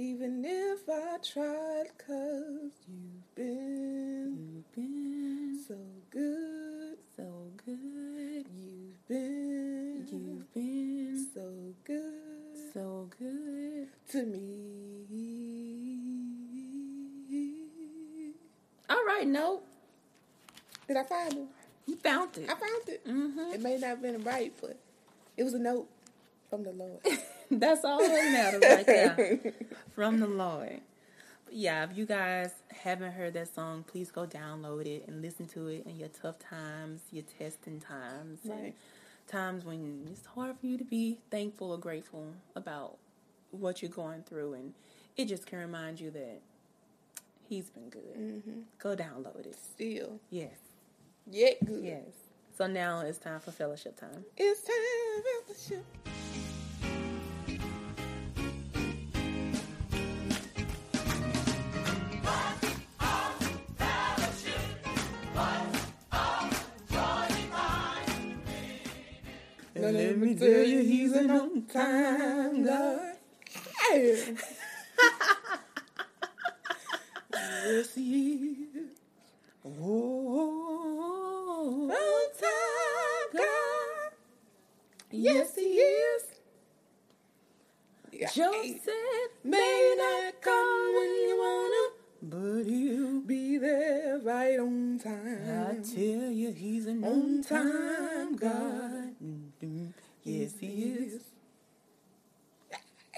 Even 0.00 0.42
if 0.46 0.88
I 0.88 1.18
tried, 1.22 1.90
cause 1.98 2.72
you've 2.88 3.34
been 3.34 4.34
You've 4.38 4.72
been 4.74 5.60
so 5.68 5.76
good. 6.10 6.96
so 7.14 7.50
good. 7.66 8.46
You've 8.56 9.06
been 9.06 10.06
You've 10.10 10.54
been 10.54 11.26
so 11.34 11.74
good 11.84 12.72
so 12.72 13.10
good. 13.18 13.88
to 14.12 14.22
me. 14.24 15.04
All 18.88 19.04
right, 19.06 19.26
no, 19.26 19.60
Did 20.88 20.96
I 20.96 21.02
find 21.04 21.32
it? 21.34 21.46
you 21.86 21.96
found 21.96 22.38
it. 22.38 22.44
I 22.48 22.54
found 22.54 22.88
it. 22.88 23.06
Mm-hmm. 23.06 23.52
It 23.54 23.60
may 23.60 23.74
not 23.76 23.82
have 23.86 24.00
been 24.02 24.22
right, 24.24 24.50
but 24.62 24.78
it 25.36 25.44
was 25.44 25.52
a 25.52 25.58
note 25.58 25.88
from 26.48 26.62
the 26.64 26.72
Lord. 26.72 27.00
That's 27.58 27.84
all 27.84 27.98
that 27.98 28.32
matters 28.32 28.62
right 28.62 28.86
there. 28.86 29.40
From 29.94 30.20
the 30.20 30.26
Lord. 30.26 30.80
But 31.44 31.54
yeah, 31.54 31.84
if 31.84 31.96
you 31.96 32.06
guys 32.06 32.52
haven't 32.68 33.12
heard 33.12 33.34
that 33.34 33.52
song, 33.54 33.84
please 33.86 34.10
go 34.10 34.26
download 34.26 34.86
it 34.86 35.04
and 35.08 35.20
listen 35.20 35.46
to 35.48 35.66
it 35.68 35.84
in 35.86 35.96
your 35.98 36.08
tough 36.08 36.38
times, 36.38 37.00
your 37.10 37.24
testing 37.38 37.80
times, 37.80 38.40
Right. 38.44 38.74
times 39.26 39.64
when 39.64 40.06
it's 40.12 40.26
hard 40.26 40.56
for 40.58 40.66
you 40.66 40.78
to 40.78 40.84
be 40.84 41.18
thankful 41.30 41.72
or 41.72 41.78
grateful 41.78 42.28
about 42.54 42.96
what 43.50 43.82
you're 43.82 43.90
going 43.90 44.22
through. 44.22 44.54
And 44.54 44.74
it 45.16 45.24
just 45.26 45.46
can 45.46 45.58
remind 45.58 46.00
you 46.00 46.10
that 46.12 46.40
He's 47.48 47.68
been 47.68 47.88
good. 47.88 48.16
Mm-hmm. 48.16 48.60
Go 48.78 48.94
download 48.94 49.44
it. 49.44 49.56
Still, 49.60 50.20
Yes. 50.30 50.52
yet 51.28 51.56
good. 51.66 51.82
Yes. 51.82 52.04
So 52.56 52.68
now 52.68 53.00
it's 53.00 53.18
time 53.18 53.40
for 53.40 53.50
fellowship 53.50 53.98
time. 53.98 54.24
It's 54.36 54.62
time 54.62 55.44
for 55.48 55.52
the 55.52 56.19
show. 69.80 69.90
Now 69.92 69.98
let 69.98 70.18
me 70.18 70.34
tell 70.36 70.62
you, 70.64 70.80
he's 70.82 71.12
an 71.12 71.30
on 71.30 71.62
time 71.66 72.64
God. 72.64 73.16
Yeah. 73.92 74.16
yes, 77.34 77.94
he 77.94 78.66
is. 78.74 78.90
Oh, 79.64 79.70
On 81.90 82.40
time 82.40 83.30
God. 83.34 84.12
Yes, 85.10 85.54
he 85.56 85.62
is. 85.62 86.22
Yeah. 88.12 88.28
Joseph 88.34 89.32
may 89.44 89.96
not 89.98 90.42
come 90.42 90.94
when 90.94 91.10
you 91.28 91.36
want 91.38 91.74
him, 91.76 91.99
but 92.22 92.64
he'll 92.64 93.20
be 93.20 93.58
there 93.58 94.18
right 94.22 94.58
on 94.58 94.98
time. 95.02 95.38
I 95.48 95.74
tell 95.82 96.30
you, 96.30 96.52
he's 96.52 96.86
an 96.86 97.04
On 97.04 97.42
time 97.42 98.36
God. 98.36 98.50
God. 98.50 99.14
Mhm. 99.22 99.92
Yes, 100.24 100.52
he 100.60 100.66
is. 100.82 101.20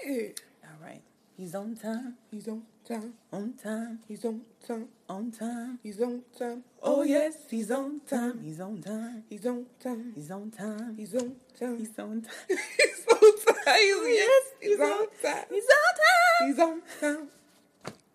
Yeah. 0.05 0.27
All 0.63 0.77
right. 0.81 1.01
He's 1.37 1.55
on 1.55 1.75
time, 1.75 2.15
He's 2.31 2.47
on 2.47 2.61
time. 2.87 3.13
on 3.31 3.53
time, 3.53 3.99
He's 4.07 4.23
on 4.23 4.41
time. 4.65 4.87
on 5.09 5.31
time. 5.31 5.79
He's 5.81 5.99
on 5.99 6.21
time. 6.37 6.63
Oh, 6.81 7.01
yes, 7.03 7.35
he's 7.49 7.71
on 7.71 8.01
time. 8.01 8.39
He's 8.43 8.59
on 8.59 8.81
time. 8.81 9.23
He's 9.29 9.45
on 9.45 9.65
time. 9.79 10.13
He's 10.15 10.29
on 10.31 10.51
time. 10.51 10.95
He's 10.95 11.15
on 11.15 11.35
time. 11.57 11.77
He's 11.79 11.97
on 11.99 12.21
time. 12.21 12.27
He's 12.47 13.07
on 13.07 13.33
time. 13.55 14.03
Yes, 14.05 14.43
he's 14.61 14.79
on- 14.79 15.07
time. 15.21 15.45
He's 15.49 15.65
on 15.65 15.93
time. 16.03 16.47
He's 16.47 16.59
on 16.59 16.81
time. 17.01 17.27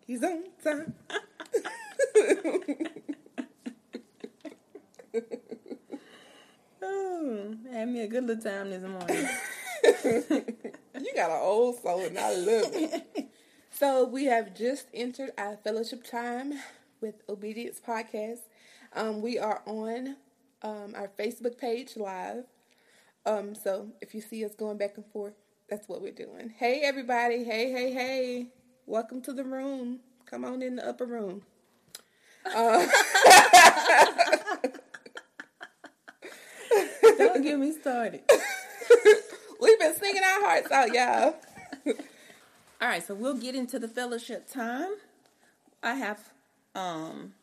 He's 0.08 0.24
on 0.24 0.42
time. 0.64 0.94
Oh, 6.82 7.54
had 7.70 7.88
me 7.90 8.00
a 8.00 8.06
good 8.06 8.24
little 8.24 8.42
time 8.42 8.70
this 8.70 8.82
morning. 8.82 9.28
You 11.00 11.14
got 11.14 11.30
an 11.30 11.38
old 11.40 11.80
soul, 11.80 12.00
and 12.00 12.18
I 12.18 12.34
love 12.34 12.70
it. 12.72 13.28
so 13.70 14.04
we 14.04 14.24
have 14.24 14.52
just 14.56 14.86
entered 14.92 15.30
our 15.38 15.56
fellowship 15.56 16.02
time 16.02 16.54
with 17.00 17.22
Obedience 17.28 17.80
Podcast. 17.86 18.40
Um, 18.94 19.22
we 19.22 19.38
are 19.38 19.62
on 19.64 20.16
um, 20.62 20.94
our 20.96 21.08
Facebook 21.16 21.56
page 21.56 21.96
live. 21.96 22.44
Um, 23.26 23.54
so 23.54 23.92
if 24.00 24.12
you 24.12 24.20
see 24.20 24.44
us 24.44 24.54
going 24.56 24.78
back 24.78 24.96
and 24.96 25.06
forth, 25.12 25.34
that's 25.68 25.88
what 25.88 26.02
we're 26.02 26.12
doing. 26.12 26.52
Hey 26.56 26.80
everybody! 26.82 27.44
Hey 27.44 27.70
hey 27.70 27.92
hey! 27.92 28.57
Welcome 28.88 29.20
to 29.22 29.34
the 29.34 29.44
room. 29.44 30.00
Come 30.24 30.46
on 30.46 30.62
in 30.62 30.76
the 30.76 30.88
upper 30.88 31.04
room. 31.04 31.42
Don't 37.18 37.42
get 37.42 37.58
me 37.58 37.72
started. 37.72 38.22
We've 39.60 39.78
been 39.78 39.94
singing 39.94 40.22
our 40.22 40.40
hearts 40.40 40.72
out, 40.72 40.94
y'all. 40.94 41.34
All 42.80 42.88
right, 42.88 43.06
so 43.06 43.14
we'll 43.14 43.36
get 43.36 43.54
into 43.54 43.78
the 43.78 43.88
fellowship 43.88 44.50
time. 44.50 44.92
I 45.82 45.92
have 45.92 46.20
um 46.74 47.34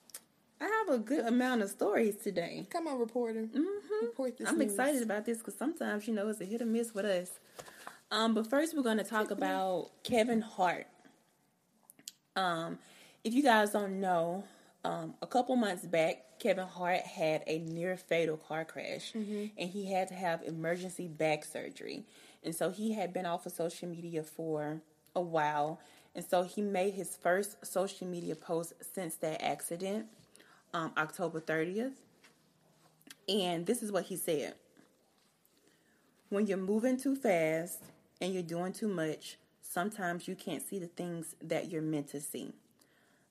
I 0.60 0.66
have 0.66 0.96
a 0.96 0.98
good 0.98 1.28
amount 1.28 1.62
of 1.62 1.70
stories 1.70 2.16
today. 2.16 2.66
Come 2.72 2.88
on, 2.88 2.98
reporter. 2.98 3.42
Mm-hmm. 3.42 4.06
Report 4.06 4.36
this. 4.36 4.50
I'm 4.50 4.58
news. 4.58 4.72
excited 4.72 5.04
about 5.04 5.28
this 5.28 5.38
because 5.38 5.56
sometimes 5.56 6.08
you 6.08 6.16
know 6.16 6.28
it's 6.28 6.42
a 6.42 6.46
hit 6.46 6.64
or 6.64 6.66
miss 6.66 6.96
with 6.96 7.06
us. 7.06 7.30
Um, 8.10 8.34
but 8.34 8.50
first 8.50 8.76
we're 8.76 8.82
going 8.82 8.98
to 8.98 9.04
talk 9.04 9.30
about 9.30 9.92
Kevin 10.04 10.42
Hart. 10.42 10.88
Um, 12.36 12.80
if 13.24 13.34
you 13.34 13.44
guys 13.44 13.72
don't 13.72 14.00
know, 14.00 14.44
um, 14.84 15.16
a 15.22 15.28
couple 15.28 15.56
months 15.56 15.86
back, 15.86 16.24
Kevin 16.40 16.68
Hart 16.68 17.02
had 17.02 17.44
a 17.48 17.60
near 17.60 17.98
fatal 17.98 18.38
car 18.38 18.66
crash, 18.66 19.14
and 19.58 19.70
he 19.70 19.92
had 19.92 20.10
to 20.10 20.14
have 20.14 20.44
emergency 20.44 21.08
back 21.08 21.46
surgery. 21.46 22.04
And 22.44 22.54
so 22.56 22.70
he 22.70 22.94
had 22.94 23.14
been 23.14 23.26
off 23.26 23.46
of 23.46 23.54
social 23.54 23.88
media 23.90 24.22
for 24.24 24.82
a 25.16 25.22
while, 25.22 25.80
and 26.14 26.24
so 26.24 26.44
he 26.44 26.62
made 26.62 26.94
his 26.94 27.16
first 27.16 27.66
social 27.66 28.08
media 28.08 28.36
post 28.36 28.74
since 28.94 29.16
that 29.18 29.42
accident, 29.44 30.06
um, 30.74 30.92
October 30.98 31.42
30th 31.42 31.94
And 33.28 33.66
this 33.66 33.82
is 33.82 33.92
what 33.92 34.06
he 34.06 34.18
said. 34.18 34.56
When 36.30 36.48
you're 36.48 36.58
moving 36.58 36.98
too 36.98 37.16
fast 37.16 37.82
and 38.22 38.34
you're 38.34 38.44
doing 38.44 38.74
too 38.74 38.88
much, 38.88 39.38
sometimes 39.76 40.26
you 40.26 40.36
can't 40.36 40.66
see 40.66 40.80
the 40.80 40.88
things 40.88 41.36
that 41.44 41.70
you're 41.70 41.82
meant 41.82 42.08
to 42.08 42.22
see. 42.22 42.54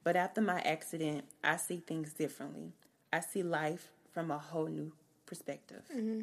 But 0.04 0.14
after 0.14 0.42
my 0.42 0.60
accident, 0.60 1.24
I 1.42 1.56
see 1.56 1.78
things 1.78 2.12
differently. 2.12 2.74
I 3.10 3.20
see 3.20 3.42
life 3.42 3.88
from 4.12 4.30
a 4.30 4.36
whole 4.36 4.66
new 4.66 4.92
perspective. 5.24 5.82
Mm-hmm. 5.90 6.20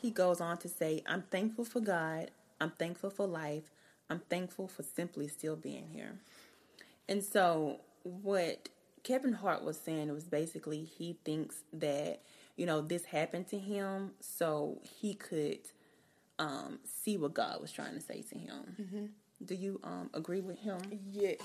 He 0.00 0.12
goes 0.12 0.40
on 0.40 0.58
to 0.58 0.68
say, 0.68 1.02
I'm 1.06 1.22
thankful 1.22 1.64
for 1.64 1.80
God. 1.80 2.30
I'm 2.60 2.70
thankful 2.70 3.10
for 3.10 3.26
life. 3.26 3.72
I'm 4.08 4.20
thankful 4.30 4.68
for 4.68 4.84
simply 4.84 5.26
still 5.26 5.56
being 5.56 5.88
here. 5.92 6.20
And 7.08 7.24
so, 7.24 7.80
what 8.04 8.68
Kevin 9.02 9.32
Hart 9.32 9.64
was 9.64 9.76
saying 9.76 10.12
was 10.12 10.24
basically 10.24 10.84
he 10.84 11.18
thinks 11.24 11.64
that, 11.72 12.20
you 12.56 12.64
know, 12.64 12.80
this 12.80 13.06
happened 13.06 13.48
to 13.48 13.58
him 13.58 14.12
so 14.20 14.80
he 15.00 15.14
could 15.14 15.58
um, 16.38 16.78
see 16.84 17.16
what 17.16 17.34
God 17.34 17.60
was 17.60 17.72
trying 17.72 17.94
to 17.94 18.00
say 18.00 18.22
to 18.22 18.38
him. 18.38 18.76
Mm-hmm. 18.80 19.04
Do 19.44 19.54
you 19.54 19.80
um, 19.84 20.10
agree 20.14 20.40
with 20.40 20.58
him? 20.58 20.78
Yes. 21.10 21.38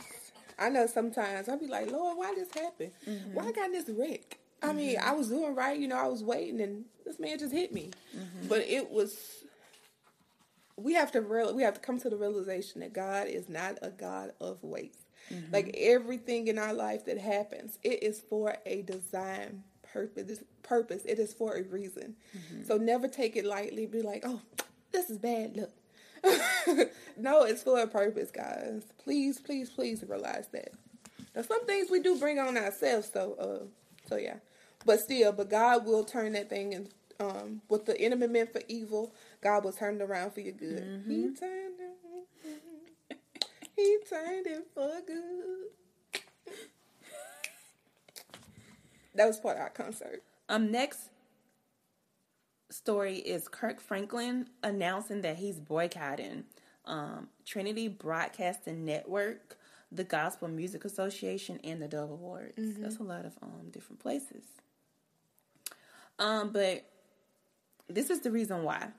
I 0.58 0.70
know 0.70 0.88
sometimes 0.88 1.50
I'll 1.50 1.60
be 1.60 1.68
like, 1.68 1.91
Lord, 1.91 2.18
why 2.18 2.34
this 2.36 2.54
happen? 2.54 2.91
Mm-hmm. 3.08 3.34
Why 3.34 3.48
I 3.48 3.52
got 3.52 3.72
this 3.72 3.89
wreck? 3.89 4.39
I 4.62 4.68
mm-hmm. 4.68 4.78
mean, 4.78 4.98
I 5.02 5.14
was 5.14 5.30
doing 5.30 5.56
right, 5.56 5.78
you 5.78 5.88
know, 5.88 5.98
I 5.98 6.08
was 6.08 6.24
waiting 6.24 6.62
and 6.62 6.86
this 7.06 7.20
man 7.20 7.39
just 7.39 7.54
hit 7.54 7.74
me. 7.74 7.91
Mm-hmm. 8.16 8.48
But 8.48 8.60
it 8.60 8.89
was 8.89 9.44
we 10.76 10.94
have 10.94 11.12
to 11.12 11.22
real 11.22 11.54
we 11.54 11.64
have 11.64 11.76
to 11.76 11.80
come 11.80 12.00
to 12.00 12.10
the 12.10 12.18
realization 12.18 12.82
that 12.82 12.94
God 12.94 13.28
is 13.28 13.50
not 13.50 13.78
a 13.82 13.89
God 13.89 14.32
of 14.39 14.64
waste. 14.64 15.06
Mm-hmm. 15.32 15.54
Like 15.54 15.76
everything 15.78 16.48
in 16.48 16.58
our 16.58 16.74
life 16.74 17.06
that 17.06 17.18
happens, 17.18 17.80
it 17.84 18.04
is 18.04 18.20
for 18.20 18.58
a 18.66 18.82
design 18.82 19.64
purpose. 19.91 20.44
Purpose. 20.64 21.04
It 21.06 21.20
is 21.20 21.34
for 21.34 21.56
a 21.56 21.64
reason. 21.64 22.16
Mm-hmm. 22.36 22.64
So 22.64 22.78
never 22.78 23.08
take 23.08 23.36
it 23.36 23.46
lightly. 23.46 23.86
Be 23.86 24.02
like, 24.02 24.24
oh, 24.26 24.41
this 24.94 25.10
is 25.10 25.18
bad. 25.18 25.58
Look. 25.58 25.72
no, 27.18 27.44
it's 27.44 27.64
for 27.64 27.80
a 27.80 27.88
purpose, 27.88 28.32
guys. 28.32 28.84
Please, 29.04 29.39
please, 29.39 29.70
please 29.70 30.04
realize 30.08 30.48
that. 30.54 30.72
Now, 31.36 31.41
some 31.41 31.66
things 31.66 31.91
we 31.91 32.00
do 32.00 32.18
bring 32.18 32.39
on 32.39 32.56
ourselves, 32.58 33.10
so, 33.12 33.34
uh, 33.34 34.08
so 34.08 34.16
yeah. 34.16 34.36
But 34.86 35.00
still, 35.00 35.32
but 35.32 35.50
God 35.50 35.86
will 35.86 36.04
turn 36.04 36.34
that 36.34 36.50
thing 36.50 36.74
and 36.74 36.89
um, 37.20 37.62
what 37.68 37.86
the 37.86 38.00
enemy 38.00 38.28
meant 38.28 38.52
for 38.52 38.62
evil, 38.68 39.14
God 39.41 39.64
will 39.64 39.72
turn 39.72 39.96
it 39.96 40.04
around 40.04 40.32
for 40.34 40.41
your 40.41 40.54
good. 40.54 40.84
Mm-hmm. 40.84 41.12
He 41.12 41.36
turned 41.36 41.80
it, 41.80 43.18
He 43.76 43.98
turned 44.10 44.48
it 44.48 44.68
for 44.74 44.91
good. 45.06 46.22
that 49.16 49.26
was 49.26 49.39
part 49.39 49.58
of 49.58 49.64
our 49.64 49.70
concert. 49.70 50.24
Um, 50.50 50.72
next 50.72 51.10
story 52.74 53.17
is 53.17 53.47
Kirk 53.47 53.80
Franklin 53.80 54.47
announcing 54.63 55.21
that 55.21 55.38
he's 55.38 55.59
boycotting 55.59 56.43
um, 56.86 57.30
Trinity 57.45 57.88
Broadcasting 57.88 58.84
Network, 58.84 59.57
the 59.91 60.03
Gospel 60.03 60.47
Music 60.47 60.84
Association, 60.84 61.59
and 61.63 61.82
the 61.82 61.88
Dove 61.88 62.11
Awards. 62.11 62.57
Mm-hmm. 62.57 62.82
That's 62.82 62.97
a 62.97 63.03
lot 63.03 63.26
of 63.26 63.34
um, 63.41 63.69
different 63.71 63.99
places. 63.99 64.43
Um, 66.19 66.51
but 66.51 66.84
this 67.88 68.09
is 68.09 68.21
the 68.21 68.32
reason 68.32 68.63
why. 68.63 68.89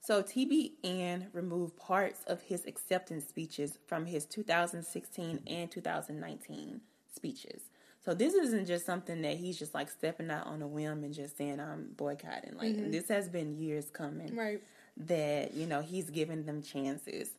So 0.00 0.22
TBN 0.22 1.26
removed 1.32 1.76
parts 1.76 2.22
of 2.26 2.40
his 2.42 2.64
acceptance 2.66 3.26
speeches 3.26 3.78
from 3.86 4.06
his 4.06 4.24
2016 4.24 5.40
and 5.46 5.70
2019 5.70 6.80
speeches. 7.14 7.62
So 8.04 8.14
this 8.14 8.34
isn't 8.34 8.66
just 8.66 8.86
something 8.86 9.22
that 9.22 9.36
he's 9.36 9.58
just 9.58 9.74
like 9.74 9.90
stepping 9.90 10.30
out 10.30 10.46
on 10.46 10.62
a 10.62 10.66
whim 10.66 11.04
and 11.04 11.12
just 11.12 11.36
saying 11.36 11.60
I'm 11.60 11.90
boycotting. 11.96 12.56
Like 12.56 12.74
mm-hmm. 12.74 12.90
this 12.90 13.08
has 13.08 13.28
been 13.28 13.56
years 13.58 13.90
coming. 13.90 14.34
Right. 14.34 14.62
That, 14.96 15.54
you 15.54 15.66
know, 15.66 15.80
he's 15.80 16.10
giving 16.10 16.44
them 16.44 16.62
chances. 16.62 17.30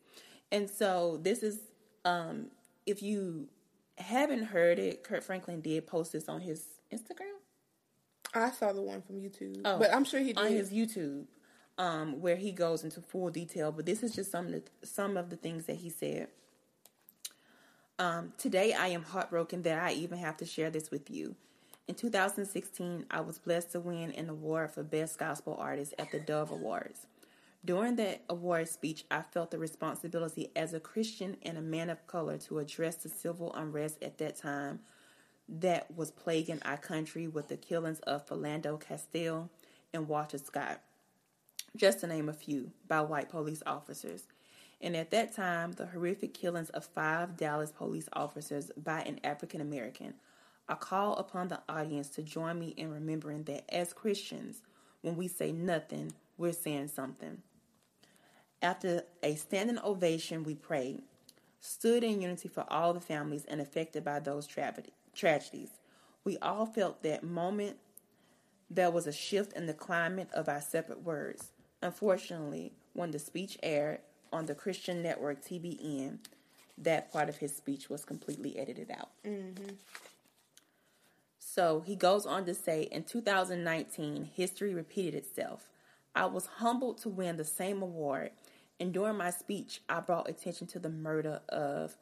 And 0.51 0.69
so 0.69 1.19
this 1.21 1.43
is 1.43 1.59
um 2.05 2.47
if 2.85 3.01
you 3.03 3.47
haven't 3.97 4.43
heard 4.43 4.79
it, 4.79 5.03
Kirk 5.03 5.23
Franklin 5.23 5.61
did 5.61 5.85
post 5.87 6.13
this 6.13 6.29
on 6.29 6.41
his 6.41 6.65
Instagram. 6.91 7.35
I 8.33 8.51
saw 8.51 8.73
the 8.73 8.81
one 8.81 9.01
from 9.01 9.17
YouTube, 9.17 9.61
oh, 9.65 9.79
but 9.79 9.93
I'm 9.93 10.03
sure 10.03 10.19
he 10.19 10.33
did. 10.33 10.37
on 10.37 10.51
his 10.51 10.71
YouTube, 10.71 11.25
um, 11.77 12.21
where 12.21 12.35
he 12.35 12.51
goes 12.51 12.83
into 12.83 13.01
full 13.01 13.29
detail. 13.29 13.71
But 13.71 13.85
this 13.85 14.03
is 14.03 14.13
just 14.13 14.31
some 14.31 14.47
of 14.47 14.51
the, 14.51 14.63
some 14.83 15.17
of 15.17 15.29
the 15.29 15.35
things 15.35 15.65
that 15.65 15.77
he 15.77 15.89
said. 15.89 16.27
Um, 17.99 18.31
today, 18.37 18.71
I 18.71 18.87
am 18.87 19.03
heartbroken 19.03 19.63
that 19.63 19.77
I 19.77 19.91
even 19.91 20.19
have 20.19 20.37
to 20.37 20.45
share 20.45 20.69
this 20.69 20.89
with 20.89 21.11
you. 21.11 21.35
In 21.89 21.95
2016, 21.95 23.05
I 23.11 23.19
was 23.19 23.39
blessed 23.39 23.73
to 23.73 23.81
win 23.81 24.13
an 24.13 24.29
award 24.29 24.71
for 24.71 24.83
Best 24.83 25.19
Gospel 25.19 25.57
Artist 25.59 25.93
at 25.99 26.09
the 26.09 26.21
Dove 26.21 26.51
Awards. 26.51 27.07
During 27.65 27.97
that 27.97 28.23
award 28.29 28.69
speech, 28.69 29.03
I 29.11 29.21
felt 29.21 29.51
the 29.51 29.57
responsibility 29.57 30.49
as 30.55 30.73
a 30.73 30.79
Christian 30.79 31.35
and 31.41 31.57
a 31.57 31.61
man 31.61 31.89
of 31.89 32.07
color 32.07 32.37
to 32.37 32.59
address 32.59 32.95
the 32.95 33.09
civil 33.09 33.53
unrest 33.53 34.01
at 34.01 34.17
that 34.19 34.37
time 34.37 34.79
that 35.49 35.93
was 35.93 36.09
plaguing 36.09 36.61
our 36.63 36.77
country 36.77 37.27
with 37.27 37.49
the 37.49 37.57
killings 37.57 37.99
of 38.01 38.25
Philando 38.25 38.79
Castile 38.79 39.49
and 39.93 40.07
Walter 40.07 40.37
Scott, 40.37 40.79
just 41.75 41.99
to 41.99 42.07
name 42.07 42.29
a 42.29 42.33
few, 42.33 42.71
by 42.87 43.01
white 43.01 43.27
police 43.27 43.61
officers. 43.65 44.23
And 44.81 44.95
at 44.95 45.11
that 45.11 45.35
time, 45.35 45.73
the 45.73 45.85
horrific 45.85 46.33
killings 46.33 46.69
of 46.69 46.85
five 46.85 47.35
Dallas 47.35 47.71
police 47.71 48.07
officers 48.13 48.71
by 48.77 49.01
an 49.01 49.19
African 49.23 49.61
American. 49.61 50.13
I 50.67 50.75
call 50.75 51.15
upon 51.15 51.47
the 51.47 51.61
audience 51.67 52.09
to 52.09 52.21
join 52.21 52.59
me 52.59 52.69
in 52.77 52.91
remembering 52.91 53.43
that 53.43 53.65
as 53.73 53.91
Christians, 53.91 54.61
when 55.01 55.17
we 55.17 55.27
say 55.27 55.51
nothing, 55.51 56.13
we're 56.37 56.53
saying 56.53 56.89
something. 56.89 57.41
After 58.61 59.03
a 59.23 59.35
standing 59.35 59.79
ovation, 59.79 60.43
we 60.43 60.55
prayed, 60.55 61.01
stood 61.59 62.03
in 62.03 62.21
unity 62.21 62.47
for 62.47 62.65
all 62.69 62.93
the 62.93 63.01
families 63.01 63.45
and 63.45 63.59
affected 63.59 64.03
by 64.03 64.19
those 64.19 64.47
tragedies 64.47 64.93
tragedies. 65.15 65.71
We 66.23 66.37
all 66.37 66.65
felt 66.65 67.03
that 67.03 67.23
moment 67.23 67.77
there 68.69 68.91
was 68.91 69.07
a 69.07 69.11
shift 69.11 69.53
in 69.53 69.65
the 69.65 69.73
climate 69.73 70.29
of 70.33 70.47
our 70.47 70.61
separate 70.61 71.03
words. 71.03 71.51
Unfortunately, 71.81 72.73
when 72.93 73.11
the 73.11 73.19
speech 73.19 73.57
aired 73.63 73.99
on 74.31 74.45
the 74.45 74.55
Christian 74.55 75.01
network 75.01 75.43
TBN, 75.43 76.19
that 76.77 77.11
part 77.11 77.29
of 77.29 77.37
his 77.37 77.55
speech 77.55 77.89
was 77.89 78.05
completely 78.05 78.57
edited 78.57 78.91
out. 78.91 79.09
Mm-hmm. 79.25 79.75
So 81.37 81.83
he 81.85 81.95
goes 81.95 82.25
on 82.25 82.45
to 82.45 82.53
say 82.53 82.83
in 82.83 83.03
2019, 83.03 84.29
history 84.33 84.73
repeated 84.73 85.15
itself. 85.15 85.69
I 86.15 86.25
was 86.25 86.45
humbled 86.45 86.99
to 86.99 87.09
win 87.09 87.37
the 87.37 87.43
same 87.43 87.81
award, 87.81 88.31
and 88.79 88.93
during 88.93 89.17
my 89.17 89.29
speech, 89.29 89.81
I 89.89 89.99
brought 89.99 90.29
attention 90.29 90.67
to 90.67 90.79
the 90.79 90.89
murder 90.89 91.41
of 91.49 91.97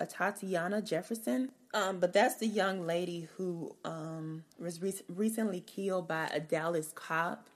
Atatiana 0.00 0.86
Jefferson. 0.86 1.50
Um, 1.74 1.98
but 2.00 2.12
that's 2.12 2.36
the 2.36 2.46
young 2.46 2.86
lady 2.86 3.28
who 3.36 3.76
um, 3.84 4.44
was 4.58 4.80
re- 4.80 4.94
recently 5.08 5.60
killed 5.60 6.08
by 6.08 6.28
a 6.32 6.40
Dallas 6.40 6.92
cop 6.94 7.48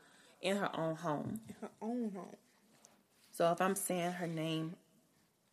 in 0.43 0.57
her 0.57 0.71
own 0.77 0.97
home. 0.97 1.41
In 1.49 1.55
her 1.63 1.71
own 1.81 2.13
home. 2.15 2.37
So 3.33 3.51
if 3.51 3.63
I'm 3.63 3.75
saying 3.75 4.13
her 4.13 4.27
name 4.27 4.77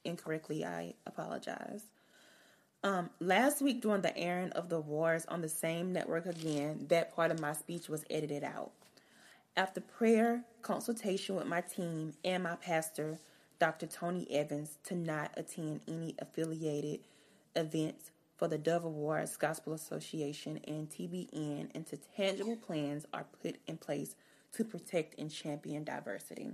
incorrectly, 0.04 0.66
I 0.66 0.96
apologize. 1.08 1.84
Um, 2.84 3.10
last 3.20 3.62
week, 3.62 3.82
during 3.82 4.02
the 4.02 4.16
airing 4.18 4.52
of 4.52 4.70
the 4.70 4.80
wars 4.82 5.26
on 5.28 5.42
the 5.42 5.50
same 5.50 5.94
network 5.94 6.26
again, 6.26 6.86
that 6.90 7.16
part 7.16 7.32
of 7.32 7.40
my 7.40 7.54
speech 7.54 7.88
was 7.88 8.06
edited 8.10 8.44
out. 8.44 8.72
After 9.56 9.80
prayer, 9.80 10.44
consultation 10.62 11.36
with 11.36 11.48
my 11.48 11.62
team, 11.62 12.14
and 12.24 12.44
my 12.44 12.56
pastor, 12.56 13.18
Dr. 13.60 13.88
Tony 13.88 14.28
Evans 14.30 14.78
to 14.86 14.96
not 14.96 15.32
attend 15.36 15.82
any 15.88 16.16
affiliated 16.20 17.02
events 17.56 18.12
for 18.38 18.48
the 18.48 18.58
Dove 18.58 18.86
Awards 18.86 19.36
Gospel 19.36 19.74
Association 19.74 20.60
and 20.68 20.90
TBN 20.90 21.76
until 21.76 22.00
tangible 22.16 22.56
plans 22.56 23.06
are 23.14 23.26
put 23.42 23.58
in 23.68 23.78
place 23.78 24.16
to 24.54 24.64
protect 24.64 25.20
and 25.20 25.30
champion 25.30 25.84
diversity. 25.84 26.52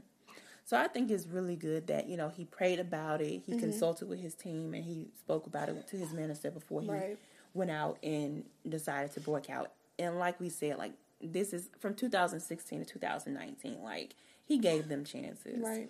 So 0.65 0.75
I 0.75 0.87
think 0.87 1.11
it's 1.11 1.27
really 1.27 1.55
good 1.55 1.87
that, 1.87 2.09
you 2.09 2.17
know, 2.17 2.29
he 2.29 2.43
prayed 2.43 2.79
about 2.79 3.21
it, 3.21 3.43
he 3.45 3.51
mm-hmm. 3.51 3.59
consulted 3.59 4.09
with 4.09 4.19
his 4.19 4.33
team, 4.33 4.73
and 4.73 4.83
he 4.83 5.09
spoke 5.19 5.45
about 5.45 5.69
it 5.69 5.87
to 5.89 5.95
his 5.95 6.11
minister 6.11 6.49
before 6.49 6.81
he 6.81 6.89
right. 6.89 7.17
went 7.53 7.69
out 7.69 7.99
and 8.01 8.43
decided 8.67 9.13
to 9.13 9.19
boycott. 9.19 9.71
And 9.99 10.17
like 10.17 10.39
we 10.39 10.49
said, 10.49 10.77
like, 10.79 10.93
this 11.21 11.53
is 11.53 11.69
from 11.79 11.93
2016 11.93 12.79
to 12.79 12.85
2019. 12.85 13.83
Like, 13.83 14.15
he 14.43 14.57
gave 14.57 14.87
them 14.87 15.05
chances. 15.05 15.59
Right. 15.59 15.89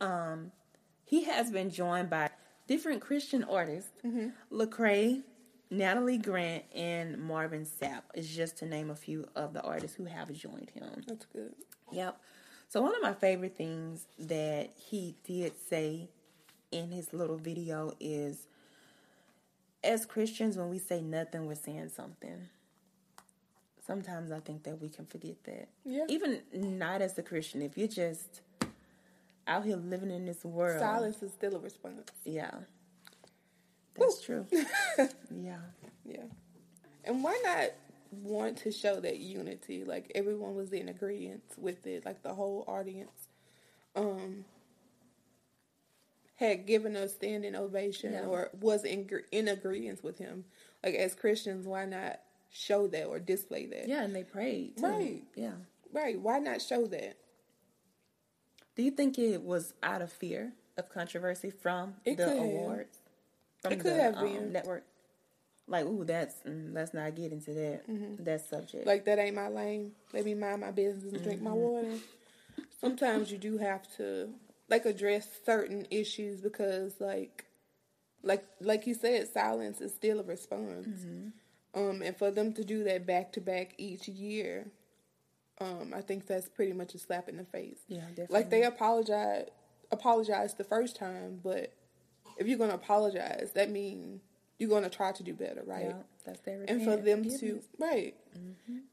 Um, 0.00 0.50
he 1.04 1.24
has 1.24 1.50
been 1.50 1.68
joined 1.68 2.08
by 2.08 2.30
different 2.66 3.02
Christian 3.02 3.44
artists, 3.44 3.90
mm-hmm. 4.02 4.28
Lecrae, 4.50 5.24
Natalie 5.70 6.18
Grant, 6.18 6.64
and 6.74 7.18
Marvin 7.18 7.66
Sapp, 7.66 8.02
is 8.14 8.34
just 8.34 8.56
to 8.58 8.66
name 8.66 8.90
a 8.90 8.96
few 8.96 9.26
of 9.36 9.52
the 9.52 9.60
artists 9.60 9.94
who 9.94 10.06
have 10.06 10.32
joined 10.32 10.70
him. 10.70 11.04
That's 11.06 11.26
good. 11.26 11.54
Yep. 11.92 12.18
So 12.68 12.82
one 12.82 12.94
of 12.94 13.02
my 13.02 13.12
favorite 13.14 13.56
things 13.56 14.06
that 14.18 14.70
he 14.76 15.14
did 15.24 15.52
say 15.68 16.08
in 16.72 16.90
his 16.90 17.12
little 17.12 17.36
video 17.38 17.92
is 18.00 18.46
as 19.84 20.04
Christians 20.04 20.56
when 20.56 20.68
we 20.70 20.78
say 20.78 21.00
nothing 21.00 21.46
we're 21.46 21.54
saying 21.54 21.90
something. 21.94 22.48
sometimes 23.86 24.32
I 24.32 24.40
think 24.40 24.64
that 24.64 24.80
we 24.80 24.88
can 24.88 25.06
forget 25.06 25.42
that. 25.44 25.68
Yeah. 25.84 26.04
Even 26.08 26.40
not 26.52 27.02
as 27.02 27.16
a 27.18 27.22
Christian, 27.22 27.62
if 27.62 27.78
you're 27.78 27.88
just 27.88 28.40
out 29.46 29.64
here 29.64 29.76
living 29.76 30.10
in 30.10 30.26
this 30.26 30.44
world. 30.44 30.80
Silence 30.80 31.22
is 31.22 31.32
still 31.32 31.54
a 31.56 31.58
response. 31.60 32.10
Yeah. 32.24 32.50
That's 33.96 34.20
true. 34.22 34.46
yeah. 35.30 35.58
Yeah. 36.04 36.24
And 37.04 37.22
why 37.22 37.40
not 37.44 37.70
want 38.22 38.58
to 38.58 38.72
show 38.72 39.00
that 39.00 39.18
unity? 39.18 39.84
Like 39.84 40.10
everyone 40.14 40.54
was 40.54 40.72
in 40.72 40.88
agreement 40.88 41.42
with 41.56 41.86
it, 41.86 42.04
like 42.04 42.22
the 42.22 42.34
whole 42.34 42.64
audience 42.68 43.28
um 43.94 44.44
had 46.36 46.66
given 46.66 46.96
a 46.96 47.08
standing 47.08 47.54
ovation 47.56 48.12
Yeah. 48.12 48.26
or 48.26 48.50
was 48.60 48.84
in 48.84 49.08
in 49.32 49.48
agreement 49.48 50.04
with 50.04 50.18
him. 50.18 50.44
Like 50.84 50.94
as 50.94 51.14
Christians, 51.14 51.66
why 51.66 51.86
not 51.86 52.20
show 52.50 52.86
that 52.88 53.06
or 53.06 53.18
display 53.18 53.66
that? 53.66 53.88
Yeah, 53.88 54.02
and 54.04 54.14
they 54.14 54.24
prayed. 54.24 54.76
Too. 54.76 54.84
Right. 54.86 55.22
Yeah. 55.34 55.52
Right. 55.92 56.20
Why 56.20 56.38
not 56.38 56.60
show 56.60 56.86
that? 56.86 57.16
Do 58.74 58.82
you 58.82 58.90
think 58.90 59.18
it 59.18 59.42
was 59.42 59.72
out 59.82 60.02
of 60.02 60.12
fear 60.12 60.52
of 60.76 60.90
controversy 60.90 61.48
from 61.50 61.94
It 62.04 62.18
the 62.18 62.30
awards? 62.36 62.98
From 63.62 63.72
It 63.72 63.80
could 63.80 63.92
the, 63.94 64.02
have 64.02 64.16
um, 64.16 64.24
been. 64.26 64.52
network. 64.52 64.84
Like, 65.68 65.84
ooh, 65.86 66.04
that's 66.04 66.34
mm, 66.46 66.72
let's 66.74 66.94
not 66.94 67.14
get 67.16 67.32
into 67.32 67.52
that 67.54 67.82
that 68.24 68.48
subject. 68.48 68.74
Mm-hmm. 68.82 68.88
Like 68.88 69.04
that 69.06 69.18
ain't 69.18 69.34
my 69.34 69.48
lane. 69.48 69.92
Let 70.12 70.24
me 70.24 70.34
mind 70.34 70.60
my 70.60 70.70
business 70.70 71.12
and 71.12 71.22
drink 71.22 71.42
my 71.42 71.50
Mm-hmm. 71.50 71.58
water. 71.60 71.94
Sometimes 72.80 73.30
you 73.32 73.38
do 73.38 73.58
have 73.58 73.82
to 73.96 74.30
like 74.68 74.84
address 74.86 75.26
certain 75.44 75.86
issues 75.90 76.40
because 76.40 76.94
like 77.00 77.46
like 78.22 78.44
like 78.60 78.86
you 78.86 78.94
said, 78.94 79.28
silence 79.32 79.80
is 79.80 79.92
still 79.94 80.20
a 80.20 80.22
response. 80.22 80.86
Mm-hmm. 80.86 81.80
Um 81.80 82.02
and 82.02 82.16
for 82.16 82.30
them 82.30 82.52
to 82.54 82.64
do 82.64 82.84
that 82.84 83.06
back 83.06 83.32
to 83.32 83.40
back 83.40 83.74
each 83.76 84.06
year, 84.08 84.68
um, 85.60 85.92
I 85.94 86.00
think 86.00 86.26
that's 86.26 86.48
pretty 86.48 86.72
much 86.74 86.94
a 86.94 86.98
slap 86.98 87.28
in 87.28 87.38
the 87.38 87.44
face. 87.44 87.78
Yeah, 87.88 88.02
Like 88.28 88.50
they 88.50 88.62
apologize 88.62 89.48
apologized 89.90 90.58
the 90.58 90.64
first 90.64 90.96
time, 90.96 91.40
but 91.42 91.72
if 92.38 92.46
you're 92.46 92.58
gonna 92.58 92.74
apologize, 92.74 93.50
that 93.54 93.70
means 93.70 94.20
you're 94.58 94.70
gonna 94.70 94.90
try 94.90 95.12
to 95.12 95.22
do 95.22 95.34
better, 95.34 95.62
right? 95.66 95.86
yeah, 95.86 96.02
that's 96.26 96.40
their 96.40 96.64
and 96.68 96.82
for 96.82 96.96
them 96.96 97.24
to 97.24 97.62
right 97.78 98.14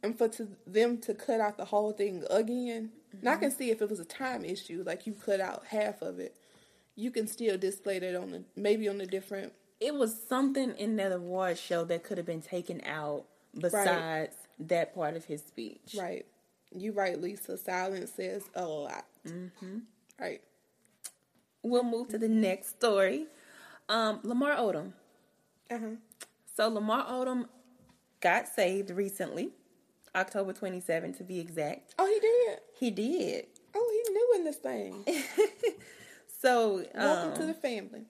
and 0.04 0.18
for 0.18 0.28
to 0.30 0.48
them 0.68 0.98
to 1.00 1.14
cut 1.14 1.42
out 1.42 1.58
the 1.58 1.66
whole 1.66 1.92
thing 1.92 2.24
again 2.30 2.92
now 3.22 3.34
i 3.34 3.36
can 3.36 3.50
Mm-hmm. 3.50 3.58
see 3.58 3.72
if 3.72 3.82
it 3.82 3.90
was 3.90 4.00
a 4.00 4.06
time 4.06 4.46
issue 4.46 4.84
like 4.86 5.08
you 5.08 5.14
cut 5.14 5.42
out 5.42 5.66
half 5.66 6.02
of 6.02 6.20
it 6.20 6.36
you 6.96 7.10
can 7.10 7.26
still 7.28 7.58
display 7.58 7.98
that 8.00 8.16
on 8.16 8.32
the 8.32 8.44
maybe 8.56 8.88
on 8.88 9.00
the 9.00 9.08
different 9.08 9.52
it 9.80 9.96
was 9.96 10.16
something 10.30 10.72
in 10.78 10.96
that 10.98 11.12
award 11.12 11.58
show 11.58 11.84
that 11.86 12.04
could 12.04 12.18
have 12.18 12.28
been 12.28 12.42
taken 12.42 12.80
out 12.86 13.26
besides 13.60 14.36
that 14.60 14.94
part 14.94 15.16
of 15.16 15.26
his 15.26 15.42
speech. 15.42 15.96
right 15.98 16.26
you 16.76 16.92
right 16.92 17.20
lisa 17.20 17.58
silence 17.58 18.12
says 18.16 18.44
a 18.56 18.66
lot 18.66 19.06
mm-hmm. 19.28 19.80
right 20.20 20.42
We'll 21.66 21.84
move 21.84 22.10
to 22.10 22.18
the 22.18 22.28
next 22.28 22.72
story. 22.72 23.28
Um, 23.88 24.20
Lamar 24.24 24.58
Odom. 24.58 24.92
Uh-huh 25.74 25.96
So 26.56 26.68
Lamar 26.70 27.06
Odom 27.06 27.48
got 28.22 28.48
saved 28.48 28.90
recently, 28.92 29.50
October 30.16 30.54
27 30.54 31.14
to 31.16 31.24
be 31.24 31.40
exact. 31.40 31.96
oh 32.00 32.06
he 32.06 32.20
did 32.20 32.60
He 32.80 32.92
did. 32.92 33.48
oh 33.76 34.04
he 34.08 34.14
knew 34.14 34.34
in 34.36 34.44
this 34.46 34.58
thing 34.58 35.04
So 36.42 36.84
welcome 36.96 37.32
um, 37.32 37.38
to 37.38 37.46
the 37.46 37.54
family 37.54 38.06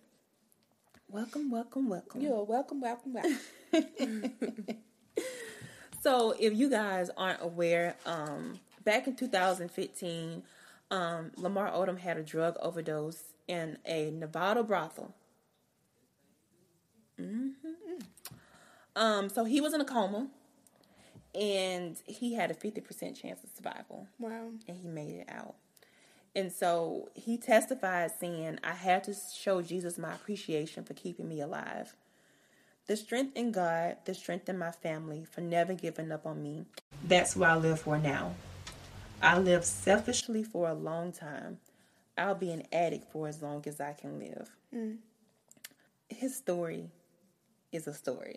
welcome, 1.07 1.51
welcome, 1.51 1.89
welcome. 1.89 2.21
you're 2.21 2.43
welcome 2.43 2.81
welcome 2.81 3.13
welcome 3.13 3.39
So, 6.01 6.35
if 6.37 6.53
you 6.53 6.69
guys 6.69 7.09
aren't 7.15 7.41
aware, 7.41 7.95
um, 8.05 8.59
back 8.83 9.07
in 9.07 9.15
2015, 9.15 10.43
um, 10.91 11.31
Lamar 11.37 11.71
Odom 11.71 11.97
had 11.97 12.17
a 12.17 12.23
drug 12.23 12.57
overdose 12.61 13.23
in 13.47 13.77
a 13.85 14.11
Nevada 14.11 14.63
brothel. 14.63 15.15
Hmm 17.23 17.99
Um, 18.95 19.29
so 19.29 19.43
he 19.43 19.61
was 19.61 19.73
in 19.73 19.81
a 19.81 19.85
coma, 19.85 20.27
and 21.33 21.97
he 22.05 22.33
had 22.35 22.51
a 22.51 22.53
50% 22.53 23.19
chance 23.19 23.43
of 23.43 23.49
survival, 23.55 24.07
wow 24.19 24.49
and 24.67 24.77
he 24.77 24.87
made 24.87 25.15
it 25.15 25.29
out. 25.29 25.55
And 26.35 26.51
so 26.51 27.09
he 27.13 27.37
testified 27.37 28.11
saying, 28.19 28.59
I 28.63 28.73
had 28.73 29.03
to 29.05 29.13
show 29.35 29.61
Jesus 29.61 29.97
my 29.97 30.13
appreciation 30.13 30.83
for 30.83 30.93
keeping 30.93 31.27
me 31.27 31.41
alive. 31.41 31.95
The 32.87 32.97
strength 32.97 33.37
in 33.37 33.51
God, 33.51 33.97
the 34.05 34.13
strength 34.13 34.49
in 34.49 34.57
my 34.57 34.71
family 34.71 35.25
for 35.25 35.41
never 35.41 35.73
giving 35.73 36.11
up 36.11 36.25
on 36.25 36.41
me. 36.41 36.65
That's 37.03 37.35
what 37.35 37.49
I 37.49 37.55
live 37.55 37.79
for 37.81 37.97
now. 37.97 38.33
I 39.21 39.37
lived 39.39 39.63
selfishly 39.63 40.43
for 40.43 40.69
a 40.69 40.73
long 40.73 41.11
time. 41.13 41.59
I'll 42.17 42.35
be 42.35 42.51
an 42.51 42.63
addict 42.73 43.11
for 43.11 43.27
as 43.27 43.41
long 43.41 43.63
as 43.67 43.79
I 43.79 43.93
can 43.93 44.19
live. 44.19 44.49
His 46.09 46.35
story 46.35 46.89
is 47.73 47.87
a 47.87 47.93
story. 47.93 48.35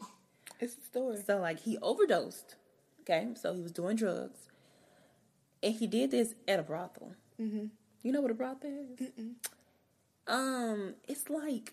it's 0.60 0.76
a 0.76 0.80
story 0.80 1.18
So, 1.26 1.38
like, 1.38 1.60
he 1.60 1.78
overdosed. 1.78 2.56
Okay, 3.02 3.28
so 3.40 3.54
he 3.54 3.60
was 3.60 3.70
doing 3.70 3.94
drugs, 3.96 4.48
and 5.62 5.72
he 5.74 5.86
did 5.86 6.10
this 6.10 6.34
at 6.48 6.58
a 6.58 6.62
brothel. 6.64 7.12
Mm-hmm. 7.40 7.66
You 8.02 8.12
know 8.12 8.20
what 8.20 8.32
a 8.32 8.34
brothel 8.34 8.70
is? 8.98 9.08
Um, 10.26 10.94
it's 11.06 11.30
like 11.30 11.72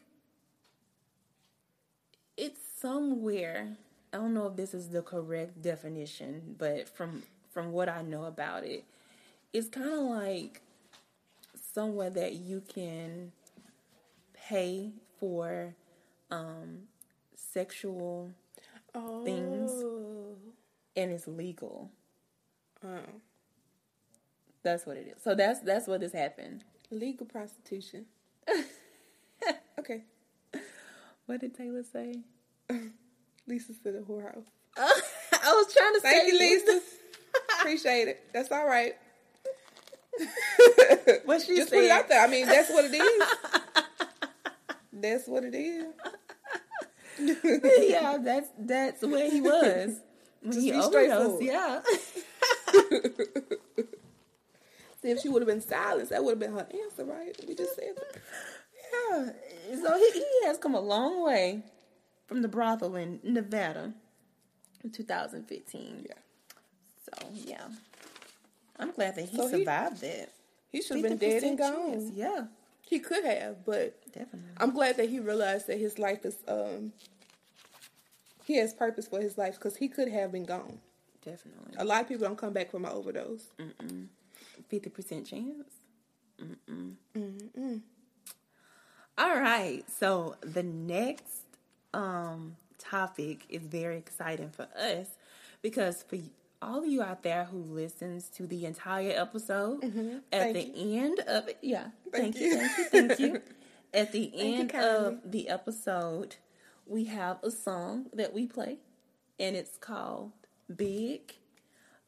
it's 2.38 2.60
somewhere. 2.80 3.78
I 4.14 4.18
don't 4.18 4.34
know 4.36 4.46
if 4.48 4.56
this 4.56 4.76
is 4.76 4.90
the 4.90 5.02
correct 5.02 5.62
definition, 5.62 6.56
but 6.58 6.88
from 6.88 7.24
from 7.52 7.72
what 7.72 7.90
I 7.90 8.02
know 8.04 8.26
about 8.26 8.64
it, 8.64 8.84
it's 9.54 9.70
kind 9.70 9.92
of 9.92 10.00
like 10.02 10.62
somewhere 11.74 12.12
that 12.12 12.34
you 12.34 12.62
can 12.68 13.32
pay 14.34 14.92
for 15.20 15.74
um, 16.30 16.84
sexual 17.54 18.32
oh 18.96 19.24
things. 19.26 19.72
and 20.96 21.12
it's 21.12 21.28
legal. 21.28 21.92
oh. 22.86 23.00
That's 24.64 24.86
what 24.86 24.98
it 24.98 25.08
is. 25.16 25.22
So 25.24 25.36
that's 25.36 25.60
that's 25.62 25.88
what 25.88 26.02
has 26.02 26.14
happened. 26.14 26.64
legal 26.92 27.26
prostitution 27.26 28.06
okay 29.80 30.04
What 31.26 31.42
did 31.42 31.54
Taylor 31.56 31.84
say? 31.84 32.22
Lisa 33.48 33.74
said 33.84 33.96
a 33.96 34.02
whorehouse. 34.02 34.46
I 34.78 35.54
was 35.54 35.74
trying 35.74 35.94
to 35.96 36.02
Thank 36.02 36.24
say 36.24 36.28
you, 36.32 36.40
Lisa. 36.40 36.82
Appreciate 37.60 38.08
it. 38.10 38.24
That's 38.34 38.52
all 38.52 38.66
right. 38.68 38.94
What 41.26 41.42
she 41.42 41.56
Just 41.58 41.70
said. 41.70 41.78
put 41.78 41.84
it 41.86 41.92
out 41.92 42.08
there. 42.10 42.22
I 42.24 42.28
mean, 42.28 42.46
that's 42.48 42.70
what 42.70 42.86
it 42.86 42.94
is. 42.96 43.24
that's 44.94 45.28
what 45.28 45.44
it 45.44 45.56
is. 45.56 45.86
yeah, 47.90 48.18
that's 48.22 48.50
that's 48.58 49.02
where 49.02 49.30
he 49.30 49.42
was 49.42 49.98
when 50.42 50.60
he 50.62 50.72
be 50.72 50.78
overdosed. 50.78 51.42
Yeah. 51.44 51.82
See, 55.02 55.10
if 55.12 55.20
she 55.20 55.28
would 55.30 55.42
have 55.42 55.48
been 55.50 55.62
silenced, 55.62 56.12
that 56.12 56.24
would 56.24 56.32
have 56.32 56.40
been 56.40 56.54
her 56.54 56.68
answer, 56.84 57.04
right? 57.06 57.36
We 57.48 57.56
just 57.56 57.76
said 57.76 57.94
that. 57.98 58.22
yeah. 59.70 59.76
So 59.82 59.98
he, 59.98 60.12
he 60.12 60.46
has 60.46 60.58
come 60.58 60.76
a 60.76 60.80
long 60.80 61.24
way 61.26 61.64
from 62.26 62.42
the 62.42 62.48
brothel 62.48 62.96
in 62.96 63.20
Nevada 63.24 63.94
in 64.84 64.92
2015. 64.92 66.06
Yeah. 66.08 66.14
So 67.06 67.28
yeah, 67.34 67.66
I'm 68.80 68.92
glad 68.92 69.16
that 69.16 69.26
he 69.26 69.36
So 69.38 69.48
he- 69.48 69.58
survived 69.60 70.02
that. 70.02 70.30
He 70.70 70.82
should 70.82 70.98
have 70.98 71.04
been 71.04 71.18
dead 71.18 71.44
and 71.44 71.60
50% 71.60 71.62
chance. 71.62 72.04
gone. 72.06 72.12
Yeah, 72.16 72.46
He 72.82 73.00
could 73.00 73.24
have, 73.26 73.64
but 73.64 74.00
definitely. 74.14 74.50
I'm 74.58 74.72
glad 74.72 74.98
that 74.98 75.10
he 75.10 75.20
realized 75.20 75.68
that 75.68 75.78
his 75.80 75.98
life 76.00 76.26
is 76.26 76.38
um 76.48 76.94
he 78.46 78.58
has 78.58 78.74
purpose 78.74 79.08
for 79.08 79.22
his 79.22 79.38
life 79.38 79.56
because 79.56 79.78
he 79.78 79.88
could 79.88 80.10
have 80.10 80.32
been 80.32 80.46
gone. 80.46 80.80
Definitely. 81.24 81.76
A 81.78 81.86
lot 81.86 82.02
of 82.02 82.10
people 82.10 82.28
don't 82.28 82.38
come 82.38 82.54
back 82.54 82.70
from 82.72 82.86
an 82.86 82.92
overdose. 82.92 83.46
Fifty 84.68 84.90
percent 84.90 85.26
chance. 85.28 85.70
Mm-mm. 86.42 86.96
All 89.18 89.40
right. 89.40 89.84
So 89.90 90.36
the 90.42 90.64
next 90.64 91.44
um, 91.94 92.58
topic 92.80 93.46
is 93.50 93.62
very 93.62 93.98
exciting 93.98 94.50
for 94.50 94.68
us 94.78 95.08
because 95.62 96.04
for 96.04 96.18
all 96.62 96.80
of 96.80 96.88
you 96.88 97.02
out 97.02 97.24
there 97.24 97.46
who 97.46 97.60
listens 97.60 98.30
to 98.30 98.48
the 98.48 98.66
entire 98.66 99.12
episode, 99.16 99.84
at 99.84 99.90
Mm-hmm. 99.92 100.18
Thank 100.32 100.76
the 100.76 100.98
end 100.98 101.20
of 101.28 101.48
it, 101.48 101.58
yeah, 101.62 101.88
thank, 102.12 102.36
Thank 102.36 102.40
you, 102.40 102.48
you. 102.48 102.58
thank 102.58 102.78
you, 102.78 102.86
thank 102.86 103.20
you. 103.20 103.42
At 103.94 104.12
the 104.12 104.32
end 104.36 104.74
of 104.74 105.20
the 105.24 105.50
episode, 105.50 106.38
we 106.88 107.06
have 107.06 107.38
a 107.44 107.52
song 107.52 108.08
that 108.14 108.34
we 108.34 108.48
play, 108.48 108.80
and 109.40 109.56
it's 109.56 109.78
called 109.78 110.32
"Big." 110.76 111.36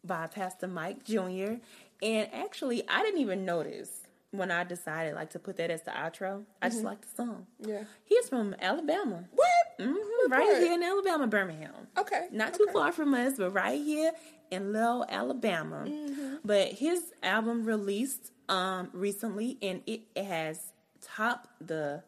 by 0.05 0.27
Pastor 0.27 0.67
Mike 0.67 1.03
Jr. 1.03 1.55
And 2.01 2.29
actually, 2.33 2.87
I 2.87 3.01
didn't 3.01 3.21
even 3.21 3.45
notice 3.45 4.01
when 4.31 4.51
I 4.51 4.63
decided 4.63 5.15
like 5.15 5.31
to 5.31 5.39
put 5.39 5.57
that 5.57 5.71
as 5.71 5.83
the 5.83 5.91
outro. 5.91 6.43
I 6.61 6.69
just 6.69 6.83
like 6.83 7.01
the 7.01 7.07
song. 7.15 7.47
Yeah. 7.59 7.83
He's 8.03 8.29
from 8.29 8.55
Alabama. 8.59 9.25
What? 9.31 9.49
hmm 9.79 9.93
What 9.93 10.31
right 10.31 10.43
part? 10.43 10.57
here 10.57 10.73
in 10.73 10.83
Alabama, 10.83 11.27
Birmingham. 11.27 11.87
Okay. 11.97 12.27
Not 12.31 12.53
too 12.53 12.63
okay. 12.65 12.73
far 12.73 12.91
from 12.91 13.13
us, 13.13 13.33
but 13.37 13.51
right 13.51 13.81
here 13.81 14.11
in 14.51 14.73
Little 14.73 15.05
Alabama. 15.09 15.85
Mm-hmm. 15.87 16.35
But 16.43 16.73
his 16.73 17.13
album 17.23 17.65
released 17.65 18.31
um 18.47 18.89
recently 18.93 19.57
and 19.61 19.81
it 19.87 20.01
has 20.15 20.71
topped 21.15 21.49
the 21.65 22.03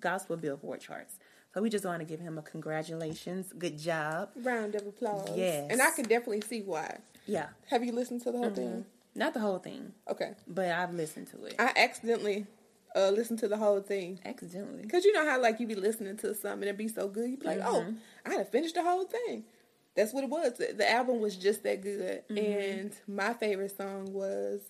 gospel 0.00 0.36
billboard 0.36 0.80
charts. 0.80 1.18
So 1.54 1.62
we 1.62 1.70
just 1.70 1.84
want 1.84 2.00
to 2.00 2.04
give 2.04 2.20
him 2.20 2.38
a 2.38 2.42
congratulations. 2.42 3.52
Good 3.58 3.78
job. 3.78 4.30
Round 4.36 4.74
of 4.74 4.86
applause. 4.86 5.30
Yes. 5.36 5.68
And 5.70 5.80
I 5.80 5.90
can 5.90 6.04
definitely 6.04 6.42
see 6.42 6.62
why. 6.62 6.98
Yeah. 7.26 7.48
Have 7.70 7.84
you 7.84 7.92
listened 7.92 8.22
to 8.22 8.32
the 8.32 8.38
whole 8.38 8.50
thing? 8.50 8.84
Not 9.14 9.34
the 9.34 9.40
whole 9.40 9.58
thing, 9.58 9.92
Okay. 10.08 10.32
but 10.46 10.66
I've 10.70 10.94
listened 10.94 11.26
to 11.28 11.44
it. 11.44 11.56
I 11.58 11.72
accidentally 11.76 12.46
uh, 12.94 13.10
listened 13.10 13.40
to 13.40 13.48
the 13.48 13.56
whole 13.56 13.80
thing. 13.80 14.20
Accidentally. 14.24 14.86
Cause 14.86 15.04
you 15.04 15.12
know 15.12 15.28
how 15.28 15.40
like 15.40 15.58
you 15.58 15.66
be 15.66 15.74
listening 15.74 16.16
to 16.18 16.34
something 16.34 16.68
and 16.68 16.70
it 16.70 16.78
be 16.78 16.86
so 16.88 17.08
good, 17.08 17.30
you 17.30 17.36
be 17.36 17.46
like, 17.46 17.60
oh, 17.64 17.84
I 18.24 18.30
gotta 18.30 18.44
finish 18.44 18.72
the 18.72 18.82
whole 18.82 19.04
thing. 19.04 19.44
That's 19.96 20.12
what 20.12 20.22
it 20.22 20.30
was. 20.30 20.52
The, 20.58 20.74
the 20.76 20.88
album 20.88 21.20
was 21.20 21.36
just 21.36 21.64
that 21.64 21.80
good, 21.82 22.22
and 22.30 22.92
my 23.08 23.34
favorite 23.34 23.76
song 23.76 24.12
was 24.12 24.60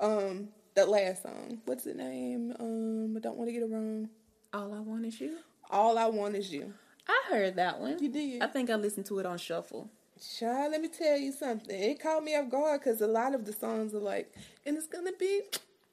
um 0.00 0.48
the 0.74 0.86
last 0.86 1.22
song. 1.22 1.58
What's 1.64 1.84
the 1.84 1.94
name? 1.94 2.54
Um, 2.58 3.16
I 3.16 3.20
don't 3.20 3.36
want 3.36 3.48
to 3.48 3.52
get 3.52 3.62
it 3.62 3.70
wrong. 3.70 4.08
All 4.52 4.72
I 4.74 4.80
want 4.80 5.06
is 5.06 5.20
you. 5.20 5.38
All 5.70 5.98
I 5.98 6.06
want 6.06 6.36
is 6.36 6.52
you. 6.52 6.72
I 7.08 7.22
heard 7.28 7.56
that 7.56 7.80
one. 7.80 7.98
You 8.02 8.08
did. 8.08 8.42
I 8.42 8.46
think 8.46 8.70
I 8.70 8.74
listened 8.74 9.06
to 9.06 9.18
it 9.18 9.26
on 9.26 9.38
shuffle. 9.38 9.90
Child, 10.38 10.72
let 10.72 10.80
me 10.80 10.88
tell 10.88 11.18
you 11.18 11.32
something. 11.32 11.78
It 11.78 12.00
caught 12.00 12.22
me 12.22 12.36
off 12.36 12.48
guard 12.48 12.80
because 12.80 13.00
a 13.00 13.06
lot 13.06 13.34
of 13.34 13.44
the 13.44 13.52
songs 13.52 13.94
are 13.94 13.98
like, 14.00 14.32
and 14.64 14.76
it's 14.76 14.86
gonna 14.86 15.12
be 15.18 15.42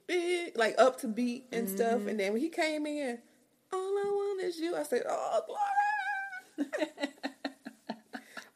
big, 0.08 0.58
like 0.58 0.76
up 0.78 1.00
to 1.02 1.08
beat 1.08 1.46
and 1.52 1.68
stuff. 1.68 2.06
And 2.08 2.20
then 2.20 2.34
when 2.34 2.42
he 2.42 2.50
came 2.50 2.86
in, 2.86 3.18
all 3.74 3.80
I 3.80 4.12
want 4.12 4.44
is 4.44 4.60
you. 4.60 4.76
I 4.76 4.84
said, 4.84 5.04
oh, 5.10 5.42
glory. 6.58 6.70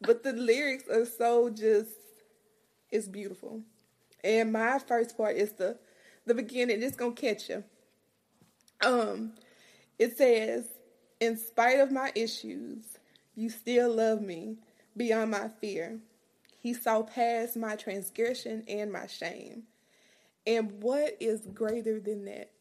but 0.02 0.24
the 0.24 0.34
lyrics 0.34 0.88
are 0.88 1.06
so 1.06 1.50
just, 1.50 1.90
it's 2.92 3.08
beautiful. 3.08 3.62
And 4.24 4.54
my 4.54 4.80
first 4.80 5.18
part 5.18 5.36
is 5.36 5.54
the, 5.54 5.78
the 6.26 6.34
beginning. 6.34 6.82
It's 6.84 6.96
gonna 6.96 7.14
catch 7.14 7.50
you. 7.50 7.64
Um, 8.82 9.34
it 9.98 10.18
says, 10.18 10.66
in 11.20 11.38
spite 11.38 11.80
of 11.80 11.92
my 11.92 12.12
issues, 12.16 12.98
you 13.36 13.50
still 13.50 13.94
love 13.94 14.22
me 14.22 14.58
beyond 14.96 15.32
my 15.32 15.50
fear. 15.62 16.00
He 16.60 16.74
saw 16.74 17.04
past 17.04 17.56
my 17.56 17.76
transgression 17.76 18.64
and 18.68 18.92
my 18.92 19.08
shame. 19.08 19.64
And 20.48 20.82
what 20.82 21.18
is 21.20 21.42
greater 21.54 22.00
than 22.00 22.26
that? 22.26 22.52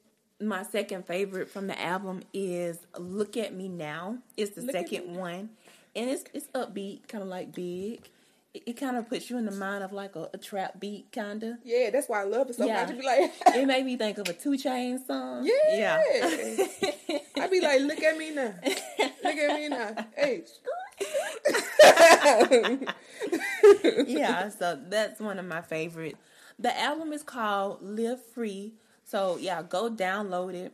My 0.41 0.63
second 0.63 1.07
favorite 1.07 1.49
from 1.49 1.67
the 1.69 1.81
album 1.81 2.23
is 2.33 2.79
"Look 2.99 3.37
at 3.37 3.55
Me 3.55 3.69
Now." 3.69 4.19
It's 4.37 4.55
the 4.55 4.63
Look 4.63 4.73
second 4.73 5.15
one, 5.15 5.51
and 5.95 6.11
it's 6.11 6.25
it's 6.35 6.49
upbeat, 6.49 7.07
kind 7.09 7.23
of 7.23 7.29
like 7.29 7.55
big. 7.55 8.09
It, 8.55 8.63
it 8.67 8.73
kind 8.75 8.97
of 8.97 9.09
puts 9.09 9.29
you 9.29 9.37
in 9.39 9.45
the 9.45 9.51
mind 9.53 9.83
of 9.85 9.93
like 9.93 10.15
a, 10.17 10.31
a 10.33 10.39
trap 10.39 10.81
beat, 10.81 11.11
kind 11.13 11.43
of. 11.43 11.57
Yeah, 11.65 11.91
that's 11.91 12.09
why 12.09 12.21
I 12.21 12.25
love 12.25 12.49
it 12.51 12.57
so 12.57 12.67
Yeah. 12.67 12.81
much. 12.81 12.89
To 12.91 12.95
be 12.95 13.03
like, 13.05 13.33
It 13.55 13.67
made 13.67 13.85
me 13.85 13.97
think 13.97 14.19
of 14.19 14.29
a 14.29 14.33
2 14.33 14.51
Chainz 14.53 15.07
song. 15.07 15.45
yeah. 15.45 16.01
yeah. 16.17 17.19
I'd 17.43 17.51
be 17.51 17.61
like, 17.61 17.81
look 17.83 18.03
at 18.03 18.17
me 18.17 18.31
now. 18.31 18.55
Look 19.25 19.37
at 19.37 19.61
me 19.61 19.69
now. 19.69 20.07
Hey. 20.17 20.45
yeah, 24.07 24.49
so 24.49 24.79
that's 24.89 25.21
one 25.21 25.39
of 25.39 25.47
my 25.47 25.61
favorite. 25.61 26.17
The 26.59 26.79
album 26.79 27.13
is 27.13 27.23
called 27.23 27.83
Live 27.83 28.25
Free. 28.25 28.75
So 29.05 29.37
yeah, 29.41 29.63
go 29.63 29.91
download 29.91 30.55
it. 30.55 30.73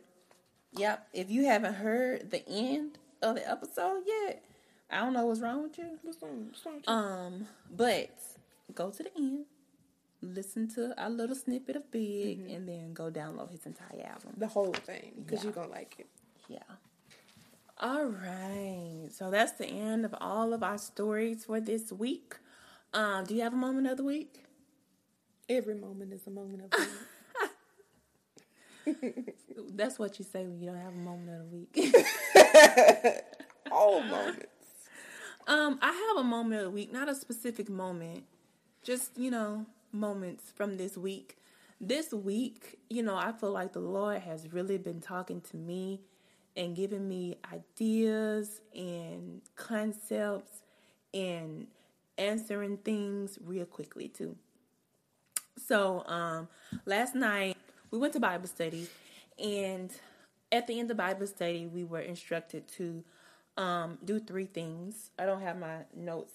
Yep. 0.73 1.07
If 1.13 1.29
you 1.29 1.45
haven't 1.45 1.75
heard 1.75 2.31
the 2.31 2.47
end 2.47 2.97
of 3.21 3.35
the 3.35 3.49
episode 3.49 4.03
yet, 4.05 4.43
I 4.91 4.99
don't 4.99 5.13
know 5.13 5.25
what's 5.25 5.39
wrong 5.39 5.63
with 5.63 5.77
you. 5.77 5.97
What's 6.03 6.21
wrong? 6.21 6.47
What's 6.49 6.65
wrong 6.65 6.75
with 6.75 6.83
you? 6.87 6.93
Um, 6.93 7.47
but 7.75 8.09
go 8.75 8.89
to 8.89 9.03
the 9.03 9.15
end, 9.17 9.45
listen 10.21 10.67
to 10.75 10.93
a 10.97 11.09
little 11.09 11.35
snippet 11.35 11.75
of 11.77 11.89
Big, 11.91 12.39
and 12.49 12.67
then 12.67 12.93
go 12.93 13.09
download 13.09 13.51
his 13.51 13.65
entire 13.65 14.05
album. 14.05 14.33
the 14.37 14.47
whole 14.47 14.73
thing, 14.73 15.13
because 15.25 15.39
Yeah. 15.39 15.43
you're 15.45 15.53
going 15.53 15.67
to 15.69 15.73
like 15.73 15.95
it. 15.99 16.07
Yeah. 16.49 16.59
All 17.79 18.05
right. 18.05 19.07
So 19.11 19.31
that's 19.31 19.53
the 19.53 19.65
end 19.65 20.03
of 20.05 20.13
all 20.19 20.53
of 20.53 20.61
our 20.61 20.77
stories 20.77 21.45
for 21.45 21.59
this 21.61 21.91
week. 21.91 22.35
Um, 22.93 23.23
do 23.25 23.33
you 23.33 23.41
have 23.41 23.53
a 23.53 23.57
moment 23.57 23.87
of 23.87 23.95
the 23.97 24.03
week? 24.03 24.43
Every 25.47 25.75
moment 25.75 26.11
is 26.13 26.27
a 26.27 26.29
moment 26.29 26.63
of 26.65 26.71
the 26.71 26.87
week. 28.85 29.35
That's 29.75 29.97
what 29.97 30.19
you 30.19 30.25
say 30.25 30.43
when 30.45 30.59
you 30.59 30.67
don't 30.67 30.77
have 30.79 30.93
a 30.93 30.97
moment 30.97 31.41
of 31.41 31.49
the 31.49 31.57
week. 31.57 31.95
All 33.71 34.01
moments. 34.01 34.45
Um, 35.47 35.79
I 35.81 35.91
have 35.91 36.17
a 36.17 36.23
moment 36.23 36.61
of 36.61 36.65
the 36.65 36.71
week, 36.71 36.91
not 36.91 37.09
a 37.09 37.15
specific 37.15 37.69
moment, 37.69 38.23
just 38.83 39.17
you 39.17 39.31
know, 39.31 39.65
moments 39.91 40.51
from 40.55 40.77
this 40.77 40.97
week. 40.97 41.37
This 41.79 42.13
week, 42.13 42.79
you 42.89 43.01
know, 43.01 43.15
I 43.15 43.31
feel 43.31 43.51
like 43.51 43.73
the 43.73 43.79
Lord 43.79 44.21
has 44.21 44.53
really 44.53 44.77
been 44.77 45.01
talking 45.01 45.41
to 45.41 45.57
me 45.57 46.01
and 46.55 46.75
giving 46.75 47.07
me 47.07 47.37
ideas 47.51 48.61
and 48.75 49.41
concepts 49.55 50.61
and 51.13 51.67
answering 52.17 52.77
things 52.77 53.39
real 53.43 53.65
quickly 53.65 54.07
too. 54.07 54.35
So, 55.57 56.05
um, 56.05 56.47
last 56.85 57.15
night 57.15 57.57
we 57.89 57.97
went 57.97 58.13
to 58.13 58.19
Bible 58.19 58.47
study, 58.47 58.87
and 59.39 59.91
at 60.51 60.67
the 60.67 60.79
end 60.79 60.91
of 60.91 60.97
Bible 60.97 61.27
study, 61.27 61.65
we 61.65 61.83
were 61.83 61.99
instructed 61.99 62.67
to 62.77 63.03
um, 63.57 63.97
do 64.03 64.19
three 64.19 64.45
things. 64.45 65.11
I 65.19 65.25
don't 65.25 65.41
have 65.41 65.59
my 65.59 65.79
notes 65.95 66.33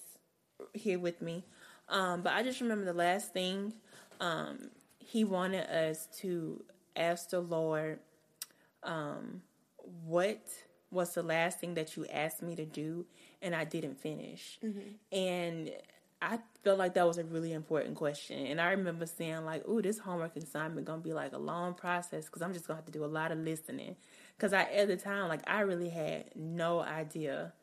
here 0.73 0.99
with 0.99 1.21
me, 1.21 1.43
um, 1.89 2.21
but 2.21 2.33
I 2.33 2.43
just 2.43 2.61
remember 2.61 2.85
the 2.85 2.93
last 2.93 3.33
thing 3.33 3.73
um, 4.19 4.69
he 4.99 5.23
wanted 5.23 5.69
us 5.69 6.07
to 6.19 6.63
ask 6.95 7.29
the 7.29 7.39
Lord, 7.39 7.99
um, 8.83 9.41
what 10.05 10.41
was 10.91 11.13
the 11.13 11.23
last 11.23 11.59
thing 11.59 11.73
that 11.75 11.95
you 11.95 12.05
asked 12.07 12.41
me 12.41 12.55
to 12.55 12.65
do 12.65 13.05
and 13.41 13.55
I 13.55 13.63
didn't 13.65 13.99
finish? 13.99 14.57
And 15.11 15.71
I 16.21 16.39
felt 16.63 16.79
like 16.79 16.95
that 16.95 17.05
was 17.05 17.17
a 17.17 17.23
really 17.23 17.53
important 17.53 17.95
question. 17.95 18.47
And 18.47 18.59
I 18.59 18.71
remember 18.71 19.05
saying 19.05 19.45
like, 19.45 19.67
"Ooh, 19.67 19.81
this 19.81 19.99
homework 19.99 20.35
assignment 20.35 20.87
gonna 20.87 21.01
be 21.01 21.13
like 21.13 21.33
a 21.33 21.37
long 21.37 21.75
process 21.75 22.25
because 22.25 22.41
I'm 22.41 22.53
just 22.53 22.67
gonna 22.67 22.77
have 22.77 22.85
to 22.85 22.91
do 22.91 23.05
a 23.05 23.07
lot 23.07 23.31
of 23.31 23.37
listening." 23.39 23.95
Because 24.35 24.53
I 24.53 24.63
at 24.63 24.87
the 24.87 24.97
time, 24.97 25.27
like, 25.29 25.47
I 25.47 25.61
really 25.61 25.89
had 25.89 26.35
no 26.35 26.79
idea 26.79 27.53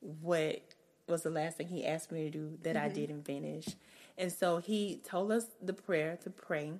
what 0.00 0.62
was 1.08 1.22
the 1.22 1.30
last 1.30 1.56
thing 1.56 1.68
he 1.68 1.84
asked 1.84 2.12
me 2.12 2.24
to 2.24 2.30
do 2.30 2.58
that 2.62 2.76
I 2.76 2.86
mm-hmm. 2.86 2.94
didn't 2.94 3.24
finish. 3.24 3.68
And 4.16 4.30
so 4.32 4.58
he 4.58 5.00
told 5.04 5.32
us 5.32 5.46
the 5.60 5.72
prayer 5.72 6.18
to 6.22 6.30
pray, 6.30 6.72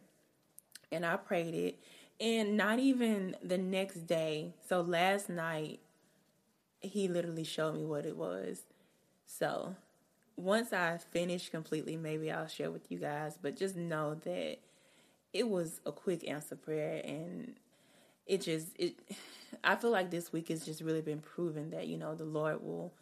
and 0.91 1.05
I 1.05 1.17
prayed 1.17 1.55
it. 1.55 1.79
And 2.21 2.57
not 2.57 2.79
even 2.79 3.37
the 3.43 3.59
next 3.59 4.07
day, 4.07 4.55
so 4.69 4.81
last 4.81 5.29
night, 5.29 5.81
he 6.81 7.09
literally 7.09 7.45
showed 7.45 7.75
me 7.75 7.85
what 7.85 8.07
it 8.07 8.17
was. 8.17 8.63
So 9.27 9.75
once 10.37 10.73
I 10.73 10.99
finish 11.11 11.49
completely, 11.51 11.97
maybe 11.97 12.31
I'll 12.31 12.49
share 12.49 12.71
with 12.71 12.91
you 12.91 12.99
guys. 12.99 13.39
But 13.41 13.57
just 13.57 13.77
know 13.77 14.15
that 14.25 14.59
it 15.33 15.49
was 15.49 15.81
a 15.87 15.93
quick 15.93 16.29
answer 16.29 16.57
prayer, 16.57 17.03
and 17.05 17.55
it 18.27 18.43
just 18.43 18.69
it. 18.79 18.99
I 19.65 19.77
feel 19.77 19.91
like 19.91 20.11
this 20.11 20.33
week 20.33 20.49
has 20.49 20.65
just 20.65 20.81
really 20.81 21.03
been 21.03 21.21
proven 21.21 21.71
that 21.71 21.87
you 21.87 21.99
know 21.99 22.15
the 22.15 22.25
Lord 22.25 22.63
will 22.63 22.95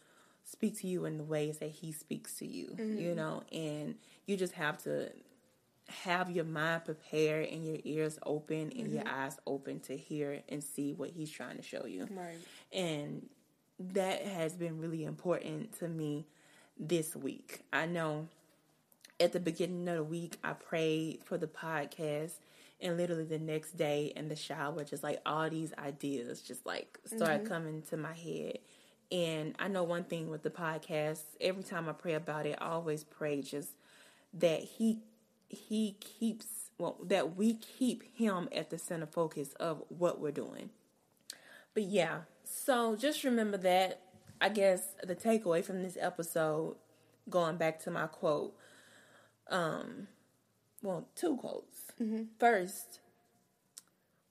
speak 0.44 0.78
to 0.80 0.88
you 0.88 1.04
in 1.04 1.16
the 1.16 1.24
ways 1.24 1.58
that 1.58 1.70
He 1.70 1.92
speaks 1.92 2.36
to 2.36 2.46
you. 2.46 2.74
You 2.78 2.84
mm-hmm. 2.84 3.16
know, 3.16 3.42
and 3.52 3.94
you 4.26 4.36
just 4.36 4.54
have 4.54 4.82
to 4.84 5.10
have 5.90 6.30
your 6.30 6.44
mind 6.44 6.84
prepared 6.84 7.48
and 7.48 7.64
your 7.64 7.78
ears 7.84 8.18
open 8.24 8.72
and 8.76 8.92
your 8.92 9.02
mm-hmm. 9.02 9.22
eyes 9.24 9.38
open 9.46 9.80
to 9.80 9.96
hear 9.96 10.40
and 10.48 10.62
see 10.62 10.92
what 10.92 11.10
He's 11.10 11.30
trying 11.30 11.56
to 11.56 11.62
show 11.62 11.84
you 11.86 12.06
Right. 12.10 12.38
and 12.72 13.28
that 13.78 14.22
has 14.22 14.54
been 14.54 14.78
really 14.78 15.04
important 15.04 15.78
to 15.78 15.88
me 15.88 16.26
this 16.80 17.14
week. 17.14 17.60
I 17.72 17.86
know 17.86 18.26
at 19.20 19.32
the 19.32 19.40
beginning 19.40 19.86
of 19.88 19.96
the 19.96 20.02
week, 20.02 20.38
I 20.42 20.54
prayed 20.54 21.20
for 21.24 21.36
the 21.36 21.46
podcast, 21.46 22.32
and 22.80 22.96
literally 22.96 23.24
the 23.24 23.38
next 23.38 23.76
day 23.76 24.12
in 24.16 24.28
the 24.28 24.36
shower, 24.36 24.82
just 24.82 25.02
like 25.02 25.20
all 25.26 25.48
these 25.50 25.74
ideas 25.78 26.40
just 26.40 26.64
like 26.64 26.98
started 27.04 27.42
mm-hmm. 27.42 27.52
coming 27.52 27.82
to 27.90 27.96
my 27.98 28.14
head. 28.14 28.58
And 29.12 29.54
I 29.58 29.68
know 29.68 29.82
one 29.82 30.04
thing 30.04 30.30
with 30.30 30.42
the 30.42 30.50
podcast, 30.50 31.20
every 31.40 31.62
time 31.62 31.88
I 31.88 31.92
pray 31.92 32.14
about 32.14 32.46
it, 32.46 32.56
I 32.60 32.68
always 32.68 33.04
pray 33.04 33.42
just 33.42 33.70
that 34.34 34.60
he 34.60 35.00
he 35.48 35.96
keeps 35.98 36.46
well 36.78 36.96
that 37.04 37.36
we 37.36 37.54
keep 37.54 38.04
him 38.16 38.48
at 38.54 38.70
the 38.70 38.78
center 38.78 39.06
focus 39.06 39.52
of 39.60 39.82
what 39.88 40.20
we're 40.20 40.30
doing. 40.30 40.70
But 41.74 41.84
yeah, 41.84 42.20
so 42.44 42.96
just 42.96 43.24
remember 43.24 43.58
that. 43.58 44.00
I 44.40 44.48
guess 44.48 44.94
the 45.02 45.14
takeaway 45.14 45.64
from 45.64 45.82
this 45.82 45.98
episode, 46.00 46.76
going 47.28 47.56
back 47.56 47.78
to 47.80 47.90
my 47.90 48.06
quote, 48.06 48.54
um, 49.48 50.08
well, 50.82 51.08
two 51.14 51.36
quotes. 51.36 51.92
First, 52.38 53.00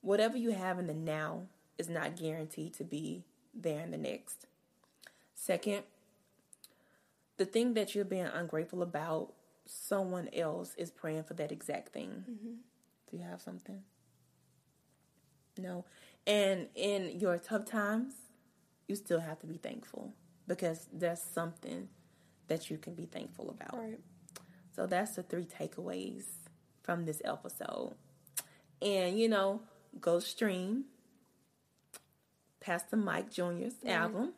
whatever 0.02 0.38
you 0.38 0.52
have 0.52 0.80
in 0.80 0.88
the 0.88 0.94
now 0.94 1.44
is 1.78 1.90
not 1.90 2.16
guaranteed 2.16 2.74
to 2.76 2.84
be 2.84 3.24
there 3.54 3.82
in 3.82 3.92
the 3.92 3.98
next. 3.98 4.48
Second, 5.36 5.84
the 7.38 7.46
thing 7.46 7.76
that 7.76 7.94
you're 7.94 8.06
being 8.06 8.26
ungrateful 8.26 8.82
about, 8.82 9.34
someone 9.66 10.30
else 10.34 10.74
is 10.78 10.90
praying 10.90 11.24
for 11.24 11.36
that 11.36 11.52
exact 11.52 11.94
thing. 11.94 12.24
Do 13.12 13.18
you 13.18 13.24
have 13.24 13.42
something? 13.42 13.84
No. 15.58 15.86
And 16.26 16.68
in 16.76 17.20
your 17.20 17.38
tough 17.38 17.66
times, 17.66 18.14
you 18.90 18.96
still 18.96 19.20
have 19.20 19.40
to 19.40 19.48
be 19.48 19.58
thankful 19.58 20.14
because 20.48 20.88
there's 20.92 21.22
something 21.22 21.88
that 22.48 22.70
you 22.70 22.78
can 22.78 22.96
be 22.96 23.06
thankful 23.06 23.50
about. 23.52 23.80
Right. 23.80 24.00
So 24.76 24.88
that's 24.88 25.16
the 25.16 25.24
three 25.24 25.46
takeaways 25.46 26.24
from 26.82 27.06
this 27.06 27.22
episode. 27.24 27.94
And 28.82 29.20
you 29.20 29.30
know, 29.30 29.62
go 30.02 30.20
stream 30.20 30.86
Pastor 32.60 32.98
Mike 32.98 33.32
Jr.'s 33.32 33.76
album. 33.86 34.34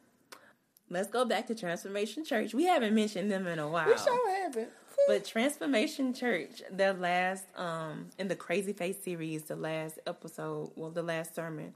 Let's 0.90 1.10
go 1.10 1.23
back 1.23 1.48
to 1.48 1.56
Transformation 1.56 2.26
Church. 2.26 2.53
We 2.53 2.65
haven't 2.65 2.94
mentioned 2.94 3.32
them 3.32 3.48
in 3.48 3.60
a 3.60 3.68
while. 3.68 3.88
We 3.88 3.98
sure 3.98 4.44
haven't. 4.44 4.69
But 5.07 5.26
Transformation 5.26 6.14
Church, 6.14 6.61
their 6.69 6.94
last 6.94 7.45
um 7.56 8.10
in 8.19 8.28
the 8.28 8.36
Crazy 8.36 8.73
Faith 8.73 9.03
series, 9.03 9.44
the 9.44 9.56
last 9.56 9.99
episode, 10.06 10.72
well 10.76 10.91
the 10.91 11.03
last 11.03 11.34
sermon 11.36 11.73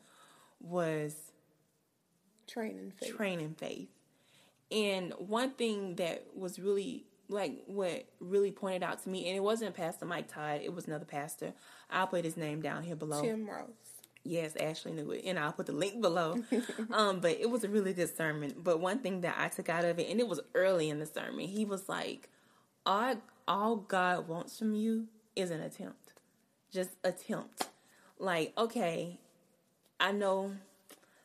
was 0.60 1.16
Training 2.48 2.94
faith. 3.00 3.16
training 3.16 3.56
faith. 3.58 3.90
And 4.72 5.14
one 5.18 5.52
thing 5.52 5.96
that 5.96 6.26
was 6.36 6.60
really 6.60 7.06
like 7.28 7.64
what 7.66 8.06
really 8.20 8.52
pointed 8.52 8.84
out 8.84 9.04
to 9.04 9.10
me, 9.10 9.28
and 9.28 9.36
it 9.36 9.42
wasn't 9.42 9.76
Pastor 9.76 10.06
Mike 10.06 10.28
Todd, 10.28 10.62
it 10.64 10.74
was 10.74 10.88
another 10.88 11.06
pastor. 11.06 11.54
I'll 11.90 12.08
put 12.08 12.26
his 12.26 12.38
name 12.38 12.62
down 12.62 12.84
here 12.84 12.96
below. 12.96 13.22
Tim 13.22 13.48
Ross. 13.48 13.70
Yes, 14.24 14.56
Ashley 14.56 14.92
knew 14.92 15.12
it, 15.12 15.24
and 15.26 15.38
I'll 15.38 15.52
put 15.52 15.68
the 15.68 15.72
link 15.72 16.02
below. 16.02 16.44
um, 16.92 17.20
but 17.20 17.38
it 17.40 17.50
was 17.50 17.64
a 17.64 17.70
really 17.70 17.94
good 17.94 18.16
sermon. 18.16 18.56
But 18.58 18.80
one 18.80 19.00
thing 19.00 19.22
that 19.22 19.36
I 19.38 19.50
took 19.50 19.70
out 19.70 19.86
of 19.86 20.00
it, 20.00 20.10
and 20.10 20.20
it 20.20 20.28
was 20.28 20.40
early 20.56 20.90
in 20.90 21.00
the 21.00 21.06
sermon, 21.06 21.48
he 21.48 21.64
was 21.64 21.88
like, 21.88 22.30
"All 22.88 23.16
all 23.48 23.76
God 23.76 24.28
wants 24.28 24.58
from 24.58 24.74
you 24.74 25.08
is 25.36 25.52
an 25.52 25.62
attempt, 25.62 26.14
just 26.72 26.92
attempt. 27.04 27.68
Like, 28.18 28.54
okay, 28.58 29.20
I 30.00 30.12
know 30.12 30.56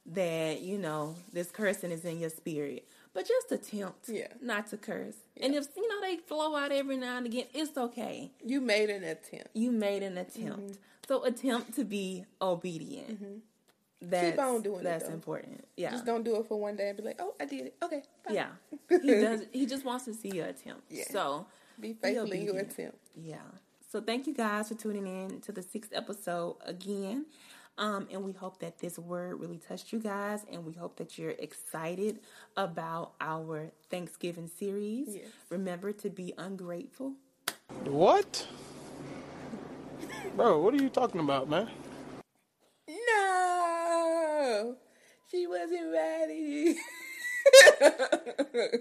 that 0.06 0.60
you 0.60 0.78
know 0.78 1.14
this 1.32 1.50
cursing 1.50 1.90
is 1.90 2.04
in 2.04 2.18
your 2.18 2.30
spirit, 2.30 2.86
but 3.12 3.26
just 3.26 3.52
attempt, 3.52 4.08
Yeah. 4.08 4.28
not 4.40 4.68
to 4.68 4.76
curse. 4.76 5.16
And 5.40 5.54
if 5.54 5.66
you 5.76 5.88
know 5.88 6.00
they 6.00 6.16
flow 6.16 6.56
out 6.56 6.72
every 6.72 6.96
now 6.96 7.16
and 7.18 7.26
again, 7.26 7.46
it's 7.52 7.76
okay. 7.76 8.30
You 8.44 8.60
made 8.60 8.90
an 8.90 9.04
attempt. 9.04 9.48
You 9.54 9.70
made 9.70 10.02
an 10.02 10.18
attempt, 10.18 10.60
mm-hmm. 10.60 10.72
so 11.06 11.24
attempt 11.24 11.74
to 11.76 11.84
be 11.84 12.24
obedient. 12.40 13.22
Mm-hmm. 13.22 13.38
That's, 14.02 14.38
on 14.38 14.62
doing 14.62 14.80
it, 14.80 14.84
That's 14.84 15.08
though. 15.08 15.12
important. 15.12 15.64
Yeah, 15.76 15.90
Just 15.90 16.06
don't 16.06 16.24
do 16.24 16.36
it 16.36 16.46
for 16.46 16.58
one 16.58 16.74
day 16.74 16.88
and 16.88 16.96
be 16.96 17.04
like, 17.04 17.20
oh, 17.20 17.34
I 17.38 17.44
did 17.44 17.66
it. 17.66 17.76
Okay. 17.82 18.02
Bye. 18.26 18.32
yeah. 18.32 18.46
He 19.02 19.14
does. 19.20 19.42
He 19.52 19.66
just 19.66 19.84
wants 19.84 20.06
to 20.06 20.14
see 20.14 20.30
your 20.30 20.46
attempt. 20.46 20.84
Yeah. 20.88 21.04
So 21.10 21.46
Be 21.78 21.92
faithful 21.92 22.30
in 22.32 22.42
your 22.44 22.56
attempt. 22.56 22.98
Yeah. 23.14 23.36
So 23.90 24.00
thank 24.00 24.26
you 24.26 24.34
guys 24.34 24.68
for 24.68 24.74
tuning 24.74 25.06
in 25.06 25.40
to 25.42 25.52
the 25.52 25.62
sixth 25.62 25.90
episode 25.94 26.56
again. 26.64 27.26
Um, 27.80 28.06
and 28.12 28.22
we 28.22 28.32
hope 28.32 28.60
that 28.60 28.78
this 28.78 28.98
word 28.98 29.40
really 29.40 29.56
touched 29.56 29.90
you 29.90 30.00
guys, 30.00 30.44
and 30.52 30.66
we 30.66 30.74
hope 30.74 30.98
that 30.98 31.16
you're 31.18 31.30
excited 31.30 32.20
about 32.54 33.14
our 33.22 33.72
Thanksgiving 33.88 34.48
series. 34.48 35.16
Yes. 35.16 35.24
Remember 35.48 35.90
to 35.92 36.10
be 36.10 36.34
ungrateful. 36.36 37.14
What? 37.84 38.46
Bro, 40.36 40.60
what 40.60 40.74
are 40.74 40.76
you 40.76 40.90
talking 40.90 41.22
about, 41.22 41.48
man? 41.48 41.70
No, 42.86 44.76
she 45.30 45.46
wasn't 45.46 45.90
ready. 45.90 46.76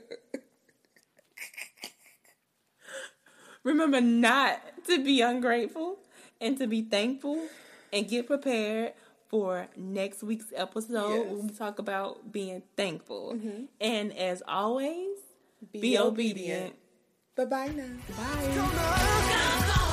Remember 3.63 4.01
not 4.01 4.59
to 4.87 5.01
be 5.01 5.21
ungrateful 5.21 5.99
and 6.41 6.57
to 6.57 6.67
be 6.67 6.81
thankful 6.81 7.47
and 7.93 8.07
get 8.07 8.27
prepared 8.27 8.93
for 9.27 9.67
next 9.77 10.23
week's 10.23 10.51
episode 10.55 11.09
Yes. 11.25 11.27
when 11.31 11.47
we 11.47 11.53
talk 11.53 11.79
about 11.79 12.31
being 12.31 12.63
thankful. 12.75 13.33
Mm-hmm. 13.35 13.65
And 13.79 14.17
as 14.17 14.41
always, 14.47 15.17
be, 15.71 15.79
Be 15.81 15.97
obedient. 15.97 16.73
obedient. 16.73 16.75
bye 17.35 17.45
bye 17.45 17.67
now. 17.67 17.89
Bye. 18.17 19.75
Hold 19.75 19.88